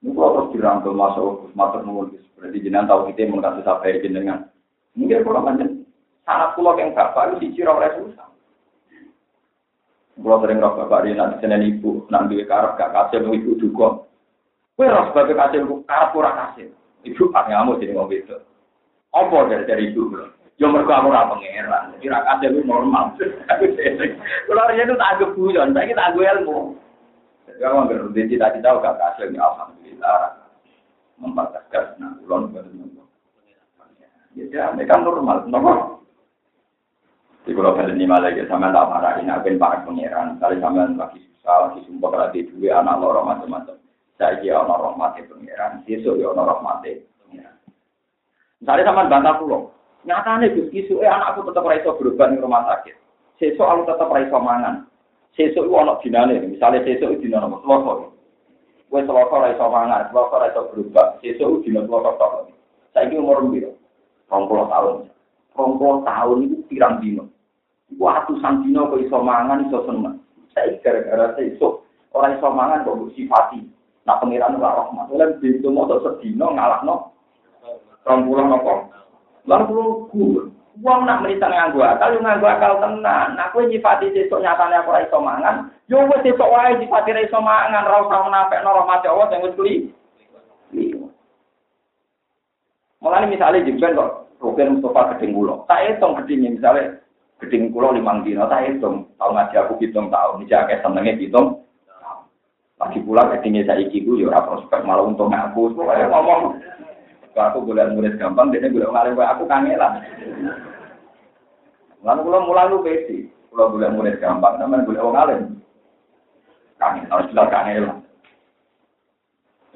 ini 0.00 0.16
kalau 0.16 0.32
terus 0.32 0.52
dirangkul 0.56 0.96
masuk 0.96 1.52
matur 1.52 1.84
nuwun 1.84 2.16
berarti 2.40 2.64
jenengan 2.64 2.88
tahu 2.88 3.12
kita 3.12 3.28
mengenai 3.28 3.60
sampai 3.60 4.00
jenengan. 4.00 4.48
Mungkin 4.96 5.20
kalau 5.28 5.44
macam 5.44 5.84
sangat 6.24 6.48
pulau 6.56 6.72
yang 6.80 6.96
bapak 6.96 7.36
itu 7.36 7.52
sih 7.52 7.68
oleh 7.68 7.92
susah. 8.00 8.28
Kalau 10.20 10.40
sering 10.40 10.60
roh 10.60 10.72
bapak 10.76 11.04
di 11.04 11.16
nanti 11.16 11.36
senen 11.44 11.64
ibu 11.64 12.08
nanti 12.08 12.40
karep 12.48 12.80
gak 12.80 12.92
kasih 12.92 13.24
mau 13.24 13.36
ibu 13.36 13.56
juga. 13.60 13.88
Kue 14.76 14.88
roh 14.88 15.12
sebagai 15.12 15.36
kasih 15.36 15.68
ibu 15.68 15.84
karep 15.84 16.12
kurang 16.16 16.36
kasih. 16.36 16.72
Ibu 17.04 17.28
pak 17.28 17.48
ngamuk 17.52 17.80
jadi 17.84 17.92
mau 17.92 18.08
itu. 18.08 18.36
Apa 19.12 19.48
dari 19.52 19.68
dari 19.68 19.84
ibu? 19.92 20.16
Yo 20.60 20.68
mergo 20.68 20.92
aku 20.92 21.08
ora 21.08 21.28
pangeran. 21.28 21.96
Jadi 21.96 22.08
ra 22.08 22.20
kasih 22.24 22.56
normal. 22.64 23.16
Kalau 24.48 24.64
hari 24.64 24.80
itu 24.80 24.92
tak 24.96 25.10
anggap 25.16 25.30
guyon, 25.32 25.72
saya 25.72 25.88
kita 25.88 26.02
anggap 26.04 26.24
ilmu. 26.36 26.76
Jadi 27.56 27.62
kalau 27.66 27.86
nggak 27.86 28.28
cita-cita 28.30 28.68
gak 28.78 28.96
kasih, 28.98 29.34
alhamdulillah 29.34 29.80
kita 30.00 30.14
mempertegas 31.20 31.98
nah 32.00 32.16
ulon 32.24 32.48
baru 32.54 32.70
nopo 32.72 33.04
ya 34.38 34.72
mereka 34.72 34.96
normal 35.02 35.44
nopo 35.50 35.72
Di 37.40 37.56
kalau 37.56 37.72
balik 37.72 37.96
ini 37.96 38.04
malah 38.04 38.36
ya 38.36 38.44
sama 38.52 38.68
tak 38.68 38.84
marah 38.84 39.16
ini 39.16 39.32
apa 39.32 39.48
para 39.56 39.80
pangeran. 39.80 40.36
Kali 40.36 40.60
sama 40.60 40.92
lagi 40.92 41.24
susah, 41.24 41.72
lagi 41.72 41.80
sumpah 41.88 42.12
lagi 42.12 42.44
dua 42.52 42.84
anak 42.84 43.00
loro 43.00 43.24
macam-macam. 43.24 43.80
Saya 44.20 44.44
kira 44.44 44.60
orang 44.60 44.92
rahmati 44.92 45.24
pangeran, 45.24 45.80
besok 45.88 46.20
ya 46.20 46.28
orang 46.36 46.52
rahmati. 46.52 47.00
Misalnya 48.60 48.92
sama 48.92 49.08
bantah 49.08 49.40
pulau, 49.40 49.72
nyatanya 50.04 50.52
Gus 50.52 50.68
Kisu, 50.68 51.00
eh 51.00 51.08
anakku 51.08 51.40
tetap 51.48 51.64
raiso 51.64 51.96
berubah 51.96 52.28
di 52.28 52.36
rumah 52.36 52.68
sakit. 52.68 52.92
Sesok 53.40 53.64
aku 53.64 53.82
tetap 53.88 54.12
raiso 54.12 54.36
mangan. 54.36 54.84
sesuk 55.34 55.66
iku 55.66 55.76
ana 55.78 55.98
dinane, 56.02 56.42
misale 56.46 56.82
sesuk 56.82 57.18
dina 57.22 57.40
nomor 57.42 57.62
Selasa. 57.62 57.92
Kuwi 58.90 59.06
Selasa 59.06 59.34
ora 59.34 59.54
iso 59.54 59.66
mangan, 59.70 60.02
Selasa 60.10 60.34
ora 60.34 60.50
iso 60.50 60.62
berubah, 60.74 61.06
sesuk 61.22 61.62
dina 61.62 61.86
Selasa 61.86 62.10
tok. 62.18 62.50
Saiki 62.90 63.16
umur 63.18 63.46
piro? 63.54 63.70
20 64.30 64.72
tahun. 64.72 64.96
20 65.54 66.08
tahun 66.08 66.36
iku 66.46 66.56
pirang 66.66 66.94
dino? 66.98 67.24
Iku 67.90 68.04
atusan 68.06 68.66
dino 68.66 68.90
kok 68.90 69.02
iso 69.02 69.18
mangan 69.22 69.66
iso 69.66 69.78
seneng. 69.86 70.16
Saiki 70.54 70.82
gara-gara 70.82 71.34
sesuk 71.38 71.86
ora 72.14 72.34
iso 72.34 72.48
mangan 72.50 72.82
kok 72.82 73.14
sifati. 73.14 73.62
Nah 74.06 74.18
pengiran 74.18 74.58
ora 74.58 74.82
rahmat. 74.82 75.06
Lan 75.14 75.38
dino 75.38 75.68
mau 75.70 75.86
sedina 75.86 76.46
ngalahno 76.50 77.14
20 78.06 78.50
napa? 78.50 78.74
Lan 79.46 79.60
kulo 79.70 80.10
kuwi 80.10 80.59
Wong 80.80 81.04
nak 81.04 81.20
menita 81.20 81.44
nganggo 81.44 81.84
akal, 81.84 82.16
yo 82.16 82.24
nganggo 82.24 82.48
akal 82.48 82.80
tenan. 82.80 83.36
Kowe 83.52 83.68
nyifati 83.68 84.16
sesuk 84.16 84.40
nyatane 84.40 84.80
aku 84.80 84.96
ora 84.96 85.04
iso 85.04 85.20
mangan, 85.20 85.68
yo 85.92 86.08
wis 86.08 86.24
sesuk 86.24 86.48
wae 86.48 86.72
nyifati 86.80 87.12
ora 87.12 87.20
iso 87.20 87.38
mangan, 87.40 87.84
ora 87.84 88.00
usah 88.08 88.20
menapekno 88.24 88.70
rahmat 88.72 89.04
Allah 89.04 89.28
sing 89.28 89.44
wis 89.44 89.56
kuli. 89.60 89.74
Mulane 93.00 93.26
misalnya 93.28 93.64
jemben 93.64 93.96
kok 93.96 94.28
Rukin 94.40 94.80
Mustafa 94.80 95.16
gedeng 95.16 95.36
kula. 95.36 95.64
Tak 95.68 95.84
hitung 95.84 96.16
gedenge 96.20 96.48
misalnya 96.56 96.96
gedeng 97.44 97.68
kula 97.72 97.92
limang 97.92 98.24
dino, 98.24 98.48
tak 98.48 98.64
hitung. 98.68 99.04
Tau 99.20 99.36
ngaji 99.36 99.54
aku 99.60 99.76
hitung 99.84 100.08
tahun, 100.08 100.48
iki 100.48 100.56
akeh 100.56 100.80
senenge 100.80 101.12
hitung. 101.20 101.60
Lagi 102.80 103.04
pula 103.04 103.28
gedenge 103.36 103.68
saiki 103.68 104.00
ku 104.00 104.16
yo 104.16 104.32
ora 104.32 104.48
prospek 104.48 104.80
malah 104.88 105.04
untung 105.04 105.28
aku. 105.28 105.76
Pokoke 105.76 106.08
ngomong 106.08 106.56
aku 107.36 107.58
boleh 107.64 107.88
murid 107.92 108.20
gampang, 108.20 108.52
dia 108.52 108.68
boleh 108.68 108.88
ngalim 108.88 109.16
aku 109.16 109.44
kangelan. 109.48 110.04
Lalu 112.00 112.20
kalau 112.24 112.48
mulai 112.48 112.70
lu 112.72 112.80
besi, 112.80 113.28
kalau 113.52 113.76
boleh 113.76 113.88
murid 113.92 114.16
gampang, 114.20 114.56
namanya 114.56 114.88
boleh 114.88 115.00
orang 115.04 115.20
alim. 115.20 115.42
Kangen, 116.80 117.04
harus 117.12 117.28
bilang 117.28 117.52
kangelan. 117.52 117.98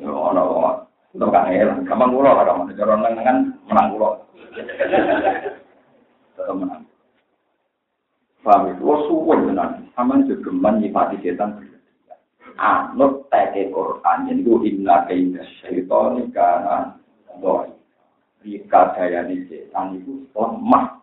Yo, 0.01 0.09
ono, 0.09 0.43
untuk 1.13 1.29
kangelan, 1.29 1.85
gampang 1.85 2.11
pulau 2.13 2.33
lah, 2.33 2.45
kamu 2.49 2.73
jalan 2.81 3.05
lengan 3.05 3.37
menang 3.69 3.93
pulau. 3.93 4.25
Tetap 6.35 6.55
menang. 6.57 6.83
Paham 8.45 8.73
itu, 8.73 8.85
lo 8.85 8.97
suwon 9.09 9.49
tenan, 9.49 9.89
sama 9.97 10.21
juga 10.29 10.53
menyifati 10.53 11.17
setan 11.25 11.65
anut 12.59 13.27
teke 13.31 13.71
Quran. 13.73 14.29
Jadi 14.31 14.41
itu 14.43 14.55
inna 14.69 15.09
kaida 15.09 15.43
syaitan 15.63 16.23
karena 16.31 16.95
doi 17.43 17.71
jika 18.45 18.95
daya 18.95 19.27
ini 19.27 19.49
setan 19.49 19.99
itu 19.99 20.29
lemah 20.37 20.94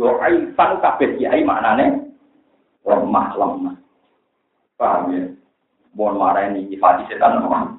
doi 0.00 0.48
pan 0.56 0.80
kabeh 0.80 1.20
kiai 1.20 1.44
maknane 1.44 2.08
lemah 2.88 3.28
lemah 3.36 3.76
paham 4.80 5.12
ya 5.12 5.28
mohon 5.92 6.16
marah 6.16 6.48
ini 6.48 6.72
nyifati 6.72 7.04
setan 7.12 7.44
lemah 7.44 7.76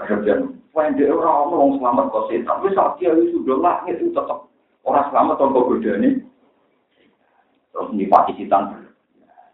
kemudian 0.00 0.56
Wah, 0.76 0.92
dia 0.92 1.08
orang 1.08 1.48
ngomong 1.48 1.80
selamat 1.80 2.12
kok 2.12 2.28
setan. 2.28 2.60
Tapi 2.60 2.68
saat 2.76 3.00
dia 3.00 3.08
itu 3.16 3.40
sudah 3.40 3.64
langit 3.64 3.96
itu 3.96 4.12
tetap 4.12 4.44
orang 4.84 5.08
selamat 5.08 5.40
tanpa 5.40 5.64
beda 5.72 5.96
ini. 5.96 6.20
Terus 7.72 7.96
nyifati 7.96 8.36
setan. 8.36 8.84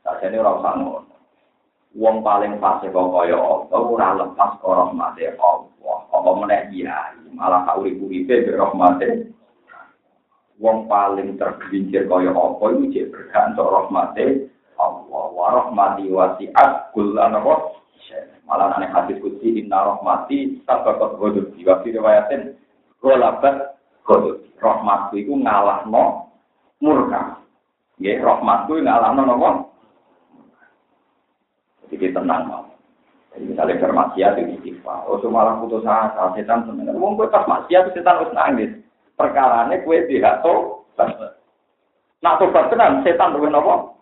Saat 0.02 0.18
ini 0.26 0.42
orang 0.42 0.58
sanggup. 0.66 1.06
wong 1.92 2.24
paling 2.24 2.56
fase 2.56 2.88
kok 2.88 3.10
kaya 3.12 3.36
apa 3.36 3.76
ora 3.76 4.16
lepas 4.16 4.56
karo 4.64 4.88
rahmate 4.88 5.36
Allah 5.36 5.98
apa 6.08 6.30
meneh 6.40 6.72
iya 6.72 7.12
malah 7.36 7.68
kaurip-uripe 7.68 8.48
be 8.48 8.52
rahmate 8.56 9.28
wong 10.62 10.86
paling 10.86 11.34
tergelincir 11.34 12.06
kaya 12.06 12.30
apa 12.30 12.64
iku 12.70 12.86
cek 12.94 13.10
berkah 13.10 13.42
untuk 13.50 13.66
rahmate 13.66 14.26
Allah 14.78 15.24
wa 15.34 15.46
rahmati 15.50 16.06
wasi'at 16.06 16.94
kullan 16.94 17.34
apa 17.34 17.82
malah 18.46 18.78
nek 18.78 18.94
hadis 18.94 19.18
kutsi 19.18 19.58
inna 19.58 19.98
rahmati 19.98 20.62
sabaqat 20.62 21.18
ghadab 21.18 21.50
wa 21.50 21.74
fi 21.82 21.88
riwayatin 21.90 22.54
ghalabat 23.02 23.74
ghadab 24.06 24.38
rahmatku 24.62 25.14
iku 25.18 25.34
ngalahno 25.34 26.30
murka 26.78 27.42
nggih 27.98 28.22
rahmatku 28.22 28.78
ngalahno 28.78 29.22
napa 29.26 29.50
Jadi 31.92 32.08
tenang 32.08 32.48
mau. 32.48 32.64
Jadi 33.36 33.52
misalnya 33.52 33.84
bermaksiat 33.84 34.32
itu 34.40 34.56
istighfar. 34.56 35.04
Oh 35.04 35.20
malah 35.28 35.60
putus 35.60 35.84
asa, 35.84 36.32
setan 36.32 36.64
sebenarnya. 36.64 36.96
Wong 36.96 37.20
kowe 37.20 37.28
pas 37.28 37.44
maksiat 37.44 37.92
setan 37.92 38.16
harus 38.16 38.32
nangis. 38.32 38.81
Perkarane 39.16 39.82
kue 39.84 40.04
tidak 40.08 40.40
tahu. 40.40 40.82
Nak 42.22 42.38
tobat 42.38 42.70
tenan 42.70 43.02
setan 43.02 43.34
luwih 43.34 43.50
napa? 43.50 43.92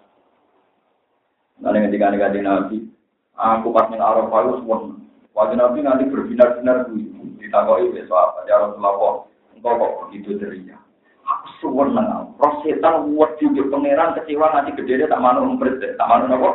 Nah, 1.61 1.76
ketika 1.76 2.12
ada 2.12 2.40
Nabi, 2.40 2.88
aku 3.36 3.68
pas 3.72 3.88
ning 3.92 4.00
Arafah 4.00 4.40
itu 4.48 4.64
semua. 4.64 4.96
Wajib 5.36 5.56
Nabi 5.61 5.78
nanti 5.84 6.08
berbinar-binar 6.08 6.88
dulu. 6.88 7.36
Ditakoi 7.36 7.92
besok 7.92 8.16
apa? 8.16 8.38
Ya 8.48 8.61
Rasulullah, 8.61 9.24
engkau 9.56 9.76
kok 9.76 9.96
begitu 10.08 10.40
ceria? 10.40 10.76
Aku 11.24 11.46
suwon 11.61 11.96
nang. 11.96 12.32
Roh 12.36 12.54
setan 12.64 13.12
wedi 13.12 13.48
pangeran 13.68 14.16
kecewa 14.16 14.52
nanti 14.52 14.76
gede 14.76 15.08
tak 15.08 15.20
manut 15.20 15.44
umpret, 15.44 15.80
tak 15.80 16.08
manut 16.08 16.32
apa? 16.32 16.50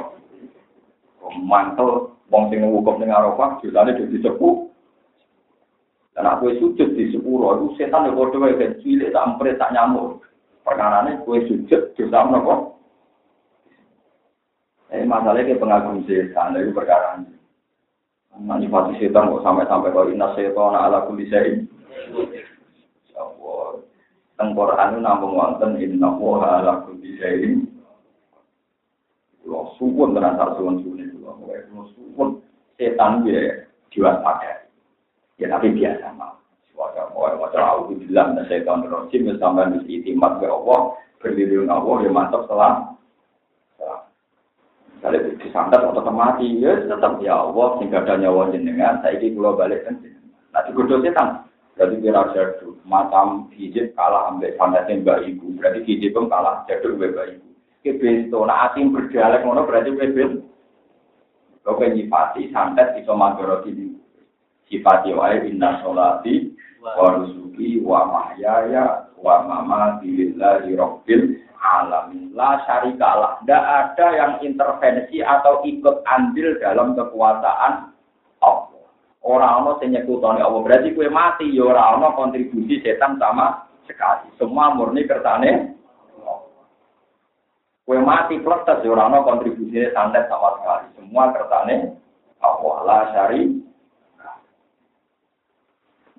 mantel 1.41 2.13
wong 2.29 2.53
sing 2.53 2.61
wukuf 2.61 3.01
ning 3.01 3.09
Arafah 3.09 3.57
jilane 3.61 3.97
dadi 3.97 4.21
sepuh. 4.21 4.64
Dan 6.15 6.31
aku 6.31 6.55
sujud 6.55 6.95
di 6.95 7.11
sepuro, 7.11 7.59
itu 7.59 7.75
setan 7.75 8.07
yang 8.07 8.15
bodoh 8.15 8.39
kayak 8.39 8.79
cilik, 8.79 9.11
tak 9.11 9.35
empret, 9.35 9.59
tak 9.59 9.75
nyamuk. 9.75 10.23
Perkarane 10.63 11.19
kue 11.27 11.43
sujud, 11.43 11.91
dosa 11.91 12.23
apa? 12.23 12.55
Eh, 14.95 15.03
masalahnya 15.03 15.51
kayak 15.51 15.59
pengagum 15.59 16.07
setan, 16.07 16.55
itu 16.55 16.71
perkara 16.71 17.19
ini. 17.19 17.35
Manipati 18.35 18.95
setan 18.99 19.31
kok 19.31 19.43
sampai-sampai 19.43 19.91
kok 19.91 20.07
inna 20.11 20.31
setan 20.39 20.75
ala 20.75 21.03
kulisai. 21.07 21.67
Ya 23.11 23.19
Allah. 23.19 23.83
Tengkoran 24.35 24.95
itu 24.95 24.99
nampung 24.99 25.35
wonten 25.35 25.79
inna 25.79 26.15
wa 26.15 26.43
ala 26.43 26.83
kulisai. 26.87 27.59
Lo 29.47 29.71
suwun 29.75 30.15
tenan 30.15 30.35
tak 30.39 30.59
suwun-suwun 30.59 31.15
pun 32.15 32.43
setan 32.79 33.23
dia 33.23 33.67
diwaspadai. 33.91 34.64
Ya 35.35 35.51
tapi 35.51 35.71
biasa 35.75 36.15
mah. 36.15 36.39
Suara 36.71 37.11
mau 37.11 37.27
macam 37.35 37.87
aku 37.87 37.95
bilang 38.03 38.35
dan 38.35 38.47
setan 38.47 38.87
rojim 38.87 39.31
sampai 39.39 39.71
mesti 39.71 40.03
itimat 40.03 40.39
ke 40.39 40.47
Allah 40.47 40.95
berdiri 41.23 41.63
Allah 41.67 41.95
ya 42.03 42.11
mantap 42.11 42.45
setelah 42.45 42.95
Misalnya 45.05 45.37
disantet 45.37 45.81
atau 45.85 46.01
mati, 46.09 46.49
ya 46.57 46.81
tetap 46.81 47.21
ya 47.21 47.37
Allah, 47.37 47.77
sehingga 47.77 48.01
ada 48.01 48.17
nyawa 48.17 48.49
jenengan, 48.49 49.05
saya 49.05 49.21
ini 49.21 49.37
pulau 49.37 49.53
balik 49.53 49.85
kan 49.85 50.01
Nanti 50.49 50.73
kudu 50.73 51.03
setan, 51.03 51.45
berarti 51.77 52.01
kira 52.01 52.31
jadu, 52.33 52.79
macam 52.87 53.51
hijab 53.53 53.91
kalah 53.93 54.33
ambil 54.33 54.55
fantasi 54.57 55.03
mbak 55.03 55.27
ibu, 55.29 55.61
berarti 55.61 55.85
hijab 55.85 56.09
pun 56.15 56.25
kalah 56.25 56.65
jadu 56.65 56.95
mbak 56.97 57.37
ibu. 57.37 57.47
Kebesto, 57.85 58.49
nah 58.49 58.71
asim 58.71 58.89
berdialek 58.89 59.45
ngono 59.45 59.67
berarti 59.67 59.93
kebesto. 59.93 60.41
Kau 61.61 61.81
nyifati 61.81 62.49
santet 62.49 62.97
iso 62.97 63.13
magoro 63.13 63.61
ini. 63.67 63.94
Sifati 64.65 65.13
wae 65.13 65.45
inna 65.45 65.81
sholati 65.81 66.53
wa 66.81 67.21
rusuki 67.21 67.81
wa 67.81 68.05
mahyaya 68.09 69.09
wa 69.21 69.45
mamati 69.45 70.09
lillahi 70.09 70.73
rabbil 70.73 71.37
alamin. 71.61 72.33
La 72.33 72.61
syarika 72.65 73.09
lah. 73.17 73.33
Tidak 73.41 73.63
ada 73.65 74.07
yang 74.13 74.33
intervensi 74.45 75.21
atau 75.21 75.65
ikut 75.65 76.05
andil 76.05 76.57
dalam 76.61 76.93
kekuasaan 76.93 77.93
Allah. 78.41 78.81
Orang 79.25 79.65
ono 79.65 79.71
sing 79.81 79.97
nyekutoni 79.97 80.37
Allah 80.37 80.61
berarti 80.61 80.93
kue 80.93 81.09
mati 81.09 81.49
ya 81.49 81.65
ora 81.65 81.97
ono 81.97 82.13
kontribusi 82.13 82.77
setan 82.85 83.17
sama 83.17 83.65
sekali. 83.89 84.29
Semua 84.37 84.69
murni 84.77 85.09
kertane 85.09 85.75
Kue 87.85 88.01
mati 88.01 88.41
pletes 88.41 88.81
ya 88.81 88.89
orang 88.89 89.21
kontribusinya 89.21 89.93
santet 89.93 90.25
sama 90.25 90.57
sekali. 90.57 90.87
Semua 90.97 91.29
kertane 91.29 91.93
Allah 92.41 92.75
la 92.81 92.99
syari. 93.13 93.64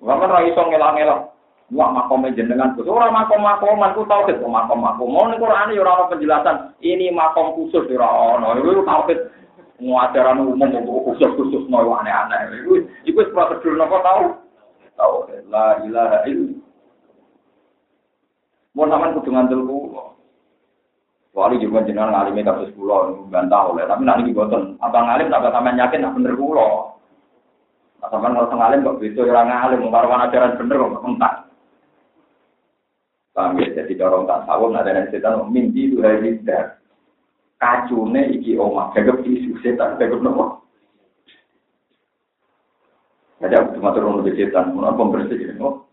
Waman 0.01 0.29
ra 0.29 0.45
iso 0.45 0.61
ngelang-elang. 0.61 1.33
Wah 1.75 1.91
makom 1.91 2.23
jenengan 2.31 2.79
khusus. 2.79 2.87
Orang 2.87 3.11
makom 3.11 3.43
makoman 3.43 3.91
ku 3.91 4.07
tau 4.07 4.23
kok 4.23 4.39
makom 4.39 4.79
makom. 4.79 5.11
Mau 5.11 5.27
nih 5.27 5.35
Quran 5.35 5.75
ya 5.75 5.83
orang 5.83 6.07
penjelasan. 6.07 6.55
Ini 6.79 7.11
makom 7.11 7.59
khusus 7.59 7.91
ya 7.91 7.99
orang. 8.07 8.63
Itu 8.63 8.83
tau 8.87 9.03
Muajaran 9.77 10.41
umum 10.41 10.73
khusus 11.05 11.29
khusus 11.37 11.63
mau 11.69 11.85
aneh-aneh. 12.01 12.65
Itu 12.65 12.87
itu 13.05 13.21
prosedur 13.29 13.77
nopo 13.77 14.01
tahu. 14.01 14.23
Tahu 14.97 15.15
la 15.53 15.85
ilaha 15.85 16.25
illallah. 16.25 16.65
Mau 18.73 18.85
sampean 18.89 19.17
kudu 19.17 19.29
ngandel 19.33 19.61
Kecuali 21.37 21.61
juga 21.61 21.85
jenengan 21.85 22.09
ngalimi 22.09 22.41
kasus 22.41 22.73
kula 22.73 23.13
bantah 23.29 23.69
oleh, 23.69 23.85
tapi 23.85 24.01
nanti 24.01 24.33
boten. 24.33 24.73
Abang 24.81 25.05
ngalim 25.05 25.29
tak 25.29 25.45
sampean 25.53 25.77
yakin 25.77 26.01
nak 26.01 26.17
bener 26.17 26.33
kula. 26.33 26.96
Sampean 28.07 28.35
kalau 28.39 28.55
ngalim 28.55 28.85
kok 28.87 28.99
bisa 29.03 29.19
orang 29.23 29.51
ngalim, 29.51 29.79
mengkaruan 29.83 30.23
ajaran 30.27 30.55
bener 30.55 30.79
kok 30.79 31.03
entak. 31.03 31.33
Paham 33.37 33.59
ya, 33.61 33.69
jadi 33.69 33.93
dorong 34.01 34.25
tak 34.25 34.49
sawung 34.49 34.73
ada 34.73 34.89
yang 34.89 35.13
setan 35.13 35.45
mimpi 35.53 35.93
itu 35.93 36.01
hari 36.01 36.41
ini. 36.41 36.57
Kacune 37.61 38.33
iki 38.33 38.57
omah, 38.57 38.93
gagap 38.97 39.21
isu 39.21 39.57
setan, 39.61 39.97
gagap 40.01 40.21
nopo. 40.25 40.65
Jadi 43.37 43.53
aku 43.53 43.77
cuma 43.77 43.93
turun 43.93 44.25
lebih 44.25 44.41
setan, 44.41 44.73
mau 44.73 44.89
apa 44.89 45.01
bersih 45.13 45.37
gitu. 45.37 45.85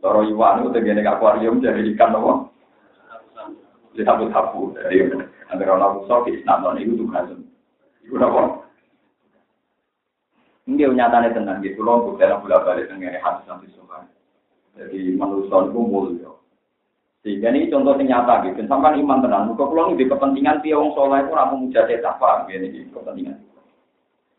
Toro 0.00 0.20
Iwan 0.24 0.64
itu 0.64 0.68
tegene 0.72 1.00
akuarium 1.04 1.64
jadi 1.64 1.80
ikan 1.96 2.12
nopo. 2.12 2.52
Di 3.96 4.04
sapu-sapu, 4.04 4.76
jadi 4.76 5.08
antara 5.48 5.76
orang 5.76 6.04
di 6.28 6.30
Islam 6.36 6.76
itu 6.76 6.92
tugas. 6.96 7.28
Itu 8.04 8.16
nopo. 8.20 8.69
Ini 10.68 10.92
nyatanya 10.92 11.32
tenang 11.32 11.64
gitu, 11.64 11.80
loh, 11.80 12.04
untuk 12.04 12.20
dalam 12.20 12.44
bola 12.44 12.60
balik 12.62 12.92
dengan 12.92 13.16
hadis 13.16 13.48
nanti 13.48 13.68
suka. 13.72 14.04
Jadi 14.76 15.16
manusia 15.16 15.56
itu 15.66 15.80
mulia. 15.80 16.30
Sehingga 17.20 17.52
ini 17.52 17.68
contoh 17.68 17.96
yang 18.00 18.24
nyata 18.24 18.48
gitu. 18.48 18.64
Sampai 18.64 18.96
iman 18.96 19.20
tenang. 19.20 19.52
Muka 19.52 19.68
pulang 19.68 19.96
di 19.96 20.08
kepentingan 20.08 20.64
tiang 20.64 20.92
soleh 20.96 21.20
itu 21.20 21.32
ramu 21.36 21.68
muja 21.68 21.84
cetak 21.84 22.16
paham 22.16 22.48
ini 22.48 22.88
kepentingan. 22.88 23.36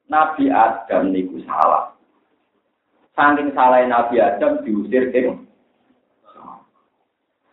Nabi 0.09 0.49
Adam 0.49 1.13
niku 1.13 1.39
salah. 1.45 1.93
Saking 3.13 3.53
salah 3.53 3.85
Nabi 3.85 4.17
Adam 4.17 4.65
diusir 4.65 5.13
ke 5.13 5.29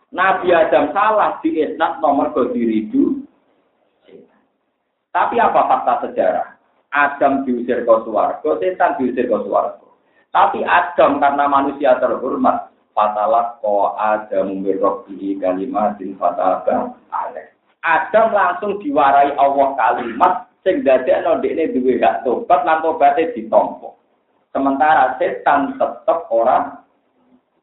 Nabi 0.09 0.49
Adam 0.49 0.89
salah 0.89 1.37
di 1.45 1.61
isnat 1.61 2.01
nomor 2.01 2.33
diridu. 2.49 3.21
Tapi 5.13 5.35
apa 5.37 5.61
fakta 5.65 6.09
sejarah? 6.09 6.58
Adam 6.89 7.45
diusir 7.45 7.85
ke 7.85 7.95
suarga, 8.05 8.49
setan 8.57 8.97
diusir 8.97 9.29
ke 9.29 9.37
suarga. 9.45 9.87
Tapi 10.29 10.61
Adam 10.65 11.21
karena 11.21 11.45
manusia 11.45 11.97
terhormat, 12.01 12.69
fatalat 12.97 13.61
ko 13.61 13.93
Adam 13.97 14.61
mirrobihi 14.61 15.37
kalimatin 15.37 16.17
fataba 16.17 16.97
alaih. 17.13 17.49
Adam 17.85 18.35
langsung 18.35 18.81
diwarai 18.83 19.33
Allah 19.39 19.67
kalimat 19.77 20.33
sing 20.67 20.83
dadekno 20.83 21.39
dekne 21.39 21.71
duwe 21.71 21.97
hak 22.03 22.27
tobat 22.27 22.61
lan 22.67 22.83
tobaté 22.83 23.31
ditampa. 23.31 23.95
Sementara 24.51 25.15
setan 25.15 25.79
tetap 25.79 26.27
orang 26.33 26.83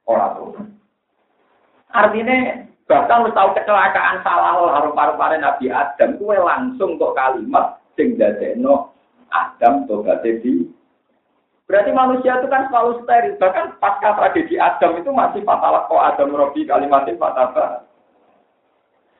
orang 0.08 0.32
tobat. 0.38 0.66
Artinya 1.92 2.66
bahkan 2.86 3.26
lu 3.26 3.30
tahu 3.34 3.52
kecelakaan 3.58 4.22
salah 4.24 4.56
harus 4.78 4.94
paru-paru 4.94 5.36
Nabi 5.42 5.66
Adam, 5.68 6.16
kue 6.16 6.38
langsung 6.38 6.96
kok 6.96 7.14
kalimat 7.18 7.76
sing 7.98 8.16
dadekno 8.16 8.95
Adam 9.30 9.88
tobaté 9.90 10.38
di 10.40 10.66
Berarti 11.66 11.90
manusia 11.90 12.38
itu 12.38 12.46
kan 12.46 12.70
selalu 12.70 13.02
steril. 13.02 13.34
Bahkan 13.42 13.82
pasca 13.82 14.14
tragedi 14.14 14.54
Adam 14.54 15.02
itu 15.02 15.10
masih 15.10 15.42
fatal 15.42 15.82
kok 15.90 15.98
Adam 15.98 16.30
Robi 16.30 16.62
kalimatin 16.62 17.18
fataba. 17.18 17.82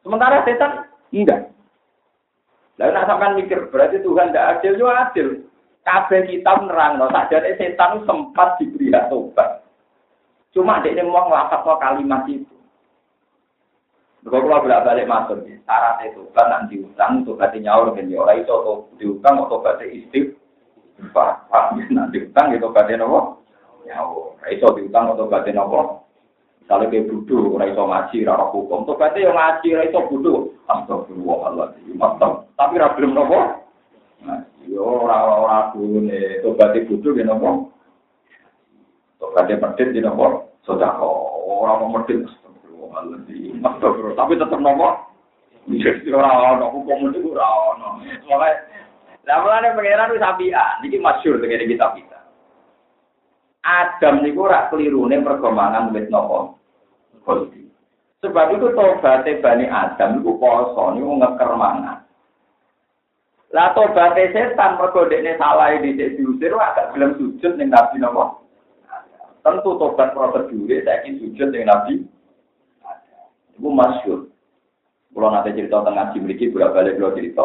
Sementara 0.07 0.47
setan 0.47 0.87
enggak. 1.11 1.51
Lalu 2.79 2.93
nak 2.93 3.33
mikir, 3.35 3.59
berarti 3.73 3.99
Tuhan 4.05 4.31
tidak 4.31 4.61
adil, 4.61 4.79
juga 4.79 5.09
adil. 5.09 5.29
Kabeh 5.83 6.29
kita 6.29 6.53
menerang, 6.61 7.01
no. 7.01 7.09
Sajane 7.09 7.57
setan 7.57 8.05
sempat 8.05 8.61
diberi 8.61 8.93
tobat. 9.11 9.65
Cuma 10.53 10.85
dia 10.85 11.03
mau 11.03 11.27
ngelafat 11.27 11.63
kalimat 11.63 12.25
itu. 12.29 12.56
Kalau 14.27 14.43
kalau 14.43 14.67
bolak 14.67 14.83
balik 14.83 15.07
masuk, 15.07 15.39
syarat 15.63 16.03
itu 16.03 16.27
kan 16.35 16.51
nanti 16.51 16.83
utang, 16.83 17.23
tobatnya 17.23 17.71
nyaur, 17.71 17.95
kan 17.95 18.11
ya 18.11 18.19
orang 18.19 18.43
itu 18.43 18.55
diutang, 18.99 19.39
tobatnya 19.47 19.87
istiq, 19.87 20.35
Pak, 21.15 21.47
nanti 21.95 22.27
utang 22.27 22.51
gitu 22.51 22.73
gak 22.75 22.91
nopo. 22.99 23.45
Ya, 23.87 24.03
ora 24.03 24.51
iso 24.51 24.67
diutang 24.75 25.15
atau 25.15 25.31
gak 25.31 25.47
nopo. 25.55 26.09
Misalnya 26.59 26.91
kayak 26.91 27.07
budu, 27.07 27.55
ora 27.55 27.71
iso 27.71 27.83
ngaji, 27.87 28.17
ora 28.27 28.45
hukum. 28.51 28.83
Berarti 28.83 29.23
yang 29.23 29.39
ngaji, 29.39 29.69
ora 29.79 29.85
iso 29.87 30.01
budu. 30.11 30.35
Astagfirullahaladzim, 30.67 31.95
mantap. 31.95 32.51
Tapi 32.59 32.83
ora 32.83 32.97
belum 32.99 33.13
nopo. 33.15 33.39
Yo, 34.67 35.07
ora 35.07 35.17
ora 35.23 35.59
tuh 35.71 36.03
berarti 36.57 36.89
budu 36.91 37.15
di 37.15 37.23
nopo. 37.23 37.71
Berarti 39.23 39.55
medit 39.55 39.89
di 39.95 40.03
nopo. 40.03 40.51
Sudah 40.67 40.99
kok, 40.99 41.15
orang 41.47 41.79
mau 41.79 41.95
medit. 42.03 42.27
Tapi 44.17 44.33
tetap 44.41 44.61
nopo. 44.61 44.89
Jadi 45.67 46.09
ora 46.15 46.55
ono 46.55 46.71
hukum 46.71 47.11
itu 47.11 47.35
ora 47.35 47.49
ono. 47.75 47.99
Soalnya 48.23 48.77
lah 49.27 49.43
mulane 49.43 49.75
pangeran 49.75 50.15
wis 50.15 50.23
apian, 50.23 50.87
iki 50.87 51.03
masyhur 51.03 51.43
dengan 51.43 51.67
kita. 51.67 52.19
Adam 53.67 54.23
niku 54.23 54.47
ora 54.47 54.71
kelirune 54.71 55.19
perkembangan 55.27 55.91
wit 55.91 56.07
napa? 56.07 56.55
Sebab 58.23 58.47
itu 58.55 58.67
tobaté 58.79 59.43
Bani 59.43 59.67
Adam 59.67 60.23
niku 60.23 60.39
poso 60.39 60.95
niku 60.95 61.19
ngeker 61.19 61.51
mangan. 61.59 62.07
Lah 63.51 63.75
tobaté 63.75 64.31
setan 64.31 64.79
mergo 64.79 65.11
dekne 65.11 65.35
salah 65.35 65.75
di 65.83 65.99
diusir 65.99 66.55
agak 66.55 66.95
gelem 66.95 67.19
sujud 67.19 67.59
ning 67.59 67.75
Nabi 67.75 67.99
napa? 67.99 68.39
Tentu 69.43 69.75
tobat 69.75 70.15
prosedure 70.15 70.87
saiki 70.87 71.19
sujud 71.19 71.51
ning 71.51 71.67
Nabi. 71.67 72.07
Iku 73.57 73.69
masyhur. 73.73 74.21
Kalau 75.17 75.33
nanti 75.33 75.57
cerita 75.57 75.81
tengah 75.81 76.13
ngaji 76.13 76.17
memiliki 76.21 76.53
berapa 76.53 76.77
balik 76.77 77.01
kalau 77.01 77.17
cerita. 77.17 77.45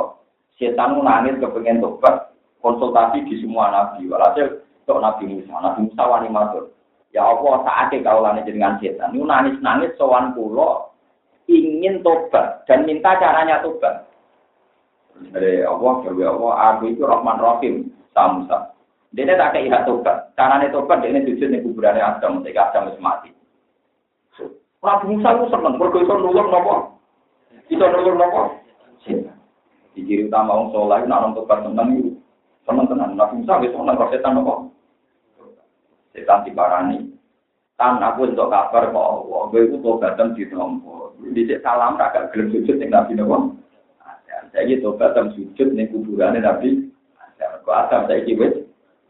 Setan 0.59 0.99
nangis 0.99 1.39
kepengen 1.39 1.79
tobat, 1.79 2.35
konsultasi 2.59 3.23
di 3.25 3.39
semua 3.39 3.71
nabi. 3.71 4.11
Walhasil 4.11 4.59
tok 4.83 4.99
Nabi 4.99 5.23
Musa, 5.31 5.55
Nabi 5.55 5.87
Musa 5.87 6.03
wani 6.03 6.27
matur. 6.27 6.75
Ya 7.15 7.23
Allah, 7.23 7.63
saatnya 7.63 8.03
kau 8.07 8.23
lani 8.23 8.43
dengan 8.43 8.75
setan. 8.79 9.15
Ini 9.15 9.23
nangis-nangis 9.23 9.95
sowan 9.95 10.35
kulo 10.35 10.91
ingin 11.47 12.03
tobat 12.03 12.63
dan 12.67 12.83
minta 12.83 13.15
caranya 13.19 13.63
tobat. 13.63 14.07
Dari 15.31 15.63
Allah, 15.63 15.93
ya 16.11 16.27
Allah, 16.31 16.51
aku 16.75 16.91
itu 16.91 17.03
Rahman 17.03 17.39
Rahim, 17.39 17.91
Musa. 18.15 18.73
Dia 19.11 19.35
tak 19.35 19.59
kayak 19.59 19.83
tobat. 19.83 20.31
Caranya 20.39 20.71
tobat, 20.71 21.03
dia 21.03 21.11
ini 21.11 21.27
jujur 21.27 21.51
nih 21.51 21.59
kuburannya 21.63 21.99
Adam, 21.99 22.41
ketika 22.41 22.71
Adam 22.71 22.95
mati. 23.03 23.31
Nabi 24.81 25.13
Musa 25.13 25.29
itu 25.37 25.45
seneng, 25.53 25.77
berkuasa 25.77 26.13
nulung 26.17 26.49
nopo. 26.49 26.75
Itu 27.69 27.85
nulung. 27.85 28.17
Di 29.91 30.01
ciri 30.07 30.25
utama 30.25 30.65
soleh, 30.73 31.05
nak 31.05 31.21
orang 31.21 31.37
tobat 31.37 31.61
seneng 31.61 31.87
itu. 32.01 32.11
Seneng 32.65 32.89
tenan. 32.89 33.13
Nabi 33.13 33.45
Musa 33.45 33.61
wis 33.61 33.69
seneng 33.69 33.93
kok 33.93 34.09
setan 34.09 34.41
apa? 34.41 34.53
Setan. 36.17 36.49
Tan 37.77 37.97
aku 37.97 38.29
untuk 38.29 38.49
kabar 38.49 38.93
kok 38.93 39.09
Allah, 39.09 39.41
gue 39.53 39.65
itu 39.69 39.77
tobatan 39.81 40.33
di 40.33 40.45
nomor. 40.49 41.13
Di 41.21 41.45
salam 41.61 41.97
agak 42.01 42.33
gelem 42.33 42.49
sujud 42.49 42.81
ning 42.81 42.89
Nabi 42.89 43.13
nopo. 43.13 43.53
Saya 44.49 44.65
gitu 44.65 44.97
tobatan 44.97 45.29
sujud 45.37 45.77
ning 45.77 45.93
kuburannya 45.93 46.41
Nabi. 46.41 46.89
Kok 47.37 47.77
ada 47.77 48.09
saya 48.09 48.25
iki 48.25 48.33
wis 48.33 48.53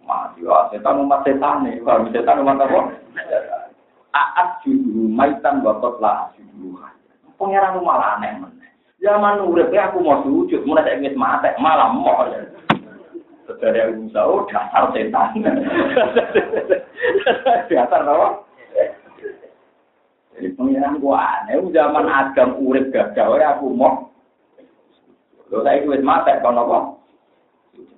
mati 0.03 0.43
wah 0.43 0.67
setan 0.67 1.07
umat 1.07 1.23
setan 1.23 1.63
setan 2.11 2.43
umat 2.43 2.59
apa? 2.59 2.79
Aat 4.11 4.59
judul 4.67 5.07
maitan 5.07 5.63
bapak 5.63 5.95
lah 6.03 6.31
judul. 6.35 6.79
Pangeran 7.39 7.79
malah 7.79 8.19
aneh 8.19 8.37
Zaman 9.01 9.41
urip 9.49 9.73
aku 9.73 9.97
mau 9.97 10.21
sujud, 10.21 10.61
mulai 10.61 10.85
saya 10.85 11.01
ingin 11.01 11.17
mati, 11.17 11.49
malah 11.57 11.89
mau 11.89 12.21
ya. 12.29 12.45
Saudara 13.49 13.89
yang 13.89 13.97
Musa, 13.97 14.21
oh 14.21 14.45
dasar 14.45 14.93
setan. 14.93 15.41
dasar 17.73 18.01
apa? 18.05 18.45
Jadi 20.37 20.53
pengiran 20.53 21.01
gua 21.01 21.41
aneh, 21.41 21.57
zaman 21.73 22.05
Adam 22.05 22.61
urip 22.61 22.93
gagal, 22.93 23.41
ya 23.41 23.57
aku 23.57 23.73
mau. 23.73 24.13
Lo 25.49 25.65
saya 25.65 25.81
ingin 25.81 26.05
mati, 26.05 26.37
kan 26.37 26.61
apa? 26.61 27.00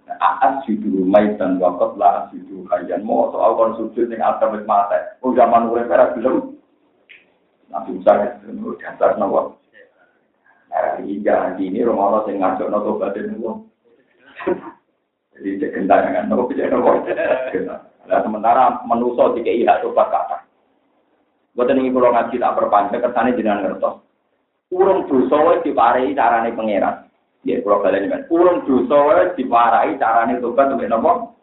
Aas 0.04 0.68
judul 0.68 1.08
maitan 1.08 1.56
wakot 1.64 1.95
lah 1.95 2.28
judul 2.32 2.68
kalian 2.68 3.08
mau 3.08 3.32
soal 3.32 3.56
kon 3.56 3.76
sujud 3.80 4.12
yang 4.12 4.20
Adam 4.20 4.60
wis 4.60 4.68
mati. 4.68 4.99
Oh 5.24 5.32
zaman 5.32 5.72
urip 5.72 5.88
era 5.88 6.12
belum. 6.12 6.60
Nabi 7.72 7.97
Musa, 7.97 8.38
dasar 8.78 9.16
nopo. 9.18 9.58
Iya, 11.01 11.58
ini 11.58 11.82
Romawi 11.82 12.30
sing 12.30 12.43
ngajak 12.43 12.68
nopo 12.68 12.99
badan 12.99 13.34
itu. 13.34 13.51
Jadi 15.39 15.72
gendang 15.72 16.12
kan 16.12 16.28
nopo 16.28 16.51
cek 16.51 16.68
nopo. 16.68 17.08
Nah 18.04 18.20
sementara 18.20 18.84
manusia 18.84 19.32
jika 19.39 19.51
iya 19.56 19.80
tobat 19.80 20.12
kata. 20.12 20.43
Buat 21.56 21.72
ini 21.72 21.93
kalau 21.93 22.12
ngaji 22.12 22.36
tak 22.41 22.56
perpanjang 22.60 23.01
kesannya 23.01 23.38
jenengan 23.38 23.62
ngertos. 23.64 24.01
Urung 24.74 25.06
dosa 25.06 25.62
diparai 25.62 26.18
carane 26.18 26.49
pangeran. 26.58 27.12
Ya 27.43 27.59
kalau 27.59 27.83
kalian 27.83 28.07
kan 28.07 28.23
urung 28.31 28.63
dosa 28.63 28.95
wae 29.03 29.35
diparai 29.35 29.99
carane 29.99 30.39
tobat 30.39 30.71
sampai 30.71 30.87
nopo. 30.87 31.35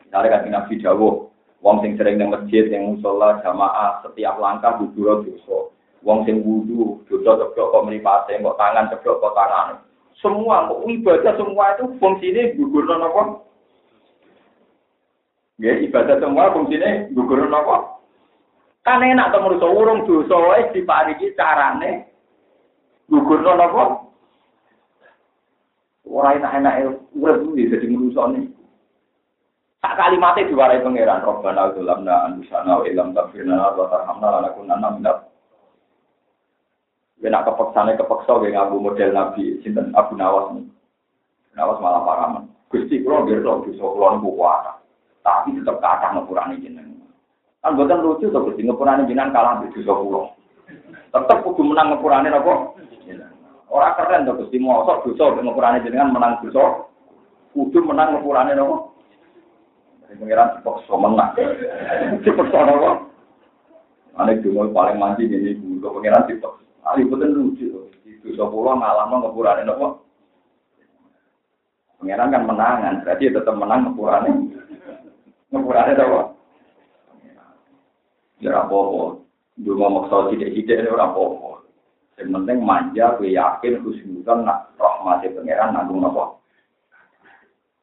Misalnya 0.00 0.32
kan 0.32 0.48
Nabi 0.48 0.80
Dawo, 0.80 1.28
wong 1.60 1.84
sing 1.84 2.00
sering 2.00 2.16
nang 2.16 2.32
masjid 2.32 2.72
yang 2.72 2.96
musola 2.96 3.40
jamaah 3.44 4.00
setiap 4.00 4.40
langkah 4.40 4.80
bubur 4.80 5.20
dosa. 5.20 5.68
Wong 6.00 6.24
sing 6.24 6.40
wudu, 6.40 7.04
dosa 7.04 7.36
ceblok 7.36 7.68
kok 7.68 7.84
mripate, 7.84 8.40
kok 8.40 8.56
tangan 8.56 8.88
ceblok 8.88 9.20
kok 9.20 9.36
tangan. 9.36 9.76
Semua 10.24 10.72
kok 10.72 10.88
ibadah 10.88 11.34
semua 11.36 11.64
itu 11.76 11.84
fungsinya 12.00 12.42
gugurno 12.56 12.94
napa? 12.96 13.22
Ya 15.60 15.76
ibadah 15.84 16.16
semua 16.16 16.48
fungsinya 16.56 17.12
gugurno 17.12 17.52
napa? 17.52 18.00
Kan 18.88 19.04
enak 19.04 19.36
to 19.36 19.38
manusa 19.38 19.68
urung 19.68 20.08
dosa 20.08 20.32
wae 20.32 20.72
dipariki 20.72 21.36
carane 21.36 22.08
gugurno 23.12 23.52
napa? 23.52 24.11
Ora 26.02 26.34
enak-enak 26.34 26.74
urip 27.14 27.46
iki 27.54 27.70
dadi 27.70 27.86
manusa 27.86 28.22
nih. 28.34 28.44
Tak 29.82 29.98
kalimatnya 29.98 30.46
diwarai 30.46 30.82
pangeran 30.82 31.26
Robbana 31.26 31.74
ulamna 31.74 32.14
anusana 32.30 32.78
wa 32.78 32.84
ilam 32.86 33.10
tafirna 33.10 33.74
wa 33.74 33.90
tarhamna 33.90 34.28
lanakunanna 34.38 34.88
minat 34.94 35.18
Kena 37.22 37.46
kepeksane 37.46 37.94
kepeksa 37.94 38.42
ge 38.42 38.50
ngaku 38.50 38.82
model 38.82 39.10
Nabi 39.14 39.62
sinten 39.62 39.94
Abu 39.94 40.18
Nawas 40.18 40.58
nih. 40.58 40.66
Nawas 41.54 41.78
malah 41.78 42.02
paraman. 42.02 42.50
Gusti 42.66 42.98
kula 42.98 43.22
nggih 43.22 43.46
kula 43.46 43.62
bisa 43.62 43.78
kula 43.78 44.18
niku 44.18 44.34
kuat. 44.34 44.82
Tapi 45.22 45.54
tetep 45.54 45.78
kathah 45.78 46.18
ngepurane 46.18 46.58
jenengan. 46.58 46.98
Kan 47.62 47.78
boten 47.78 48.02
lucu 48.02 48.26
to 48.26 48.42
Gusti 48.42 48.66
ngepurane 48.66 49.06
jenengan 49.06 49.30
kalah 49.30 49.62
di 49.62 49.70
dosa 49.70 49.94
kula. 49.94 50.22
Tetep 51.14 51.38
kudu 51.46 51.62
menang 51.62 51.94
ngepurane 51.94 52.26
napa? 52.26 52.74
Ora 53.72 53.96
keren 53.96 54.28
to 54.28 54.36
Gusti 54.36 54.60
mosok 54.60 55.08
dosa 55.16 55.32
ngepurane 55.40 55.80
jenengan 55.80 56.12
menang 56.12 56.44
dosa. 56.44 56.92
Kudu 57.56 57.80
menang 57.80 58.20
ngepurane 58.20 58.52
napa? 58.52 58.92
Pengiran 60.12 60.60
dipaksa 60.60 60.92
menang. 61.00 61.32
Dipaksa 62.24 62.58
napa? 62.68 62.90
Ane 64.20 64.44
dulu 64.44 64.68
paling 64.76 65.00
manji 65.00 65.24
ini, 65.24 65.56
gue 65.56 65.88
pengiran 65.88 66.28
dipaksa. 66.28 66.60
Ali 66.84 67.08
betul 67.08 67.32
lucu. 67.32 67.88
Itu 68.04 68.36
sepuluh 68.36 68.76
malam 68.76 69.08
ngepurane 69.08 69.64
nopo. 69.64 70.04
Pengiran 71.96 72.28
kan 72.28 72.44
menangan, 72.44 73.00
berarti 73.00 73.32
tetap 73.32 73.56
menang 73.56 73.88
ngepurane. 73.88 74.30
Ngepurane 75.48 75.92
nopo. 75.96 76.20
Ya 78.44 78.68
apa-apa. 78.68 79.24
Dua 79.64 79.88
maksa 79.88 80.28
tidak-tidak 80.28 80.76
ini 80.76 80.92
apa-apa. 80.92 81.51
Yang 82.20 82.28
penting 82.36 82.58
manja, 82.60 83.16
gue 83.16 83.32
yakin, 83.32 83.80
khusnudan, 83.80 84.44
nak 84.44 84.68
rahmati 84.76 85.32
pengiran, 85.32 85.72
nanggung 85.72 86.04
nopo. 86.04 86.42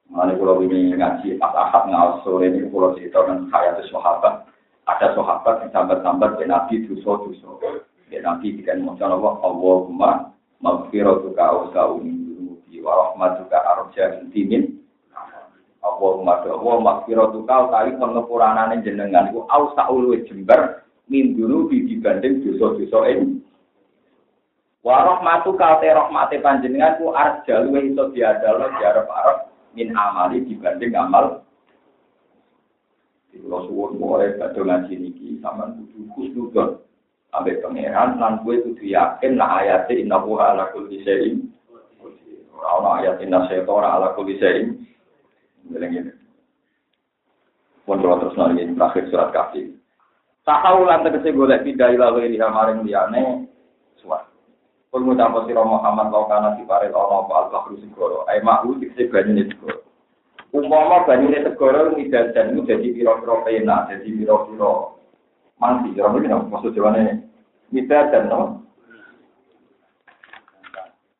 Mana 0.09 0.33
kalau 0.33 0.61
ini 0.65 0.97
ngaji 0.97 1.37
pas 1.37 1.53
ahad 1.53 1.85
ngawas 1.93 2.25
sore 2.25 2.49
ini 2.49 2.65
kalau 2.73 2.97
cerita 2.97 3.21
dengan 3.29 3.45
saya 3.53 3.77
itu 3.77 3.93
sahabat, 3.93 4.41
ada 4.89 5.13
sahabat 5.13 5.55
yang 5.61 5.69
sambat-sambat 5.69 6.41
Nabi 6.49 6.81
duso-duso. 6.89 7.61
Ya 8.09 8.25
nanti 8.25 8.57
jika 8.57 8.73
mau 8.81 8.97
Allah 8.97 9.37
Allahumma 9.45 10.33
maghfiratuka 10.65 11.37
awsa'u 11.45 12.01
min 12.01 12.25
dunubi 12.25 12.81
wa 12.81 13.13
rahmatuka 13.13 13.53
arja 13.53 14.17
intimin 14.17 14.81
Allahumma 15.85 16.41
Allah 16.41 16.77
maghfiratuka 16.81 17.69
utawi 17.69 17.93
pengepuranane 18.01 18.81
jenengan 18.81 19.29
iku 19.29 19.45
awsa'u 19.45 20.09
luwih 20.09 20.25
jembar 20.25 20.89
min 21.05 21.37
dunubi 21.37 21.85
dibanding 21.85 22.41
dosa-dosa 22.41 23.13
ini 23.13 23.45
Wa 24.79 25.03
rahmatuka 25.03 25.83
te 25.83 25.91
rahmate 25.91 26.39
panjenengan 26.39 26.95
ku 26.99 27.11
arja 27.11 27.67
luwih 27.67 27.91
iso 27.91 28.11
diadalo 28.15 28.71
diarep-arep 28.79 29.37
min 29.75 29.91
amali 29.91 30.43
dibanding 30.47 30.95
amal 30.95 31.43
Kalau 33.29 33.63
suwun 33.71 33.95
mulai 33.95 34.35
badhe 34.35 34.59
ngaji 34.59 34.93
niki 34.99 35.27
sampean 35.39 35.79
kudu 35.79 36.11
khusnudon 36.11 36.69
Sampai 37.29 37.61
pangeran, 37.61 38.17
lan 38.17 38.41
gue 38.41 38.57
kudu 38.65 38.89
yakin 38.89 39.37
lah 39.37 39.61
ayatnya 39.61 40.01
inna 40.01 40.17
buha 40.17 40.57
ala 40.57 40.73
kulli 40.73 41.05
syai'in. 41.05 41.45
Ora 42.57 43.05
ayat 43.05 43.21
inna 43.21 43.45
ora 43.69 44.01
ala 44.01 44.17
kulli 44.17 44.41
syai'in. 44.41 44.81
Ngene 45.69 46.17
Pun 47.85 48.01
terus 48.01 48.37
nang 48.37 48.57
terakhir 48.57 49.09
surat 49.09 49.29
kafir. 49.33 49.73
Tahu 50.45 50.85
lan 50.85 51.05
tegese 51.05 51.33
golek 51.33 51.65
pindah 51.65 51.89
ila 51.93 52.17
ila 52.17 52.47
maring 52.49 52.85
liyane 52.85 53.49
suat. 54.01 54.28
Pun 54.89 55.05
ngucap 55.05 55.45
sira 55.45 55.61
Muhammad 55.61 56.09
kau 56.09 56.25
kana 56.25 56.57
diparel 56.57 56.89
ana 56.89 57.21
apa 57.21 57.33
al-bahru 57.45 57.77
segoro. 57.77 58.25
Ai 58.25 58.41
mahu 58.41 58.81
dikse 58.81 59.05
banyune 59.13 59.45
segoro. 59.53 59.85
Umpama 60.49 61.05
banyune 61.05 61.45
segoro 61.45 61.93
ngidadan 61.93 62.57
jadi 62.65 62.87
pira-pira 62.89 63.35
pena, 63.45 63.85
jadi 63.85 64.09
pira-pira 64.09 64.97
mandi. 65.61 65.93
Orang 66.01 66.25
ini 66.25 66.33
maksud 66.33 66.73
jawabannya 66.73 67.21
mita 67.69 68.09
dan 68.09 68.33
no. 68.33 68.65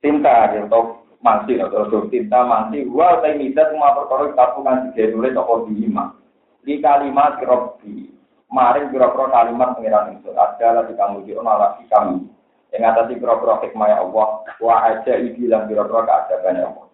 Tinta 0.01 0.49
atau 0.49 1.05
mandi 1.22 1.61
atau 1.61 2.09
tinta 2.09 2.39
mandi. 2.47 2.89
Wah, 2.89 3.22
saya 3.22 3.38
mita 3.38 3.70
cuma 3.70 3.93
perkara 3.93 4.34
kapungan 4.34 4.89
tiga 4.95 5.13
nulis 5.13 5.38
atau 5.38 5.67
lima. 5.70 6.17
Di 6.65 6.82
kalimat 6.82 7.38
robi. 7.45 8.09
Maring 8.49 8.89
kira-kira 8.89 9.30
kalimat 9.30 9.78
pengiran 9.78 10.17
itu 10.17 10.34
ada 10.34 10.82
lagi 10.82 10.97
kamu 10.97 11.22
di 11.22 11.38
lagi 11.38 11.86
kami. 11.86 12.28
Yang 12.70 12.84
atas 12.86 13.09
kira-kira 13.17 13.55
hikmah 13.65 13.89
Allah. 13.97 14.28
Wah 14.61 14.80
aja 14.93 15.13
ibu 15.17 15.45
bilang 15.45 15.65
kira-kira 15.65 16.05
keadaban 16.05 16.61
Allah. 16.70 16.86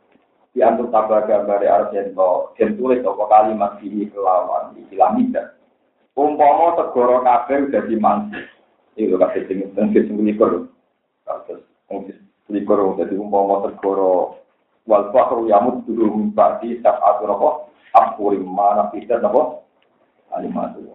Di 0.55 0.63
antuk 0.63 0.87
tabah 0.87 1.27
gambar 1.27 1.67
Arab 1.67 1.91
dan 1.91 2.79
tulis 2.79 3.03
apa 3.03 3.23
kalimat 3.27 3.75
di 3.83 4.07
kelawan 4.07 4.71
di 4.71 4.87
kilamida 4.87 5.51
Umpama 6.15 6.79
segoro 6.79 7.19
kabeh 7.27 7.67
udah 7.67 7.83
dimansi. 7.91 8.39
Itu 8.95 9.19
kabeh 9.19 9.51
sing 9.51 9.67
sing 9.75 9.91
sing 9.91 10.15
likur. 10.23 10.71
Kados 11.27 11.59
sing 11.91 12.07
likur 12.47 12.79
dadi 12.95 13.19
umpama 13.19 13.67
segoro 13.67 14.39
wal 14.87 15.11
bahru 15.11 15.51
yamut 15.51 15.83
dulu 15.83 16.31
ba'di 16.31 16.79
sab'atu 16.79 17.27
napa 17.27 17.49
akhuri 17.91 18.39
mana 18.39 18.87
fitat 18.95 19.19
napa 19.19 19.59
alimatu. 20.31 20.87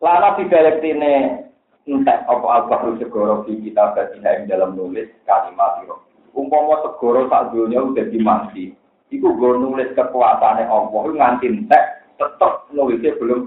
Lana 0.00 0.40
fidalektine 0.40 1.49
entek 1.90 2.22
apa 2.30 2.46
al-bahru 2.46 2.94
segoro 3.02 3.42
di 3.44 3.58
kita 3.66 3.92
batina 3.98 4.46
dalam 4.46 4.78
nulis 4.78 5.10
kalimat 5.26 5.82
itu. 5.82 5.96
Umpama 6.30 6.78
segoro 6.86 7.26
sak 7.26 7.50
dunia 7.50 7.82
udah 7.82 8.06
dimansi, 8.06 8.70
Iku 9.10 9.34
gue 9.34 9.52
nulis 9.58 9.90
kekuasaannya 9.98 10.70
Allah, 10.70 11.02
nganti 11.10 11.50
entek, 11.50 12.06
tetap 12.14 12.70
nulisnya 12.70 13.18
belum. 13.18 13.42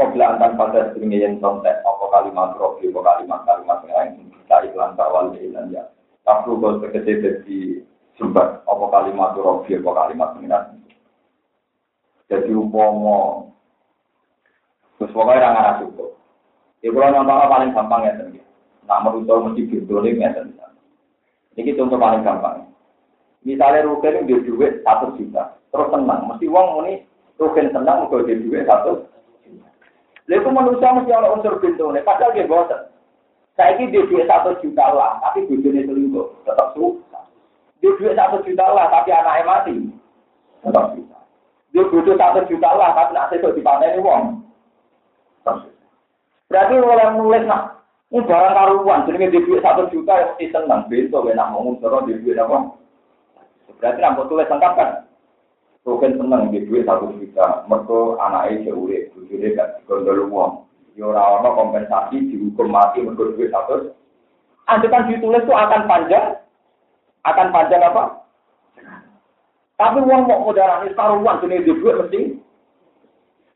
Kobla 0.00 0.32
antar 0.32 0.56
pada 0.56 0.96
seringnya 0.96 1.28
yang 1.28 1.44
contek, 1.44 1.84
apa 1.84 2.04
kalimat 2.08 2.56
rofi, 2.56 2.88
apa 2.88 3.04
kalimat-kalimat 3.04 3.78
yang 3.84 3.92
lain, 3.92 4.32
kita 4.32 4.56
iklan 4.72 4.96
bawal 4.96 5.36
dan 5.36 5.68
ya. 5.68 5.84
Tapi 6.24 6.56
kalau 6.56 6.80
sekecil 6.80 7.20
jadi 7.20 7.58
sumber, 8.16 8.64
apa 8.64 8.84
kalimat 8.88 9.36
rofi, 9.36 9.76
apa 9.76 9.90
kalimat 9.92 10.40
yang 10.40 10.72
Jadi 12.32 12.50
umpama, 12.54 13.50
terus 14.96 15.12
pokoknya 15.12 15.50
orang 15.50 15.58
arah 15.60 15.74
cukup. 15.84 16.10
Ya 16.80 16.88
kalau 16.88 17.12
nonton 17.12 17.52
paling 17.52 17.76
gampang 17.76 18.08
ya, 18.08 18.12
nak 18.88 19.02
merusak 19.04 19.36
mesti 19.36 19.68
bintuling 19.68 20.16
ya, 20.16 20.32
ini 21.60 21.76
contoh 21.76 22.00
paling 22.00 22.24
gampang. 22.24 22.72
Misalnya 23.44 23.88
Rukin 23.88 24.28
dia 24.28 24.40
duit 24.44 24.84
satu 24.84 25.16
juta, 25.16 25.56
terus 25.72 25.90
tenang. 25.92 26.28
Mesti 26.28 26.46
uang 26.48 26.84
ini 26.84 27.04
Rukin 27.40 27.72
tenang, 27.72 28.08
kalau 28.08 28.24
dia 28.24 28.40
duit 28.40 28.64
satu. 28.68 29.04
Lalu 30.28 30.48
manusia 30.54 30.94
mesti 30.94 31.10
ada 31.10 31.32
unsur 31.34 31.58
pintu 31.58 31.90
nih, 31.90 32.04
padahal 32.06 32.32
dia 32.36 32.46
bosan. 32.46 32.86
Saya 33.58 33.76
ini 33.76 33.90
dia 33.90 34.06
duit 34.06 34.28
satu 34.30 34.54
juta 34.62 34.86
lah, 34.94 35.18
tapi 35.20 35.48
bujurnya 35.50 35.84
selingkuh, 35.84 36.46
tetap 36.46 36.70
susah. 36.72 37.24
Dia 37.82 37.90
duit 37.98 38.14
satu 38.14 38.40
juta 38.46 38.62
lah, 38.62 38.86
tapi 38.88 39.10
anaknya 39.10 39.42
mati, 39.48 39.74
tetap 40.62 40.94
susah. 40.94 41.22
Dia 41.74 41.82
butuh 41.88 42.14
satu 42.14 42.40
juta 42.46 42.70
lah, 42.72 42.94
tapi 42.94 43.10
nanti 43.16 43.36
itu 43.42 43.48
dipanen 43.58 44.00
uang. 44.00 44.24
Berarti 46.50 46.74
orang 46.82 47.14
nulis 47.14 47.46
nak, 47.46 47.86
ini 48.10 48.26
barang 48.26 48.54
karuan, 48.58 49.06
jadi 49.06 49.30
dia 49.30 49.46
duit 49.46 49.62
satu 49.62 49.86
juta, 49.94 50.18
ya 50.18 50.34
mesti 50.34 50.50
senang. 50.50 50.90
Besok, 50.90 51.30
enak 51.30 51.54
ngomong, 51.54 51.78
terus 51.78 52.10
dia 52.10 52.18
duit 52.18 52.42
apa? 52.42 52.74
Berarti 53.78 53.98
nampak 54.02 54.26
tulis 54.26 54.50
lengkap 54.50 54.72
kan? 54.74 54.90
Rukin 55.86 56.18
seneng 56.18 56.50
di 56.50 56.66
duit 56.66 56.90
satu 56.90 57.14
juta, 57.22 57.62
mereka 57.70 58.18
anaknya 58.18 58.74
deh, 58.74 59.02
bujurnya 59.14 59.54
gak 59.54 59.70
digondol 59.78 60.26
uang. 60.26 60.52
Ya 60.98 61.06
orang 61.06 61.54
kompensasi 61.54 62.18
dihukum 62.34 62.74
mati 62.74 62.98
mereka 62.98 63.30
duit 63.30 63.54
satu. 63.54 63.94
Anda 64.66 64.90
kan 64.90 65.06
ditulis 65.06 65.46
itu 65.46 65.54
akan 65.54 65.86
panjang, 65.86 66.34
akan 67.24 67.48
panjang 67.54 67.78
apa? 67.78 68.26
Tapi 69.78 69.98
uang 70.02 70.28
mau 70.28 70.50
modal 70.50 70.84
ini 70.84 70.92
taruhan 70.98 71.40
sini 71.40 71.64
di 71.64 71.72
duit 71.78 71.94
mesti. 71.94 72.20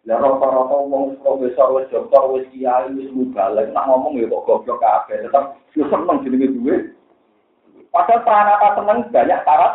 Lah 0.05 0.21
rata-rata 0.21 0.77
wong 0.85 1.17
profesor 1.25 1.81
wis 1.81 1.89
dokter 1.89 2.23
wis 2.29 2.45
kiai 2.53 2.93
wis 2.93 3.09
mubalek 3.17 3.73
nak 3.73 3.89
ngomong 3.89 4.21
ya 4.21 4.29
kok 4.29 4.45
goblok 4.45 4.77
kabeh 4.85 5.25
tetep 5.25 5.45
yo 5.73 5.89
seneng 5.89 6.21
jenenge 6.21 6.53
duit. 6.61 6.83
Padahal 7.89 8.21
pranata 8.21 8.69
seneng 8.77 8.99
banyak 9.09 9.41
syarat 9.49 9.75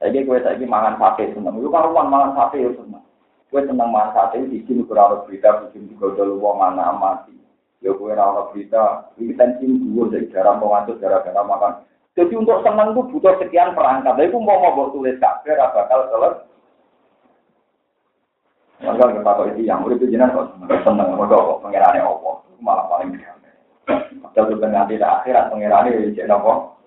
Jadi 0.00 0.24
gue 0.24 0.38
lagi 0.40 0.64
mangan 0.64 0.96
sate 0.96 1.28
seneng. 1.36 1.60
Lu 1.60 1.68
karuan 1.68 2.08
mangan 2.08 2.32
sate 2.32 2.64
ya 2.64 2.72
seneng. 2.72 3.04
Kue 3.52 3.66
seneng 3.66 3.90
manfaat 3.90 4.38
itu 4.38 4.62
sini 4.62 4.86
kurang 4.86 5.26
berita, 5.26 5.66
bikin 5.66 5.92
dulu 5.98 6.38
wong 6.38 6.62
anak 6.62 6.94
mati. 7.02 7.34
Ya 7.82 7.90
kue 7.90 8.14
rawat 8.14 8.54
berita, 8.54 9.10
ini 9.18 9.34
tensi 9.34 9.66
dua 9.66 10.06
dari 10.06 10.30
jarang 10.30 10.62
pengatur 10.62 11.02
gara-gara 11.02 11.42
makan. 11.42 11.82
Jadi 12.14 12.32
untuk 12.38 12.62
seneng 12.62 12.94
itu 12.94 13.02
butuh 13.10 13.34
sekian 13.42 13.74
perangkat. 13.74 14.14
Tapi 14.14 14.30
mau 14.38 14.62
mau 14.62 14.94
tulis 14.94 15.18
kafe, 15.18 15.58
bakal 15.58 16.06
selesai. 16.14 16.46
Maka 18.80 19.12
kita 19.12 19.20
tahu 19.20 19.44
itu 19.52 19.68
yang 19.68 19.84
udah 19.84 20.00
jenengan 20.00 20.32
kok 20.32 20.56
seneng, 20.88 21.12
mau 21.12 21.28
kok 21.28 21.60
pengirane 21.60 22.00
opo, 22.00 22.48
malah 22.64 22.88
paling 22.88 23.12
biasa. 23.12 23.48
Padahal 24.24 24.56
itu 24.56 24.66
nanti 24.72 24.94
akhirat 24.96 25.52
pengirane 25.52 25.92
ya 25.92 26.24
jadi 26.24 26.32
opo, 26.32 26.80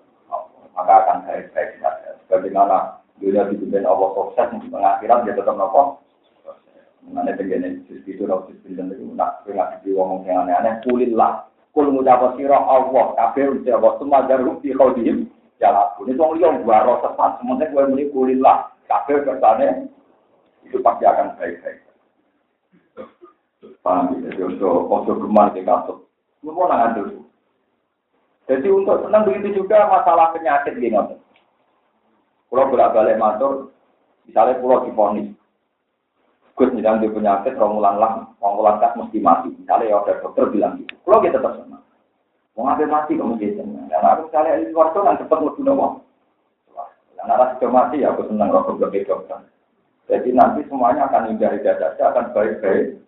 maka 0.74 0.92
akan 1.06 1.22
baik-baik 1.22 1.78
saja. 1.78 2.18
Sebagaimana 2.26 2.98
dunia 3.22 3.46
dipimpin 3.46 3.86
Allah 3.86 4.10
sukses 4.10 4.58
di 4.58 4.66
pengakhirat 4.74 5.22
dia 5.22 5.38
tetap 5.38 5.54
nopo. 5.54 6.02
Mana 7.04 7.30
begini 7.38 7.86
justru 7.86 8.10
itu 8.10 8.26
nopo 8.26 8.50
justru 8.50 8.74
itu 8.74 8.82
nak 9.14 9.46
di 9.86 9.94
ngomong 9.94 10.26
yang 10.26 10.50
aneh-aneh. 10.50 10.82
Kulillah, 10.82 11.46
kul 11.70 11.94
mudapa 11.94 12.34
siro 12.34 12.58
Allah, 12.58 13.14
kafir 13.14 13.54
usia 13.54 13.78
Allah 13.78 13.94
semua 14.02 14.26
jarum 14.26 14.58
di 14.58 14.74
kau 14.74 14.90
diem. 14.98 15.30
Jalan 15.62 15.94
pun 15.94 16.10
itu 16.10 16.18
orang 16.18 16.42
yang 16.42 16.66
baru 16.66 16.98
tepat. 16.98 17.38
Sementara 17.38 17.70
gue 17.70 17.82
muni 17.86 18.10
kulillah, 18.10 18.74
kafir 18.90 19.22
kesannya 19.22 19.86
itu 20.66 20.82
pasti 20.82 21.06
akan 21.06 21.38
baik-baik. 21.38 21.83
Paham 23.84 24.16
ya? 24.20 24.32
Jadi 24.32 24.40
ojo 24.64 25.12
gemar 25.20 25.52
di 25.52 25.64
kasut. 25.64 26.04
Nangan 26.44 26.96
dulu. 26.96 27.24
Jadi 28.44 28.68
untuk 28.68 29.00
senang 29.00 29.24
begitu 29.24 29.64
juga 29.64 29.88
masalah 29.88 30.32
penyakit 30.36 30.76
gini. 30.76 30.92
Kalau 30.94 32.70
bolak-balik 32.70 33.16
matur, 33.16 33.72
misalnya 34.28 34.60
pulau 34.60 34.84
diponis. 34.84 35.32
Gus 36.54 36.70
misalnya 36.70 37.02
di 37.02 37.10
penyakit, 37.10 37.58
romulan 37.58 37.98
lah, 37.98 38.30
romulan 38.38 38.78
kas 38.78 38.94
mesti 38.94 39.18
mati. 39.18 39.50
Misalnya 39.58 39.90
ya 39.90 39.98
ada 39.98 40.22
dokter 40.22 40.46
bilang 40.54 40.78
gitu. 40.78 40.94
Kalau 41.02 41.18
kita 41.18 41.42
tetap 41.42 41.58
senang. 41.58 41.82
Mau 42.54 42.62
ngambil 42.62 42.86
mati 42.86 43.18
kamu 43.18 43.34
gitu. 43.42 43.58
Dan 43.90 44.04
aku 44.06 44.30
misalnya 44.30 44.62
di 44.62 44.70
luar 44.70 44.94
kan 44.94 45.18
cepat 45.18 45.38
mau 45.42 45.74
mau. 45.74 45.90
Dan 47.18 47.26
arah 47.26 47.58
sudah 47.58 47.70
mati 47.72 48.06
ya 48.06 48.14
aku 48.14 48.30
senang 48.30 48.54
rokok 48.54 48.78
berbeda 48.78 49.10
dokter. 49.10 49.40
Jadi 50.06 50.36
nanti 50.36 50.60
semuanya 50.68 51.08
akan 51.08 51.34
hindari 51.34 51.64
dada 51.64 51.96
akan 51.96 52.30
baik-baik. 52.36 53.00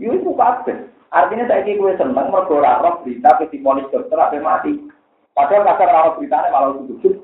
Yuk 0.00 0.16
itu 0.16 0.32
kabeh. 0.32 0.76
Artinya 1.12 1.44
saya 1.44 1.66
kira 1.68 1.76
gue 1.76 1.92
seneng 2.00 2.32
mergo 2.32 2.56
roh 2.56 2.94
berita 3.04 3.36
ke 3.36 3.52
polis 3.60 3.84
dokter 3.92 4.16
apa 4.16 4.40
mati. 4.40 4.80
Padahal 5.36 5.66
kasar 5.68 5.88
roh 5.92 6.12
beritanya 6.16 6.48
malah 6.48 6.80
tujuh 6.88 7.20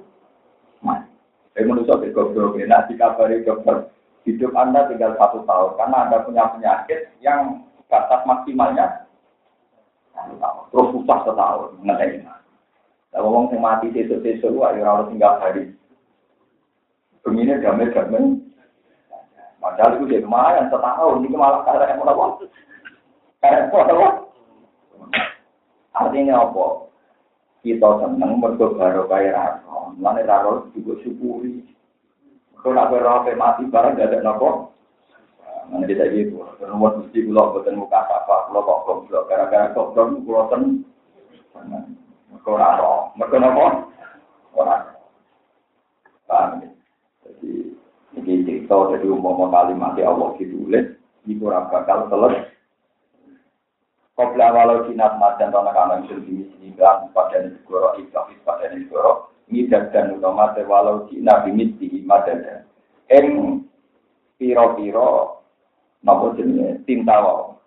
mati. 0.85 1.09
Saya 1.57 1.65
manusia 1.65 1.97
bergobrol 1.97 2.61
enak 2.61 2.93
dikabari 2.93 3.41
dokter 3.49 3.89
hidup 4.29 4.53
Anda 4.53 4.91
tinggal 4.93 5.17
satu 5.17 5.47
tahun 5.49 5.79
karena 5.81 5.97
Anda 6.05 6.19
punya 6.27 6.45
penyakit 6.53 7.17
yang 7.25 7.65
batas 7.89 8.27
maksimalnya 8.29 9.07
terus 10.75 10.93
susah 10.93 11.19
setahun 11.25 11.71
ngeteh. 11.81 12.27
Kalau 13.15 13.33
ngomong 13.33 13.57
yang 13.57 13.65
mati 13.65 13.89
sesuk-sesuk 13.97 14.61
ayo 14.61 14.85
harus 14.85 15.09
tinggal 15.09 15.41
hari. 15.41 15.73
Begini 17.25 17.57
damai-damai. 17.57 18.45
Padahal 19.67 19.99
itu 19.99 20.07
dia 20.07 20.23
lumayan 20.23 20.71
setahun, 20.71 21.27
ini 21.27 21.35
malah 21.35 21.67
karena 21.67 21.91
yang 21.91 22.07
mau 22.07 22.39
Karena 23.43 23.67
apa? 23.67 24.09
Artinya 25.91 26.47
apa? 26.47 26.87
Kita 27.67 27.99
seneng 27.99 28.39
mergo 28.39 28.79
kaya 28.79 29.35
rasa. 29.35 29.91
Mana 29.99 30.23
juga 30.71 30.95
syukuri. 31.03 31.67
Kalau 32.63 32.79
nak 32.79 32.95
berapa 32.95 33.27
mati 33.35 33.67
barang 33.67 33.99
gak 33.99 34.07
ada 34.15 34.23
nopo. 34.23 34.71
Mana 35.67 35.83
kita 35.91 36.15
gitu. 36.15 36.47
Karena 36.63 36.79
mesti 36.79 37.27
pulau 37.27 37.59
buatan 37.59 37.75
muka 37.75 38.07
apa, 38.07 38.47
pulau 38.47 38.63
kok 38.63 38.83
goblok. 38.87 39.27
Gara-gara 39.27 39.75
goblok 39.75 40.23
pulau 40.23 40.47
ten. 40.47 40.87
Mereka 43.19 43.37
nopo. 43.43 43.67
Orang. 44.55 44.95
Paham 46.31 46.63
ya? 46.63 46.66
Ini 48.27 48.43
cerita 48.43 48.91
jadi 48.91 49.07
umum 49.07 49.47
kalimat 49.55 49.95
Allah 50.03 50.35
ditulis. 50.35 50.99
Ini 51.23 51.39
kurang 51.39 51.71
bakal 51.71 52.11
selesai. 52.11 52.57
Kopla 54.17 54.49
walau 54.49 54.89
jinat 54.89 55.21
madan 55.21 55.53
tanah 55.53 55.77
kanan 55.77 56.09
sendiri 56.09 56.49
sini 56.57 56.73
kan 56.73 57.13
pada 57.13 57.37
negoro 57.37 58.01
ikhlas 58.01 58.33
pada 58.49 58.73
negoro 58.73 59.29
ini 59.53 59.69
dan 59.69 60.17
utama 60.17 60.57
walau 60.65 61.05
jinat 61.13 61.45
bimit 61.45 61.77
di 61.77 62.01
madan 62.01 62.65
em 63.13 63.61
piro 64.41 64.73
piro 64.73 65.45
nopo 66.01 66.33
jenis 66.33 66.81
tinta 66.89 67.13
wau 67.21 67.61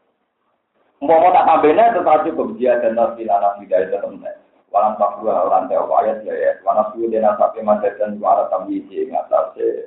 mau 1.06 1.30
tak 1.30 1.46
tambahnya 1.46 1.94
tetap 1.94 2.26
cukup 2.26 2.58
dia 2.58 2.82
dan 2.82 2.98
nasi 2.98 3.30
lana 3.30 3.54
tidak 3.62 3.86
itu 3.86 3.98
temen 4.02 4.34
walang 4.74 4.98
tak 4.98 5.22
dua 5.22 5.46
orang 5.46 5.70
ayat 5.70 6.18
ya 6.26 6.34
ya 6.34 6.52
walang 6.66 6.90
sudah 6.98 7.14
dena 7.14 7.38
sampai 7.38 7.62
madan 7.62 7.94
dan 8.02 8.12
walau 8.18 8.50
tambi 8.50 8.82
di 8.90 9.06
ngatasnya 9.06 9.86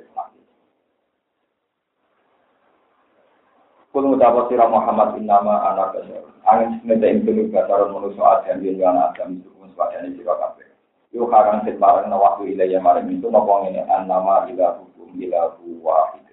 Kul 3.93 4.09
mutawa 4.09 4.49
sira 4.49 4.65
Muhammad 4.65 5.21
innama 5.21 5.69
anak 5.69 5.93
basyar. 5.93 6.25
Angin 6.49 6.81
semeta 6.81 7.05
ing 7.05 7.29
telu 7.29 7.45
basaron 7.53 7.93
manusa 7.93 8.41
adam 8.41 8.65
yen 8.65 8.81
anak 8.81 9.13
adam 9.21 9.45
pun 9.53 9.69
sepadane 9.69 10.17
sira 10.17 10.33
kabeh. 10.33 10.65
Yo 11.13 11.29
karang 11.29 11.61
sing 11.61 11.77
bareng 11.77 12.09
na 12.09 12.17
waktu 12.17 12.57
ilaya 12.57 12.81
maring 12.81 13.13
itu 13.13 13.29
napa 13.29 13.53
ngene 13.61 13.85
annama 13.85 14.49
ila 14.49 14.81
hukum 14.81 15.13
ila 15.13 15.53
wahid. 15.85 16.25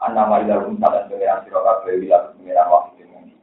Annama 0.00 0.40
ila 0.40 0.64
hukum 0.64 0.80
sadan 0.80 1.12
pengiran 1.12 1.44
sira 1.44 1.60
kabeh 1.60 2.00
ila 2.00 2.16
pengiran 2.32 2.96
ini. 2.96 3.36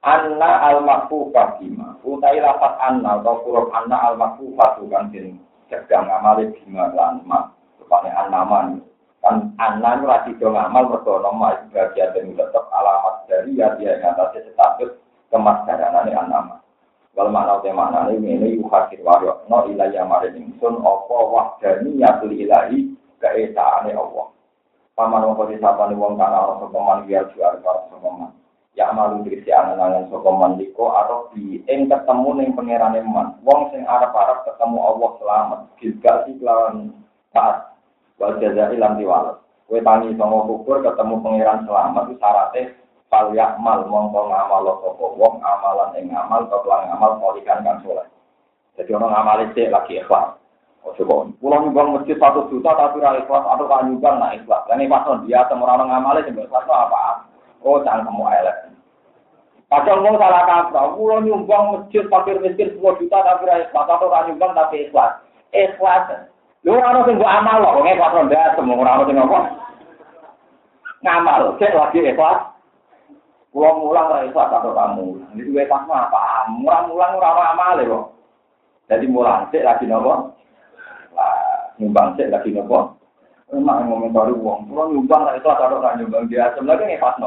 Anna 0.00 0.50
al 0.72 0.80
makfufah 0.88 1.60
bima. 1.60 2.00
Utai 2.00 2.40
lafat 2.40 2.80
anna 2.80 3.20
atau 3.20 3.44
huruf 3.44 3.68
anna 3.76 4.00
al 4.00 4.16
makfufah 4.16 4.80
bukan 4.80 5.12
sing 5.12 5.36
cegah 5.68 6.00
ngamale 6.00 6.48
bima 6.56 6.96
lan 6.96 7.20
ma. 7.28 7.52
Rupane 7.76 8.08
annama 8.08 8.80
kan 9.26 9.50
anak 9.58 10.06
lagi 10.06 10.38
dong 10.38 10.54
amal 10.54 10.86
mergo 10.86 11.18
nama 11.18 11.58
bagian 11.74 12.14
dan 12.14 12.30
tetap 12.38 12.70
alamat 12.70 13.26
dari 13.26 13.58
ya 13.58 13.74
dia 13.74 13.98
yang 13.98 14.14
atas 14.14 14.38
status 14.54 14.94
kemasdaran 15.34 16.06
ini 16.06 16.14
anak 16.14 16.62
Wal 17.16 17.32
mana 17.32 17.58
te 17.64 17.72
mana 17.72 18.12
ini 18.12 18.36
ini 18.36 18.60
yuhakir 18.60 19.00
wario 19.00 19.40
no 19.48 19.64
ilayah 19.66 20.04
mare 20.04 20.28
opo 20.62 21.16
wahdani 21.32 21.96
ya 21.96 22.20
tuli 22.20 22.44
ilahi 22.44 22.92
keesaane 23.16 23.88
Allah. 23.96 24.36
Paman 24.92 25.24
wong 25.24 25.34
kodi 25.40 25.56
sapane 25.56 25.96
wong 25.96 26.20
kana 26.20 26.44
ana 26.44 26.60
sapa 26.60 26.76
man 26.76 27.08
biar 27.08 27.24
jual 27.32 27.56
karo 27.64 27.88
sapa 27.88 28.08
man. 28.12 28.36
Ya 28.76 28.92
malu 28.92 29.24
dirisi 29.24 29.48
angan-angan 29.48 30.12
sapa 30.12 30.28
man 30.28 30.60
liko 30.60 30.92
atau 30.92 31.32
di 31.32 31.64
ing 31.64 31.88
ketemu 31.88 32.28
ning 32.36 32.48
pangerane 32.52 33.00
man. 33.00 33.40
Wong 33.40 33.72
sing 33.72 33.88
arep-arep 33.88 34.44
ketemu 34.44 34.76
Allah 34.76 35.10
selamat. 35.16 35.60
Gilgal 35.80 36.16
iklan 36.28 36.74
taat 37.32 37.75
wal 38.20 38.36
jazai 38.40 38.76
lam 38.76 38.96
diwal. 39.00 39.40
Kue 39.66 39.82
tangi 39.82 40.14
songo 40.14 40.46
kubur 40.46 40.78
ketemu 40.78 41.18
pangeran 41.26 41.66
selamat 41.66 42.04
itu 42.06 42.22
syaratnya 42.22 42.70
fal 43.10 43.34
yakmal 43.34 43.82
mongko 43.86 44.30
ngamal 44.30 44.62
sapa 44.78 45.06
wong 45.18 45.34
amalan 45.42 45.90
ing 45.98 46.06
amal 46.14 46.46
atau 46.46 46.62
pelang 46.62 46.90
amal 46.94 47.18
polikan 47.18 47.66
kan 47.66 47.82
soleh. 47.82 48.06
Jadi 48.78 48.94
orang 48.94 49.10
ngamal 49.10 49.38
itu 49.46 49.66
lagi 49.66 49.98
ikhlas. 49.98 50.38
Oh 50.86 50.94
coba, 50.94 51.26
pulang 51.42 51.66
nyumbang 51.66 51.98
masjid 51.98 52.14
satu 52.14 52.46
juta 52.46 52.70
tapi 52.78 53.02
ra 53.02 53.18
ikhlas 53.18 53.42
atau 53.42 53.66
kan 53.66 53.90
nyumbang 53.90 54.22
nak 54.22 54.38
ikhlas. 54.38 54.62
Dan 54.70 54.86
ikhlas 54.86 55.26
dia 55.26 55.42
temu 55.50 55.66
orang 55.66 55.90
ngamal 55.90 56.22
itu 56.22 56.30
ikhlas 56.30 56.66
apa? 56.70 57.26
Oh 57.66 57.82
jangan 57.82 58.06
kamu 58.06 58.22
elek. 58.22 58.56
Kadang 59.66 60.06
mau 60.06 60.14
salah 60.14 60.46
kaprah, 60.46 60.94
pulang 60.94 61.26
nyumbang 61.26 61.74
masjid 61.74 62.06
fakir 62.06 62.38
miskin 62.38 62.78
10 62.78 63.02
juta 63.02 63.18
tapi 63.18 63.50
ra 63.50 63.66
ikhlas 63.66 63.90
atau 63.90 64.06
kan 64.06 64.30
nyumbang 64.30 64.54
tapi 64.54 64.86
ikhlas. 64.86 65.18
Ikhlas 65.50 66.30
Lu 66.66 66.74
ora 66.74 67.06
sing 67.06 67.14
mbok 67.14 67.30
amal 67.30 67.62
kok, 67.62 67.78
wong 67.78 67.86
ikhlas 67.94 68.10
rendah 68.10 68.58
semua 68.58 68.82
ora 68.82 69.06
sing 69.06 69.14
apa. 69.14 69.38
Ngamal, 71.06 71.54
cek 71.62 71.78
lagi 71.78 72.02
ikhlas. 72.02 72.42
Pulang 73.54 73.86
mulang 73.86 74.10
ora 74.10 74.26
ikhlas 74.26 74.50
atau 74.50 74.74
kamu. 74.74 75.14
Ini 75.38 75.46
duwe 75.46 75.62
pas 75.70 75.86
apa? 75.86 76.50
Mulang-mulang 76.58 77.22
ora 77.22 77.38
ono 77.38 77.42
amal 77.54 77.78
kok. 77.78 78.04
Jadi 78.90 79.06
mulang 79.06 79.46
cek 79.54 79.62
lagi 79.62 79.86
nopo? 79.86 80.34
Lah, 81.14 81.70
nyumbang 81.78 82.18
cek 82.18 82.34
lagi 82.34 82.50
nopo? 82.50 82.98
Emang 83.54 83.86
baru 84.10 84.34
uang, 84.34 84.66
pulang 84.66 84.90
nyumbang 84.90 85.22
ora 85.22 85.38
ikhlas 85.38 85.62
atau 85.62 85.78
kan 85.78 86.02
nyumbang 86.02 86.26
dia 86.26 86.50
sebenarnya 86.58 86.98
apa? 86.98 87.22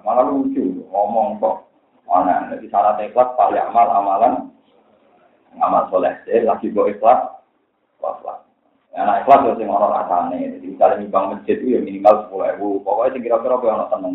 Malah 0.00 0.24
lucu 0.24 0.64
ngomong 0.88 1.36
kok. 1.44 1.68
Mana? 2.08 2.56
Jadi 2.56 2.72
syarat 2.72 2.96
ikhlas 3.04 3.36
paling 3.36 3.68
amal 3.68 3.84
amalan 3.92 4.48
ngamal 5.56 5.88
soleh 5.88 6.12
deh, 6.28 6.44
lagi 6.44 6.68
gue 6.68 6.84
ikhlas, 6.92 7.40
ikhlas 7.96 8.18
lah. 8.26 8.38
Ya, 8.92 9.04
nah, 9.04 9.20
ikhlas 9.22 9.44
itu 9.44 9.62
sih 9.62 9.66
orang 9.68 9.94
rasa. 9.94 10.32
Jadi, 10.32 10.66
misalnya 10.74 11.00
nyumbang 11.00 11.24
masjid 11.36 11.56
itu 11.60 11.76
ya 11.76 11.80
minimal 11.80 12.14
sepuluh 12.26 12.46
ribu. 12.50 12.68
Pokoknya 12.82 13.14
sih 13.14 13.22
kira-kira 13.24 13.54
gue 13.60 13.70
orang 13.70 13.90
seneng. 13.92 14.14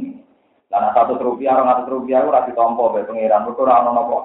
Karena 0.73 0.89
satu 0.97 1.13
rupiah, 1.21 1.53
orang 1.53 1.86
satu 1.86 2.01
rupiah, 2.01 2.25
gue 2.25 2.34
rasa 2.34 2.51
tompo, 2.57 2.89
gue 2.91 3.05
pengiran, 3.05 3.45
gue 3.45 3.53
kurang 3.53 3.86
nono 3.86 4.01
kok. 4.09 4.23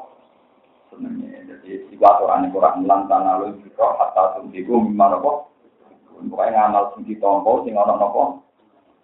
Senengnya, 0.88 1.44
jadi 1.44 1.84
tiga 1.92 2.16
aturan 2.16 2.48
yang 2.48 2.52
kurang 2.56 2.80
hilang 2.80 3.04
tanah 3.04 3.44
lu 3.44 3.46
itu 3.52 3.68
kok, 3.76 4.00
kata 4.00 4.40
sumpi 4.40 4.64
gue 4.64 4.78
minimal 4.80 5.08
nopo. 5.20 5.32
Pokoknya 6.18 6.52
ngamal 6.56 6.84
sumpi 6.96 7.14
tompo, 7.20 7.62
sing 7.68 7.76
ana 7.76 7.94
napa. 8.00 8.40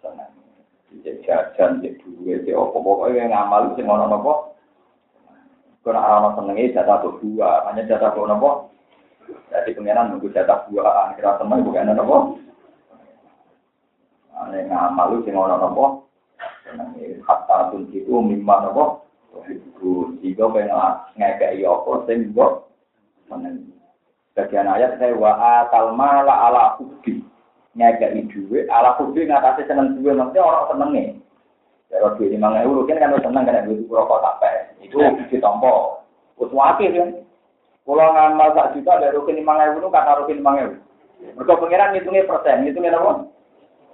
Seneng. 0.00 0.32
Jadi, 0.88 1.20
jajan, 1.28 1.84
jadi 1.84 2.00
duit, 2.00 2.48
jadi 2.48 2.56
opo, 2.56 2.80
pokoknya 2.80 3.28
ngamal 3.28 3.76
sing 3.76 3.84
ana 3.84 4.08
napa. 4.08 4.53
Kena 5.84 6.00
ana 6.00 6.32
senenge 6.32 6.72
jatah 6.72 7.04
berdua, 7.04 7.68
hanya 7.68 7.84
jatah 7.84 8.16
napa? 8.24 8.72
Jadi 9.52 9.76
pengenan 9.76 10.16
nunggu 10.16 10.32
jatah 10.32 10.64
dua, 10.72 11.12
akhirnya 11.12 11.36
teman 11.36 11.60
bukan 11.60 11.92
napa? 11.92 12.16
Ane 14.32 14.64
ngamal 14.64 15.20
sing 15.28 15.36
ana 15.36 15.60
napa? 15.60 16.00
Senenge 16.64 17.20
hatta 17.28 17.68
tunjiku 17.68 18.24
mimma 18.24 18.64
napa? 18.64 19.04
Ibu, 19.44 20.24
jika 20.24 20.48
pengen 20.48 20.72
ngekei 21.20 21.68
apa 21.68 21.92
sing 22.08 22.32
mbok. 22.32 22.64
Bagian 24.34 24.64
ayat 24.64 24.96
saya 24.96 25.12
wa 25.12 25.36
atal 25.36 25.92
mala 25.92 26.48
ala 26.48 26.64
hubbi. 26.80 27.20
Ngekei 27.76 28.24
duwe 28.32 28.64
ala 28.72 28.96
hubbi 28.96 29.28
ngatasi 29.28 29.68
seneng 29.68 30.00
duwe 30.00 30.16
maksudnya 30.16 30.48
orang 30.48 30.64
senenge. 30.72 31.04
Kalau 31.92 32.16
duit 32.16 32.32
lima 32.32 32.56
euro 32.64 32.88
kan 32.88 32.96
kan 32.96 33.20
seneng 33.20 33.44
kan 33.44 33.68
duit 33.68 33.84
rokok 33.84 34.24
sampai 34.24 34.63
itu 34.84 34.96
ditompo. 35.32 36.04
Wes 36.36 36.52
wakil 36.52 36.92
kan. 36.92 37.10
Kalau 37.84 38.00
ngamal 38.16 38.48
sak 38.56 38.72
juta 38.72 38.96
dari 38.96 39.12
rukin 39.12 39.40
lima 39.40 39.60
euro 39.60 39.92
kata 39.92 40.24
rukin 40.24 40.40
lima 40.40 40.56
euro. 40.56 40.80
Mereka 41.20 41.60
pengiran 41.60 41.92
ngitungnya 41.92 42.28
persen, 42.28 42.64
ngitungnya 42.64 42.96
apa? 42.96 43.28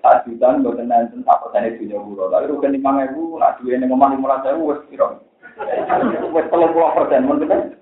Sak 0.03 0.27
juta 0.27 0.47
nggak 0.59 0.79
tenang 0.79 1.11
tentang 1.11 1.41
persen 1.43 1.67
itu 1.75 1.91
nyoburo. 1.91 2.31
Tapi 2.31 2.51
rukin 2.55 2.79
lima 2.79 3.03
euro, 3.03 3.39
nak 3.39 3.59
duit 3.59 3.79
ini 3.79 3.91
ngomong 3.91 4.15
lima 4.15 4.39
ratus 4.39 4.55
euro, 4.55 4.71
wes 4.71 4.81
kira. 4.87 5.07
Wes 6.31 6.47
puluh 6.51 6.71
persen, 6.71 7.27
mungkin 7.27 7.75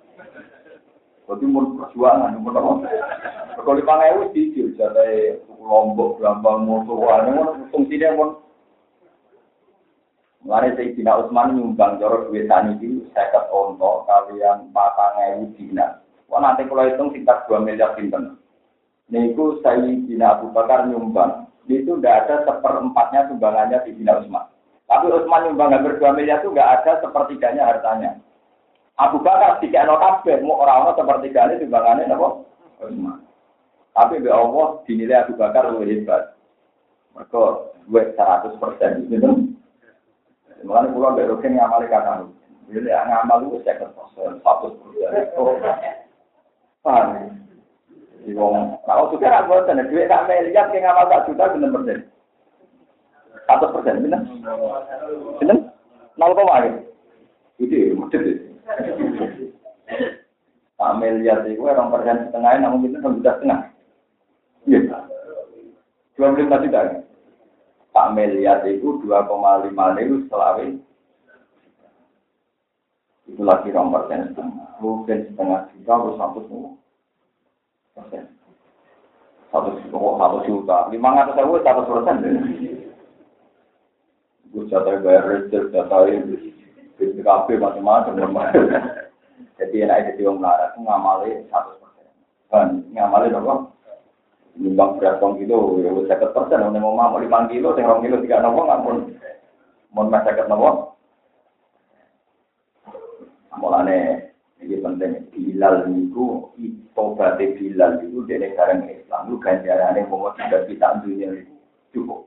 jadi 1.28 1.44
mau 1.44 1.60
perjuangan, 1.60 2.40
mau 2.40 2.56
apa? 2.56 2.88
Kalau 3.60 3.76
lima 3.76 4.00
ewu 4.08 4.32
di 4.32 4.48
jadi 4.56 5.36
lombok, 5.60 6.24
gampang 6.24 6.64
musuhan, 6.64 7.36
fungsinya 7.68 8.16
mau. 8.16 8.47
Mulai 10.48 10.72
Sayyidina 10.80 11.12
Utsman 11.20 11.60
nyumbang 11.60 12.00
jorok 12.00 12.32
duit 12.32 12.48
tani 12.48 12.80
itu 12.80 13.04
seket 13.12 13.52
onto 13.52 14.08
kalian 14.08 14.72
patang 14.72 15.20
ewu 15.28 15.52
dina. 15.52 16.00
Wah 16.24 16.40
nanti 16.40 16.64
kalau 16.64 16.88
hitung 16.88 17.12
sekitar 17.12 17.44
dua 17.44 17.60
miliar 17.60 17.92
pinten. 17.92 18.40
Niku 19.12 19.60
Sayyidina 19.60 20.40
Abu 20.40 20.48
Bakar 20.56 20.88
nyumbang. 20.88 21.44
Itu 21.68 22.00
tidak 22.00 22.24
ada 22.24 22.48
seperempatnya 22.48 23.28
sumbangannya 23.28 23.84
di 23.84 23.92
Sayyidina 23.92 24.24
Utsman. 24.24 24.48
Tapi 24.88 25.12
Utsman 25.12 25.52
nyumbang 25.52 25.68
hampir 25.68 26.00
dua 26.00 26.16
miliar 26.16 26.40
itu 26.40 26.48
nggak 26.48 26.72
ada 26.80 26.92
sepertiganya 27.04 27.68
hartanya. 27.68 28.10
Abu 28.96 29.20
Bakar 29.20 29.60
tiga 29.60 29.84
no 29.84 30.00
kabeh, 30.00 30.40
mau 30.40 30.64
orang-orang 30.64 30.96
seperti 30.96 31.28
kali 31.28 31.60
timbangannya 31.60 32.08
napa? 32.08 32.40
Tapi 33.92 34.24
be 34.24 34.32
Allah 34.32 34.80
dinilai 34.88 35.28
Abu 35.28 35.36
Bakar 35.36 35.76
lebih 35.76 36.08
hebat. 36.08 36.32
Mereka 37.12 37.42
gue 37.84 38.02
seratus 38.16 38.56
persen 38.56 39.12
gitu. 39.12 39.47
Mulanya 40.66 40.90
pulau 40.90 41.14
be 41.14 41.22
rukin 41.28 41.54
ngamali 41.54 41.86
kata 41.86 42.26
Jadi 42.68 42.90
ngamal 42.92 43.48
itu 43.48 43.64
saya 43.64 43.80
persen, 43.80 44.42
satu 44.44 44.76
persen. 44.76 45.24
Paham? 46.84 47.32
Jadi 48.20 48.36
wong, 48.36 48.76
kalau 48.84 49.08
sudah 49.08 49.40
aku 49.40 49.56
bosan, 49.56 49.88
duit 49.88 50.04
tak 50.12 50.28
lihat 50.28 50.68
yang 50.76 50.84
ngamal 50.84 51.08
tak 51.08 51.24
juta 51.24 51.48
bener 51.48 51.72
persen. 51.72 51.98
Satu 53.48 53.72
persen, 53.72 54.04
bener? 54.04 54.20
Bener? 55.40 55.56
Nol 56.20 56.36
koma 56.36 56.60
gitu. 56.60 56.80
Itu, 57.64 57.96
maksudnya. 57.96 58.36
Pak 60.76 60.94
miliar 61.00 61.42
itu 61.48 61.64
orang 61.64 61.88
persen 61.88 62.28
setengah, 62.28 62.52
namun 62.60 62.92
enam 62.92 63.16
juta 63.18 63.32
setengah. 63.40 63.60
Iya. 64.68 65.08
Dua 66.20 66.36
puluh 66.36 66.44
lima 66.44 66.60
juta. 66.60 67.07
Pak 67.98 68.14
miliar 68.14 68.62
itu 68.62 69.02
dua 69.02 69.26
koma 69.26 69.58
lima 69.66 69.90
ribu 69.98 70.22
selawi. 70.30 70.78
Itu 73.26 73.42
lagi 73.42 73.74
orang 73.74 73.90
persen 73.90 74.30
setengah. 74.30 74.70
Mungkin 74.78 75.18
setengah 75.26 75.66
juta 75.74 75.92
atau 75.98 76.14
satu 76.14 76.40
semua. 76.46 76.70
Persen. 77.98 78.30
Satu 79.50 79.82
juta, 79.82 79.98
satu 79.98 80.38
juta. 80.46 80.78
Lima 80.94 81.10
ratus 81.10 81.42
ribu 81.42 81.58
satu 81.66 81.82
persen. 81.90 82.16
Gue 84.54 84.70
jatah 84.70 85.02
bayar 85.02 85.22
rezeki, 85.26 85.74
jatah 85.74 86.06
ini. 86.06 86.54
Bisnis 86.94 87.26
kafe 87.26 87.58
macam-macam. 87.58 88.14
Jadi 89.58 89.74
enak 89.82 90.14
jadi 90.14 90.22
orang 90.30 90.38
melarat 90.38 90.70
itu 90.70 90.78
ngamali 90.86 91.30
satu 91.50 91.70
persen. 91.82 92.06
Kan 92.46 92.68
ngamali 92.94 93.34
apa? 93.34 93.74
Nyumbang 94.58 94.98
kong 94.98 95.38
kilo, 95.38 95.78
ya 95.78 95.94
udah 95.94 96.04
seket 96.10 96.34
persen. 96.34 96.66
Orang 96.66 96.82
mau 96.82 96.90
mau 96.90 97.22
lima 97.22 97.46
kilo, 97.46 97.78
tinggal 97.78 98.02
kilo 98.02 98.18
tiga 98.18 98.42
nopo 98.42 98.66
nggak 98.66 98.82
pun. 98.82 98.96
Mau 99.94 100.10
mas 100.10 100.26
seket 100.26 100.50
nopo. 100.50 100.98
Mulane 103.54 104.28
ini 104.58 104.82
penting. 104.82 105.30
Bilal 105.30 105.86
itu, 105.94 106.50
tobat 106.90 107.38
Bilal 107.38 108.02
itu 108.02 108.26
dari 108.26 108.50
sekarang 108.50 108.90
Islam. 108.90 109.30
Lu 109.30 109.38
ganjarannya 109.38 110.10
mau 110.10 110.34
tidak 110.34 110.66
kita 110.66 111.06
dunia 111.06 111.38
itu 111.38 111.54
cukup. 111.94 112.26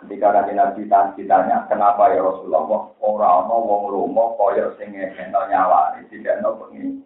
Ketika 0.00 0.32
nanti 0.32 0.52
Nabi 0.56 0.88
ditanya, 1.20 1.68
kenapa 1.68 2.08
ya 2.08 2.24
Rasulullah, 2.24 2.88
orang 3.04 3.44
mau 3.52 3.60
wong 3.68 3.82
romo 3.92 4.24
koyo 4.40 4.72
sing 4.80 4.96
nyawa, 4.96 5.92
tidak 6.08 6.40
no 6.40 6.56
pengen. 6.56 7.04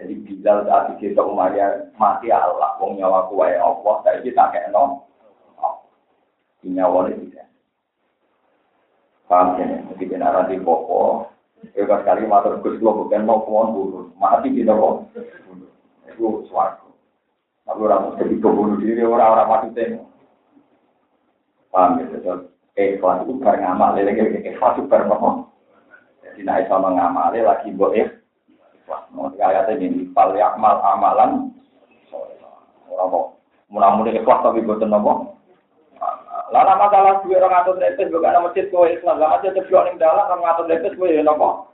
Jadi 0.00 0.14
Bilal 0.24 0.64
saat 0.64 0.96
kita 0.96 1.20
Umayyah 1.20 1.92
mati 2.00 2.32
Allah, 2.32 2.74
wong 2.80 2.96
nyawa 2.96 3.28
kuwe 3.28 3.52
Allah, 3.60 3.94
saya 4.02 4.24
kita 4.24 4.48
keno. 4.48 5.04
Nyawa 6.62 7.10
ini 7.10 7.26
tidak. 7.28 7.50
Paham 9.26 9.58
ya, 9.58 9.82
jadi 9.92 10.04
benar 10.06 10.46
di 10.46 10.62
popo. 10.62 11.26
Ya 11.74 11.86
sekali 11.86 12.26
matur 12.26 12.58
Gus 12.62 12.78
lo 12.82 13.06
bukan 13.06 13.22
mau 13.22 13.42
kuon 13.46 13.74
bunuh, 13.74 14.06
mati 14.18 14.50
kita 14.50 14.74
kok. 14.74 15.10
Itu 16.10 16.46
suatu. 16.50 16.90
Tapi 17.66 17.80
orang 17.82 18.18
jadi 18.18 18.34
bunuh 18.38 18.78
diri 18.78 19.02
orang-orang 19.02 19.50
mati 19.50 19.68
tengok. 19.74 20.06
Paham 21.74 21.98
ya, 21.98 22.04
so, 22.22 22.32
ikhlas 22.78 23.24
itu 23.24 23.32
bareng 23.42 23.64
amal, 23.64 23.96
lagi 23.96 24.22
ikhlas 24.22 24.76
itu 24.78 24.86
bareng 24.86 25.10
apa? 25.10 25.30
Jadi 26.22 26.40
naik 26.46 26.68
sama 26.70 26.94
ngamal, 26.94 27.34
lagi 27.34 27.74
buat 27.74 27.92
ikhlas. 27.92 28.21
Mau 29.12 29.28
ayatnya 29.28 29.76
ini, 29.76 30.08
fal 30.16 30.32
yakmal 30.32 30.80
amalan, 30.80 31.52
orang 32.88 33.12
kok, 33.12 33.26
mudah-mudahan 33.68 34.16
ikhlas 34.24 34.40
tapi 34.40 34.64
buat 34.64 34.80
apa? 34.80 35.12
Lala 36.52 36.72
masalah 36.76 37.20
dua 37.24 37.40
orang 37.40 37.60
atur 37.60 37.76
lepes, 37.76 38.08
bukan 38.08 38.32
nama 38.32 38.48
masjid 38.48 38.68
kau 38.72 38.88
ikhlas, 38.88 39.16
lama 39.20 39.36
aja 39.36 39.52
terjual 39.52 39.88
yang 39.88 40.00
dalam, 40.00 40.28
orang 40.28 40.48
atur 40.48 40.64
lepes 40.68 40.96
kau 40.96 41.08
ya 41.08 41.20
nopo. 41.20 41.68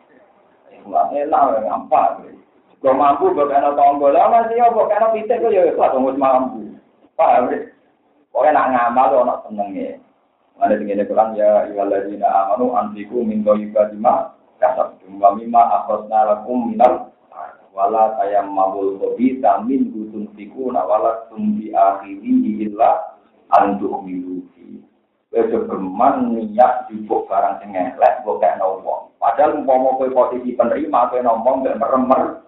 Ikhlas, 0.75 1.15
enak, 1.15 1.63
gampang. 1.63 2.35
Gak 2.79 2.95
mampu, 2.95 3.35
bukan 3.35 3.55
nama 3.55 3.75
tonggo, 3.75 4.11
lama 4.11 4.47
sih 4.51 4.59
ya, 4.59 4.71
bukan 4.71 4.99
nama 4.99 5.15
pitik 5.15 5.39
kau 5.39 5.55
ya 5.55 5.63
ikhlas, 5.71 5.95
tunggu 5.95 6.15
mampu. 6.19 6.75
Paham 7.19 7.51
ya? 7.51 7.71
Pokoknya 8.31 8.55
nak 8.55 8.69
ngamal 8.71 9.09
ono 9.19 9.35
senenge. 9.47 9.99
Ada 10.59 10.79
tinggal 10.79 11.07
Quran 11.07 11.39
ya 11.39 11.67
iwaladina 11.71 12.27
amanu 12.27 12.75
antiku 12.75 13.23
min 13.23 13.43
ibadima 13.43 14.35
kasab 14.59 14.99
wa 15.07 15.35
mimma 15.35 15.63
akhrajna 15.83 16.19
lakum 16.27 16.71
minal 16.71 17.15
wala 17.79 18.19
tayammamul 18.19 18.99
khabitha 18.99 19.63
min 19.63 19.95
gutun 19.95 20.27
tikuna 20.35 20.83
wala 20.83 21.31
tumbi 21.31 21.71
akhiri 21.71 22.67
illa 22.67 23.15
antuk 23.55 24.03
milufi. 24.03 24.83
Wes 25.31 25.47
geman 25.47 26.35
niat 26.35 26.91
jupuk 26.91 27.31
barang 27.31 27.63
sing 27.63 27.79
elek 27.79 28.27
mbok 28.27 28.43
kek 28.43 28.59
wong. 28.59 29.15
Padahal 29.23 29.63
umpama 29.63 29.95
kowe 29.95 30.11
posisi 30.11 30.59
penerima 30.59 31.07
kowe 31.07 31.23
ngomong 31.23 31.63
gak 31.63 31.79
meremer 31.79 32.43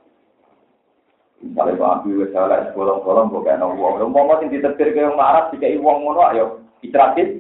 Misalnya 1.41 1.81
Pak 1.81 2.05
Abi 2.05 2.21
wis 2.21 2.29
salah 2.37 2.69
bolong-bolong 2.77 3.33
kok 3.33 3.45
kena 3.49 3.65
wong. 3.71 4.03
Lha 4.03 4.07
mau 4.11 4.35
sing 4.43 4.51
ditetir 4.51 4.93
wong 4.99 5.15
marah 5.15 5.47
dikai 5.55 5.79
wong 5.79 6.05
ngono 6.05 6.21
ayo 6.35 6.45
istirahat. 6.83 7.39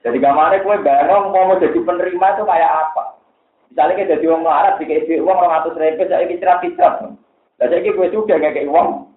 Jadi 0.00 0.16
gamane 0.16 0.64
kowe 0.64 0.80
bayang 0.80 1.28
mau 1.28 1.60
jadi 1.60 1.76
penerima 1.76 2.26
itu 2.34 2.42
kayak 2.48 2.72
apa? 2.72 3.21
Misalnya 3.72 4.04
kita 4.04 4.20
jadi 4.20 4.28
wong 4.28 4.44
marah 4.44 4.76
dikai 4.76 5.16
uang 5.16 5.38
200 5.40 5.80
ribu 5.80 6.04
saya 6.04 6.28
istirahat-istirahat. 6.28 7.16
Lah 7.56 7.66
saiki 7.72 7.96
kowe 7.96 8.04
juga 8.12 8.36
ngekei 8.36 8.68
wong 8.68 9.08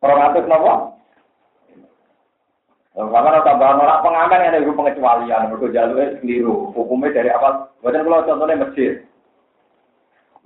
200 0.00 0.48
napa? 0.48 0.96
Karena 2.96 3.44
tambahan 3.44 3.76
orang 3.76 4.00
pengamen 4.00 4.40
yang 4.40 4.52
ada 4.56 4.72
pengecualian, 4.72 5.52
mereka 5.52 5.68
jalurnya 5.68 6.16
keliru. 6.16 6.72
Hukumnya 6.72 7.12
dari 7.12 7.28
apa? 7.28 7.68
Bukan 7.84 8.08
kalau 8.08 8.24
contohnya 8.24 8.64
masjid. 8.64 9.04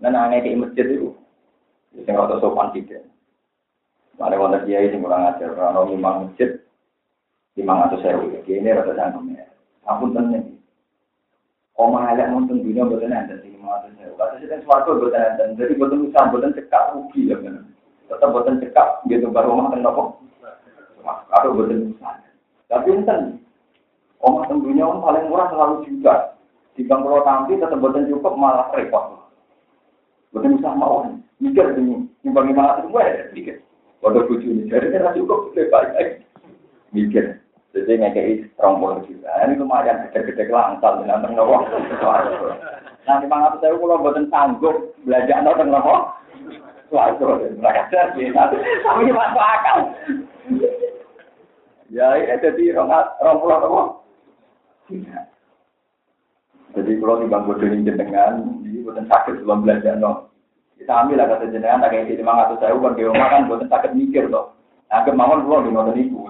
Dan 0.03 0.18
aneh 0.18 0.43
di 0.43 0.59
masjid 0.59 0.82
itu, 0.82 1.14
Sing 1.95 2.11
rada 2.11 2.43
sopan 2.43 2.74
tidak. 2.74 3.07
Mane 4.18 4.34
wonten 4.34 4.66
kiai 4.66 4.91
sing 4.91 4.99
kurang 4.99 5.30
ajar, 5.30 5.55
ana 5.55 5.86
imam 5.86 6.26
masjid 6.26 6.59
lima 7.55 7.86
ratus 7.86 8.03
sewu. 8.03 8.34
Ini 8.43 8.74
rada 8.74 8.99
sanggup 8.99 9.22
ya. 9.30 9.47
Ampun 9.86 10.11
tenan. 10.11 10.59
Omah 11.81 12.12
elek 12.12 12.28
nonton 12.28 12.61
dunia 12.61 12.85
boten 12.85 13.09
enten 13.09 13.41
sing 13.41 13.57
lima 13.57 13.81
ratus 13.81 13.97
sewu. 13.97 14.12
Kata 14.20 14.37
sih 14.37 14.49
kan 14.53 14.61
suatu 14.68 15.01
boten 15.01 15.16
enten. 15.16 15.57
Jadi 15.57 15.81
boten 15.81 16.12
usah 16.12 16.28
boten 16.28 16.53
cekak 16.53 16.93
rugi 16.93 17.33
ya 17.33 17.41
kan. 17.41 17.64
Tetap 18.05 18.28
boten 18.37 18.61
cekap, 18.61 19.01
gitu 19.09 19.33
baru 19.33 19.57
rumah 19.57 19.72
teng 19.72 19.81
nopo. 19.81 20.20
Atau 21.33 21.57
boten 21.57 21.97
Tapi 22.68 22.89
enten, 22.93 23.41
omah 24.20 24.45
tentunya 24.53 24.85
om 24.85 25.01
paling 25.01 25.24
murah 25.33 25.49
selalu 25.49 25.89
juga. 25.89 26.37
Bang 26.81 27.05
kalau 27.05 27.24
tampil 27.24 27.61
tetap 27.61 27.81
boten 27.81 28.09
cukup 28.12 28.37
malah 28.37 28.68
repot. 28.76 29.24
Boten 30.37 30.61
usah 30.61 30.76
mau. 30.76 31.09
Mikir 31.41 31.72
ini, 31.81 32.05
nimbang 32.20 32.53
lima 32.53 32.76
ratus 32.76 32.93
gue 32.93 33.01
ya, 33.01 33.24
mikir. 33.33 33.57
Waduh 34.05 34.28
bucu 34.28 34.45
ini, 34.45 34.68
jadi 34.68 34.93
kan 34.93 35.16
cukup, 35.16 35.57
baik 35.57 36.20
Mikir. 36.93 37.41
Jadi 37.70 38.02
ngekei 38.02 38.42
rong 38.58 38.82
puluh 38.82 38.98
juta. 39.06 39.30
Ini 39.46 39.54
lumayan 39.54 40.10
gede-gede 40.10 40.50
langsal 40.50 41.06
dengan 41.06 41.22
teng 41.22 41.38
nopo. 41.38 41.62
Nah, 43.06 43.16
lima 43.22 43.36
ratus 43.46 43.62
saya 43.62 43.78
kalau 43.78 44.02
boten 44.02 44.26
sanggup 44.26 44.90
belajar 45.06 45.38
nonton 45.46 45.70
nopo. 45.70 46.18
Suatu, 46.90 47.38
mereka 47.62 47.86
jadi, 47.86 48.34
tapi 48.34 49.14
masuk 49.14 49.38
akal. 49.38 49.94
Ya, 51.86 52.18
ini 52.18 52.34
jadi 52.42 52.74
orang 52.74 53.38
pulau 53.38 53.62
apa? 53.62 53.82
Jadi 56.74 56.92
kalau 56.98 57.22
di 57.22 57.30
bangku 57.30 57.54
ini 57.62 57.86
jenengan, 57.86 58.42
ini 58.66 58.82
sakit 58.82 59.38
sebelum 59.38 59.62
belajar 59.62 59.94
no. 60.02 60.34
Kita 60.74 61.06
ambil 61.06 61.22
lah 61.22 61.30
kata 61.30 61.54
jenengan, 61.54 61.86
yang 61.94 62.10
lima 62.10 62.42
ratus 62.42 62.58
saya 62.58 62.74
bukan 62.74 62.98
di 62.98 63.06
rumah 63.06 63.30
kan 63.30 63.46
bukan 63.46 63.70
sakit 63.70 63.94
mikir 63.94 64.26
loh. 64.26 64.58
Nah, 64.90 65.06
kemauan 65.06 65.46
pulau 65.46 65.62
di 65.62 65.70
nonton 65.70 65.94
ibu. 65.94 66.26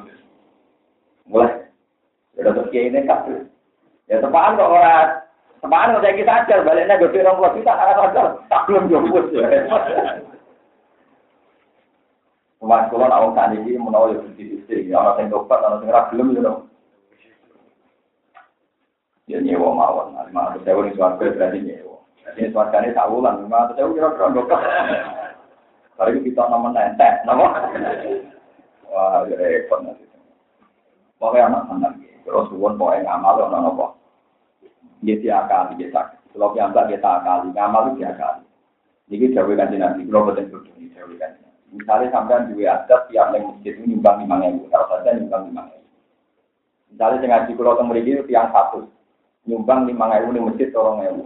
Mulai. 1.31 1.71
Sudah 2.35 2.53
terus 2.53 2.75
ini 2.75 3.07
kabel. 3.07 3.47
Ya 4.11 4.19
tepaan 4.19 4.59
kok 4.59 4.67
orang 4.75 5.23
Tepaan 5.61 5.93
kok 5.93 6.03
saya 6.03 6.17
kita 6.17 6.33
ajar, 6.33 6.59
baliknya 6.65 6.97
gede 6.97 7.21
orang 7.21 7.37
pulau 7.37 7.53
kita, 7.53 7.69
akan 7.69 8.05
ajar, 8.09 8.27
tak 8.49 8.65
belum 8.65 8.89
jemput. 8.89 9.29
Mas 12.61 12.89
kula 12.93 13.09
nak 13.09 13.21
wong 13.25 13.33
saniki 13.37 13.77
menawa 13.77 14.13
yo 14.13 14.25
di 14.37 14.57
istri, 14.61 14.89
ana 14.93 15.17
sing 15.17 15.33
tobat, 15.33 15.65
ana 15.65 15.81
sing 15.81 15.89
ora 15.93 16.09
gelem 16.13 16.37
yo. 16.37 16.69
Ya 19.29 19.41
nyewa 19.41 19.73
mawon, 19.73 20.17
lima 20.29 20.53
ratus 20.53 20.65
sewu 20.69 20.85
ning 20.85 20.97
swarga 20.97 21.25
berarti 21.29 21.61
nyewa. 21.61 22.05
Jadi 22.25 22.53
swargane 22.53 22.93
tak 22.93 23.09
ulang, 23.09 23.45
lima 23.45 23.69
ratus 23.69 23.77
sewu 23.81 23.97
kira-kira 23.97 24.35
dokter. 24.37 24.61
Kali 25.97 26.25
kita 26.25 26.43
nomor 26.49 26.73
nentek, 26.73 27.25
nama. 27.29 27.49
Wah, 28.89 29.25
ya 29.29 29.35
repot 29.37 29.81
nanti. 29.85 30.10
Pokoknya 31.21 31.53
anak 31.53 31.69
anak 31.69 31.93
terus 32.25 32.49
suwon 32.49 32.81
pokoknya 32.81 33.05
ngamal 33.05 33.45
nopo. 33.53 33.87
Dia 35.05 35.21
tiap 35.21 35.53
dia 35.77 35.93
tak. 35.93 36.17
Kalau 36.33 36.57
yang 36.57 36.73
tak 36.73 36.89
dia 36.89 37.03
tak 37.03 37.21
kali, 37.27 37.53
ngamal 37.53 37.93
itu 37.93 38.01
tiap 38.01 38.17
kali. 38.17 38.45
Jadi 39.11 39.35
jauh 39.35 39.53
kan 39.59 39.75
nanti, 39.75 40.07
kalau 40.07 40.31
betul 40.31 40.47
betul 40.49 40.87
jauh 40.95 41.15
kan. 41.19 41.35
Misalnya 41.75 42.15
sampean 42.15 42.47
juga 42.51 42.83
ada 42.83 42.97
tiap 43.11 43.31
yang 43.35 43.47
masjid 43.53 43.75
ini 43.79 43.95
nyumbang 43.95 44.23
lima 44.23 44.37
ribu, 44.43 44.71
kalau 44.71 44.87
saja 44.91 45.19
nyumbang 45.19 45.43
lima 45.51 45.63
ribu. 45.67 45.89
Misalnya 46.95 47.23
dengan 47.23 47.47
di 47.47 47.53
pulau 47.59 47.75
Temeri 47.79 48.01
itu 48.07 48.23
tiang 48.27 48.49
satu, 48.55 48.87
nyumbang 49.51 49.91
lima 49.91 50.07
ribu 50.15 50.29
di 50.35 50.41
masjid 50.41 50.69
tolong 50.71 51.03
ribu. 51.03 51.25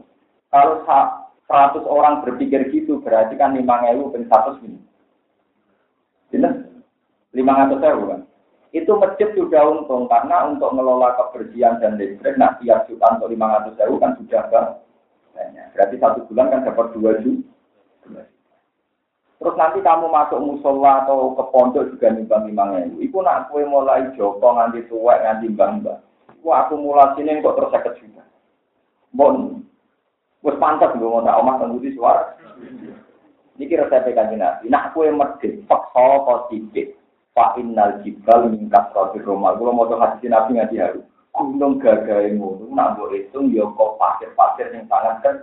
Kalau 0.49 0.85
seratus 1.45 1.85
orang 1.85 2.25
berpikir 2.25 2.73
gitu, 2.73 3.05
berarti 3.05 3.37
kan 3.37 3.53
lima 3.53 3.85
ribu 3.85 4.09
per 4.11 4.25
satu 4.33 4.57
ini. 4.65 4.81
Jelas? 6.33 6.57
Lima 7.37 7.53
ratus 7.65 7.81
ribu 7.85 8.05
kan? 8.09 8.21
Itu 8.75 8.99
masjid 8.99 9.31
sudah 9.39 9.71
untung 9.71 10.11
karena 10.11 10.51
untuk 10.51 10.75
mengelola 10.75 11.15
kebersihan 11.15 11.79
dan 11.79 11.95
listrik, 11.95 12.35
nah 12.35 12.59
tiap 12.59 12.91
juta 12.91 13.07
untuk 13.15 13.31
lima 13.31 13.55
ratus 13.55 13.79
ribu 13.79 14.03
kan 14.03 14.19
sudah 14.19 14.43
banyak. 14.51 15.67
Berarti 15.79 15.95
satu 16.03 16.27
bulan 16.27 16.51
kan 16.51 16.67
dapat 16.67 16.91
dua 16.91 17.23
juta. 17.23 18.27
Terus 19.39 19.55
nanti 19.55 19.79
kamu 19.79 20.11
masuk 20.11 20.43
musola 20.43 21.07
atau 21.07 21.39
ke 21.39 21.45
pondok 21.55 21.87
juga 21.95 22.11
nimbang 22.11 22.51
lima 22.51 22.75
ribu. 22.83 22.99
Iku 22.99 23.23
nak 23.23 23.55
kue 23.55 23.63
mulai 23.63 24.11
joko 24.19 24.43
nganti 24.43 24.91
tua 24.91 25.23
nganti 25.23 25.55
bangga. 25.55 25.95
Akumulasi 26.43 27.23
ini 27.25 27.41
kok 27.41 27.57
terus 27.57 27.73
sakit 27.73 27.95
juga. 28.03 28.27
Bon, 29.15 29.63
wes 30.43 30.59
pantas 30.59 30.93
gue 30.99 31.07
mau 31.07 31.23
tak 31.23 31.39
omah 31.41 31.63
di 31.79 31.95
suara. 31.95 32.37
Ini 33.55 33.71
kira 33.71 33.87
saya 33.87 34.03
pegang 34.03 34.35
nabi. 34.35 34.67
Nak 34.67 34.93
kue 34.99 35.15
medit, 35.15 35.63
paksa 35.71 36.27
positif. 36.27 36.99
Pak 37.35 37.59
Innal 37.59 38.01
Jibal 38.07 38.49
mingkat 38.49 38.95
roti 38.95 39.19
Roma. 39.21 39.59
Mau 39.59 39.91
tuh 39.91 39.99
hadis 39.99 40.31
nabi 40.31 40.57
ngaji 40.57 40.77
haru. 40.79 41.03
Gunung 41.35 41.83
gagai 41.83 42.39
ngono, 42.39 42.71
nak 42.71 42.95
boleh 42.95 43.27
hitung 43.27 43.51
ya 43.51 43.67
kok 43.67 43.99
pasir-pasir 43.99 44.71
yang 44.71 44.87
sangat 44.87 45.19
kan 45.19 45.37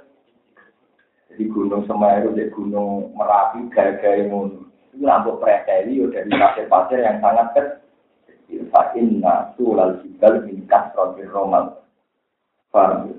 jadi 1.32 1.48
gunung 1.48 1.88
Semeru, 1.88 2.36
jadi 2.36 2.52
gunung 2.52 3.16
Merapi, 3.16 3.72
gaya-gaya 3.72 4.28
ngono. 4.28 4.68
Itu 4.92 5.08
rambut 5.08 5.40
preseli 5.40 6.04
dari 6.12 6.28
pasir-pasir 6.28 7.00
yang 7.00 7.24
sangat 7.24 7.48
kecil. 7.56 8.68
Fa'inna 8.68 9.56
sulal 9.56 10.04
jibal 10.04 10.44
min 10.44 10.68
kasrotir 10.68 11.32
romal. 11.32 11.88
Paham 12.76 13.16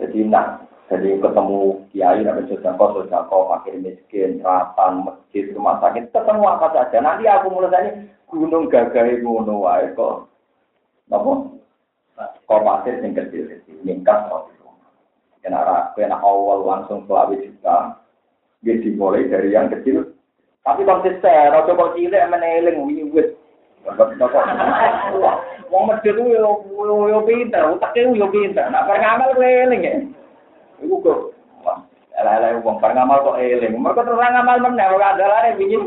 Jadi 0.00 0.24
nak, 0.24 0.64
jadi 0.84 1.16
ketemu 1.16 1.80
kiai, 1.96 2.20
nabi 2.20 2.44
sodako, 2.44 2.84
sodako, 2.92 3.48
fakir 3.48 3.80
miskin, 3.80 4.44
ratan, 4.44 5.08
masjid, 5.08 5.48
rumah 5.56 5.80
sakit, 5.80 6.12
ketemu 6.12 6.44
apa 6.44 6.66
saja. 6.76 7.00
Nanti 7.00 7.24
aku 7.24 7.48
mulai 7.48 8.04
gunung 8.28 8.68
gagai 8.68 9.24
ngono 9.24 9.64
wae 9.64 9.88
kok. 9.96 10.28
Napa? 11.08 11.32
Kok 12.44 12.62
pasir 12.62 13.00
yang 13.00 13.16
kecil-kecil, 13.16 13.80
mingkat 13.82 14.28
Kena 15.44 15.92
kena 15.92 16.16
awal 16.24 16.64
langsung 16.64 17.04
selawi 17.04 17.36
juta. 17.36 18.00
Dia 18.64 18.80
dimulai 18.80 19.28
dari 19.28 19.52
yang 19.52 19.68
kecil. 19.68 20.08
Tapi 20.64 20.88
konsisten, 20.88 21.52
rasa 21.52 21.76
kok 21.76 21.92
cilik 21.92 22.28
meneling 22.32 22.80
wiwit. 22.80 23.36
Wong 25.68 25.84
medhit 25.84 26.16
yo 26.16 26.64
yo 27.12 27.18
pinter, 27.28 27.76
utake 27.76 28.08
yo 28.08 28.28
pinter. 28.32 28.72
Nak 28.72 28.88
bareng 28.88 29.04
amal 29.04 29.36
ku 29.36 29.44
eling 29.44 29.82
ya. 29.84 29.96
Iku 30.82 30.96
kok 31.04 31.20
ala-ala 32.14 32.58
wong 32.62 32.78
bareng 32.78 33.02
amal 33.02 33.22
kok 33.22 33.38
eling. 33.42 33.74
Mergo 33.78 34.02
terang 34.02 34.38
amal 34.38 34.58
meneh 34.62 34.86
ora 34.90 35.14
andalane 35.14 35.58
wingi. 35.58 35.78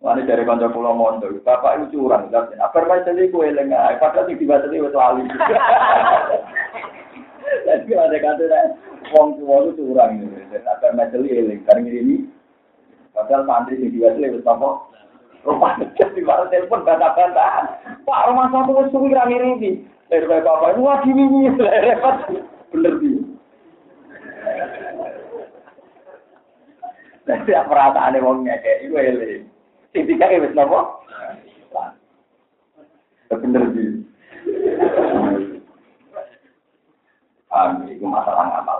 Wani 0.00 0.24
dari 0.24 0.48
kanca 0.48 0.72
kula 0.72 0.96
mondo, 0.96 1.28
bapak 1.44 1.76
itu 1.76 2.00
curang, 2.00 2.32
tapi 2.32 2.56
apa 2.56 2.88
bae 2.88 3.04
tadi 3.04 3.28
kue 3.28 3.52
lengah, 3.52 4.00
padahal 4.00 4.32
di 4.32 4.40
tiba 4.40 4.56
tadi 4.56 4.80
wis 4.80 4.96
lali. 4.96 5.28
Jadi 7.68 7.92
ada 7.92 8.16
kata 8.16 8.80
wong 9.12 9.36
tua 9.36 9.68
itu 9.68 9.76
curang 9.76 10.24
apa 10.56 10.96
macam 10.96 11.20
eling, 11.20 11.60
karena 11.68 11.92
ini, 11.92 12.24
padahal 13.12 13.44
santri 13.44 13.76
di 13.76 13.92
tiba 13.92 14.16
tadi 14.16 14.32
wis 14.32 14.48
apa? 14.48 14.88
Rumah 15.40 15.80
di 15.80 16.20
mana 16.20 16.44
telepon 16.52 16.84
bantah-bantahan. 16.84 17.64
Pak 18.04 18.24
rumah 18.28 18.52
satu 18.52 18.76
wis 18.76 18.92
suwi 18.92 19.16
ra 19.16 19.24
ngirimi. 19.24 19.88
Dari 20.12 20.28
bapak 20.28 20.76
itu 20.76 20.84
wah 20.84 21.00
gini 21.00 21.24
repot. 21.88 22.16
Bener 22.74 22.92
sih. 23.00 23.16
Jadi 27.24 27.52
perasaan 27.56 28.20
wong 28.20 28.44
ngekek 28.44 28.84
itu 28.84 28.94
eling. 29.00 29.42
Sing 29.96 30.02
tiga 30.04 30.28
wis 30.28 30.52
napa? 30.52 31.00
Bener 33.32 33.64
sih. 33.72 33.88
Ah, 37.50 37.74
itu 37.88 38.06
masalah 38.06 38.46
ngamal 38.46 38.78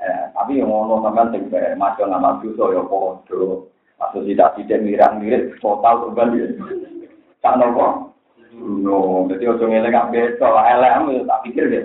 eh, 0.00 0.32
tapi 0.32 0.62
yang 0.62 0.72
ngono 0.72 1.04
sampean 1.04 1.28
sing 1.28 1.42
bare 1.52 1.76
masuk 1.76 2.08
ngamal 2.08 2.40
dosa 2.40 2.64
ya 2.72 2.82
padha. 2.86 3.68
Masuk 3.98 4.22
tidak 4.30 4.54
tidak 4.54 4.82
mirang 4.86 5.18
mirip 5.18 5.58
total 5.58 6.06
kembali. 6.06 6.54
Tak 7.42 7.54
nopo? 7.58 8.14
No, 8.58 9.26
jadi 9.30 9.54
ojo 9.54 9.64
ngelek 9.68 9.94
gak 9.94 10.10
beto, 10.10 10.48
elek 10.48 11.26
tak 11.28 11.42
pikir 11.46 11.64
deh. 11.70 11.84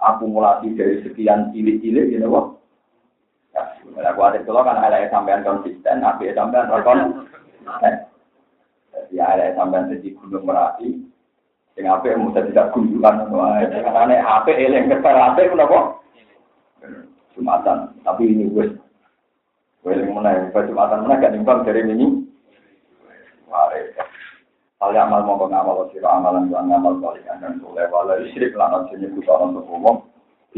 Akumulasi 0.00 0.72
dari 0.76 1.02
sekian 1.04 1.52
cilik-cilik, 1.52 2.08
you 2.08 2.18
know, 2.18 2.56
Aku 3.92 4.24
ada 4.24 4.40
kalau 4.40 4.64
kan 4.64 4.80
ada 4.80 5.04
sampean 5.12 5.44
konsisten, 5.44 6.00
tapi 6.00 6.32
sampean 6.32 6.72
rekon. 6.72 7.28
Jadi 8.96 9.16
ada 9.20 9.52
sampean 9.52 9.92
jadi 9.92 10.08
gunung 10.16 10.48
merapi. 10.48 11.04
Sing 11.76 11.88
apa 11.88 12.04
yang 12.04 12.28
mudah 12.28 12.44
tidak 12.48 12.68
kunjungan, 12.76 13.32
karena 13.32 14.16
apa 14.20 14.50
eleng 14.52 14.92
ketar 14.92 15.16
apa 15.16 15.40
kenapa? 15.40 15.78
Jumatan, 17.32 17.96
tapi 18.04 18.28
ini 18.28 18.52
gue, 18.52 18.76
gue 19.82 19.98
yang 19.98 20.14
mana, 20.14 20.46
jumatan 20.54 21.02
mana 21.02 21.18
gak 21.18 21.34
nimbang 21.34 21.66
dari 21.66 21.82
ini. 21.82 22.06
Mari. 23.50 23.90
Yang 24.82 25.06
amal 25.06 25.22
mau 25.22 25.46
ngamal 25.46 25.90
sira 25.94 26.10
amalan 26.18 26.50
lan 26.50 26.66
ngamal 26.66 26.98
balik 26.98 27.22
dan 27.22 27.62
soleh 27.62 27.86
wala 27.86 28.18
syirik 28.34 28.58
lan 28.58 28.82
aja 28.82 28.98
nyebut 28.98 29.22
orang 29.30 29.54
umum 29.62 30.02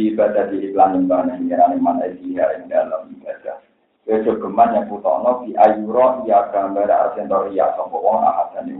ibadah 0.00 0.48
di 0.48 0.72
iklan 0.72 0.96
nyembah 0.96 1.28
yang 1.28 1.44
ngira 1.44 1.76
mana 1.76 2.08
dia 2.08 2.44
yang 2.56 2.64
dalam 2.66 3.12
ibadah. 3.20 3.60
Besok 4.04 4.40
geman 4.40 4.72
yang 4.72 4.88
putono 4.88 5.44
di 5.44 5.52
ayuro 5.56 6.24
iya 6.24 6.48
gambar 6.52 6.88
asentor 6.88 7.52
iya 7.52 7.72
sopo 7.76 8.00
wong 8.00 8.24
ahad 8.24 8.52
dan 8.56 8.72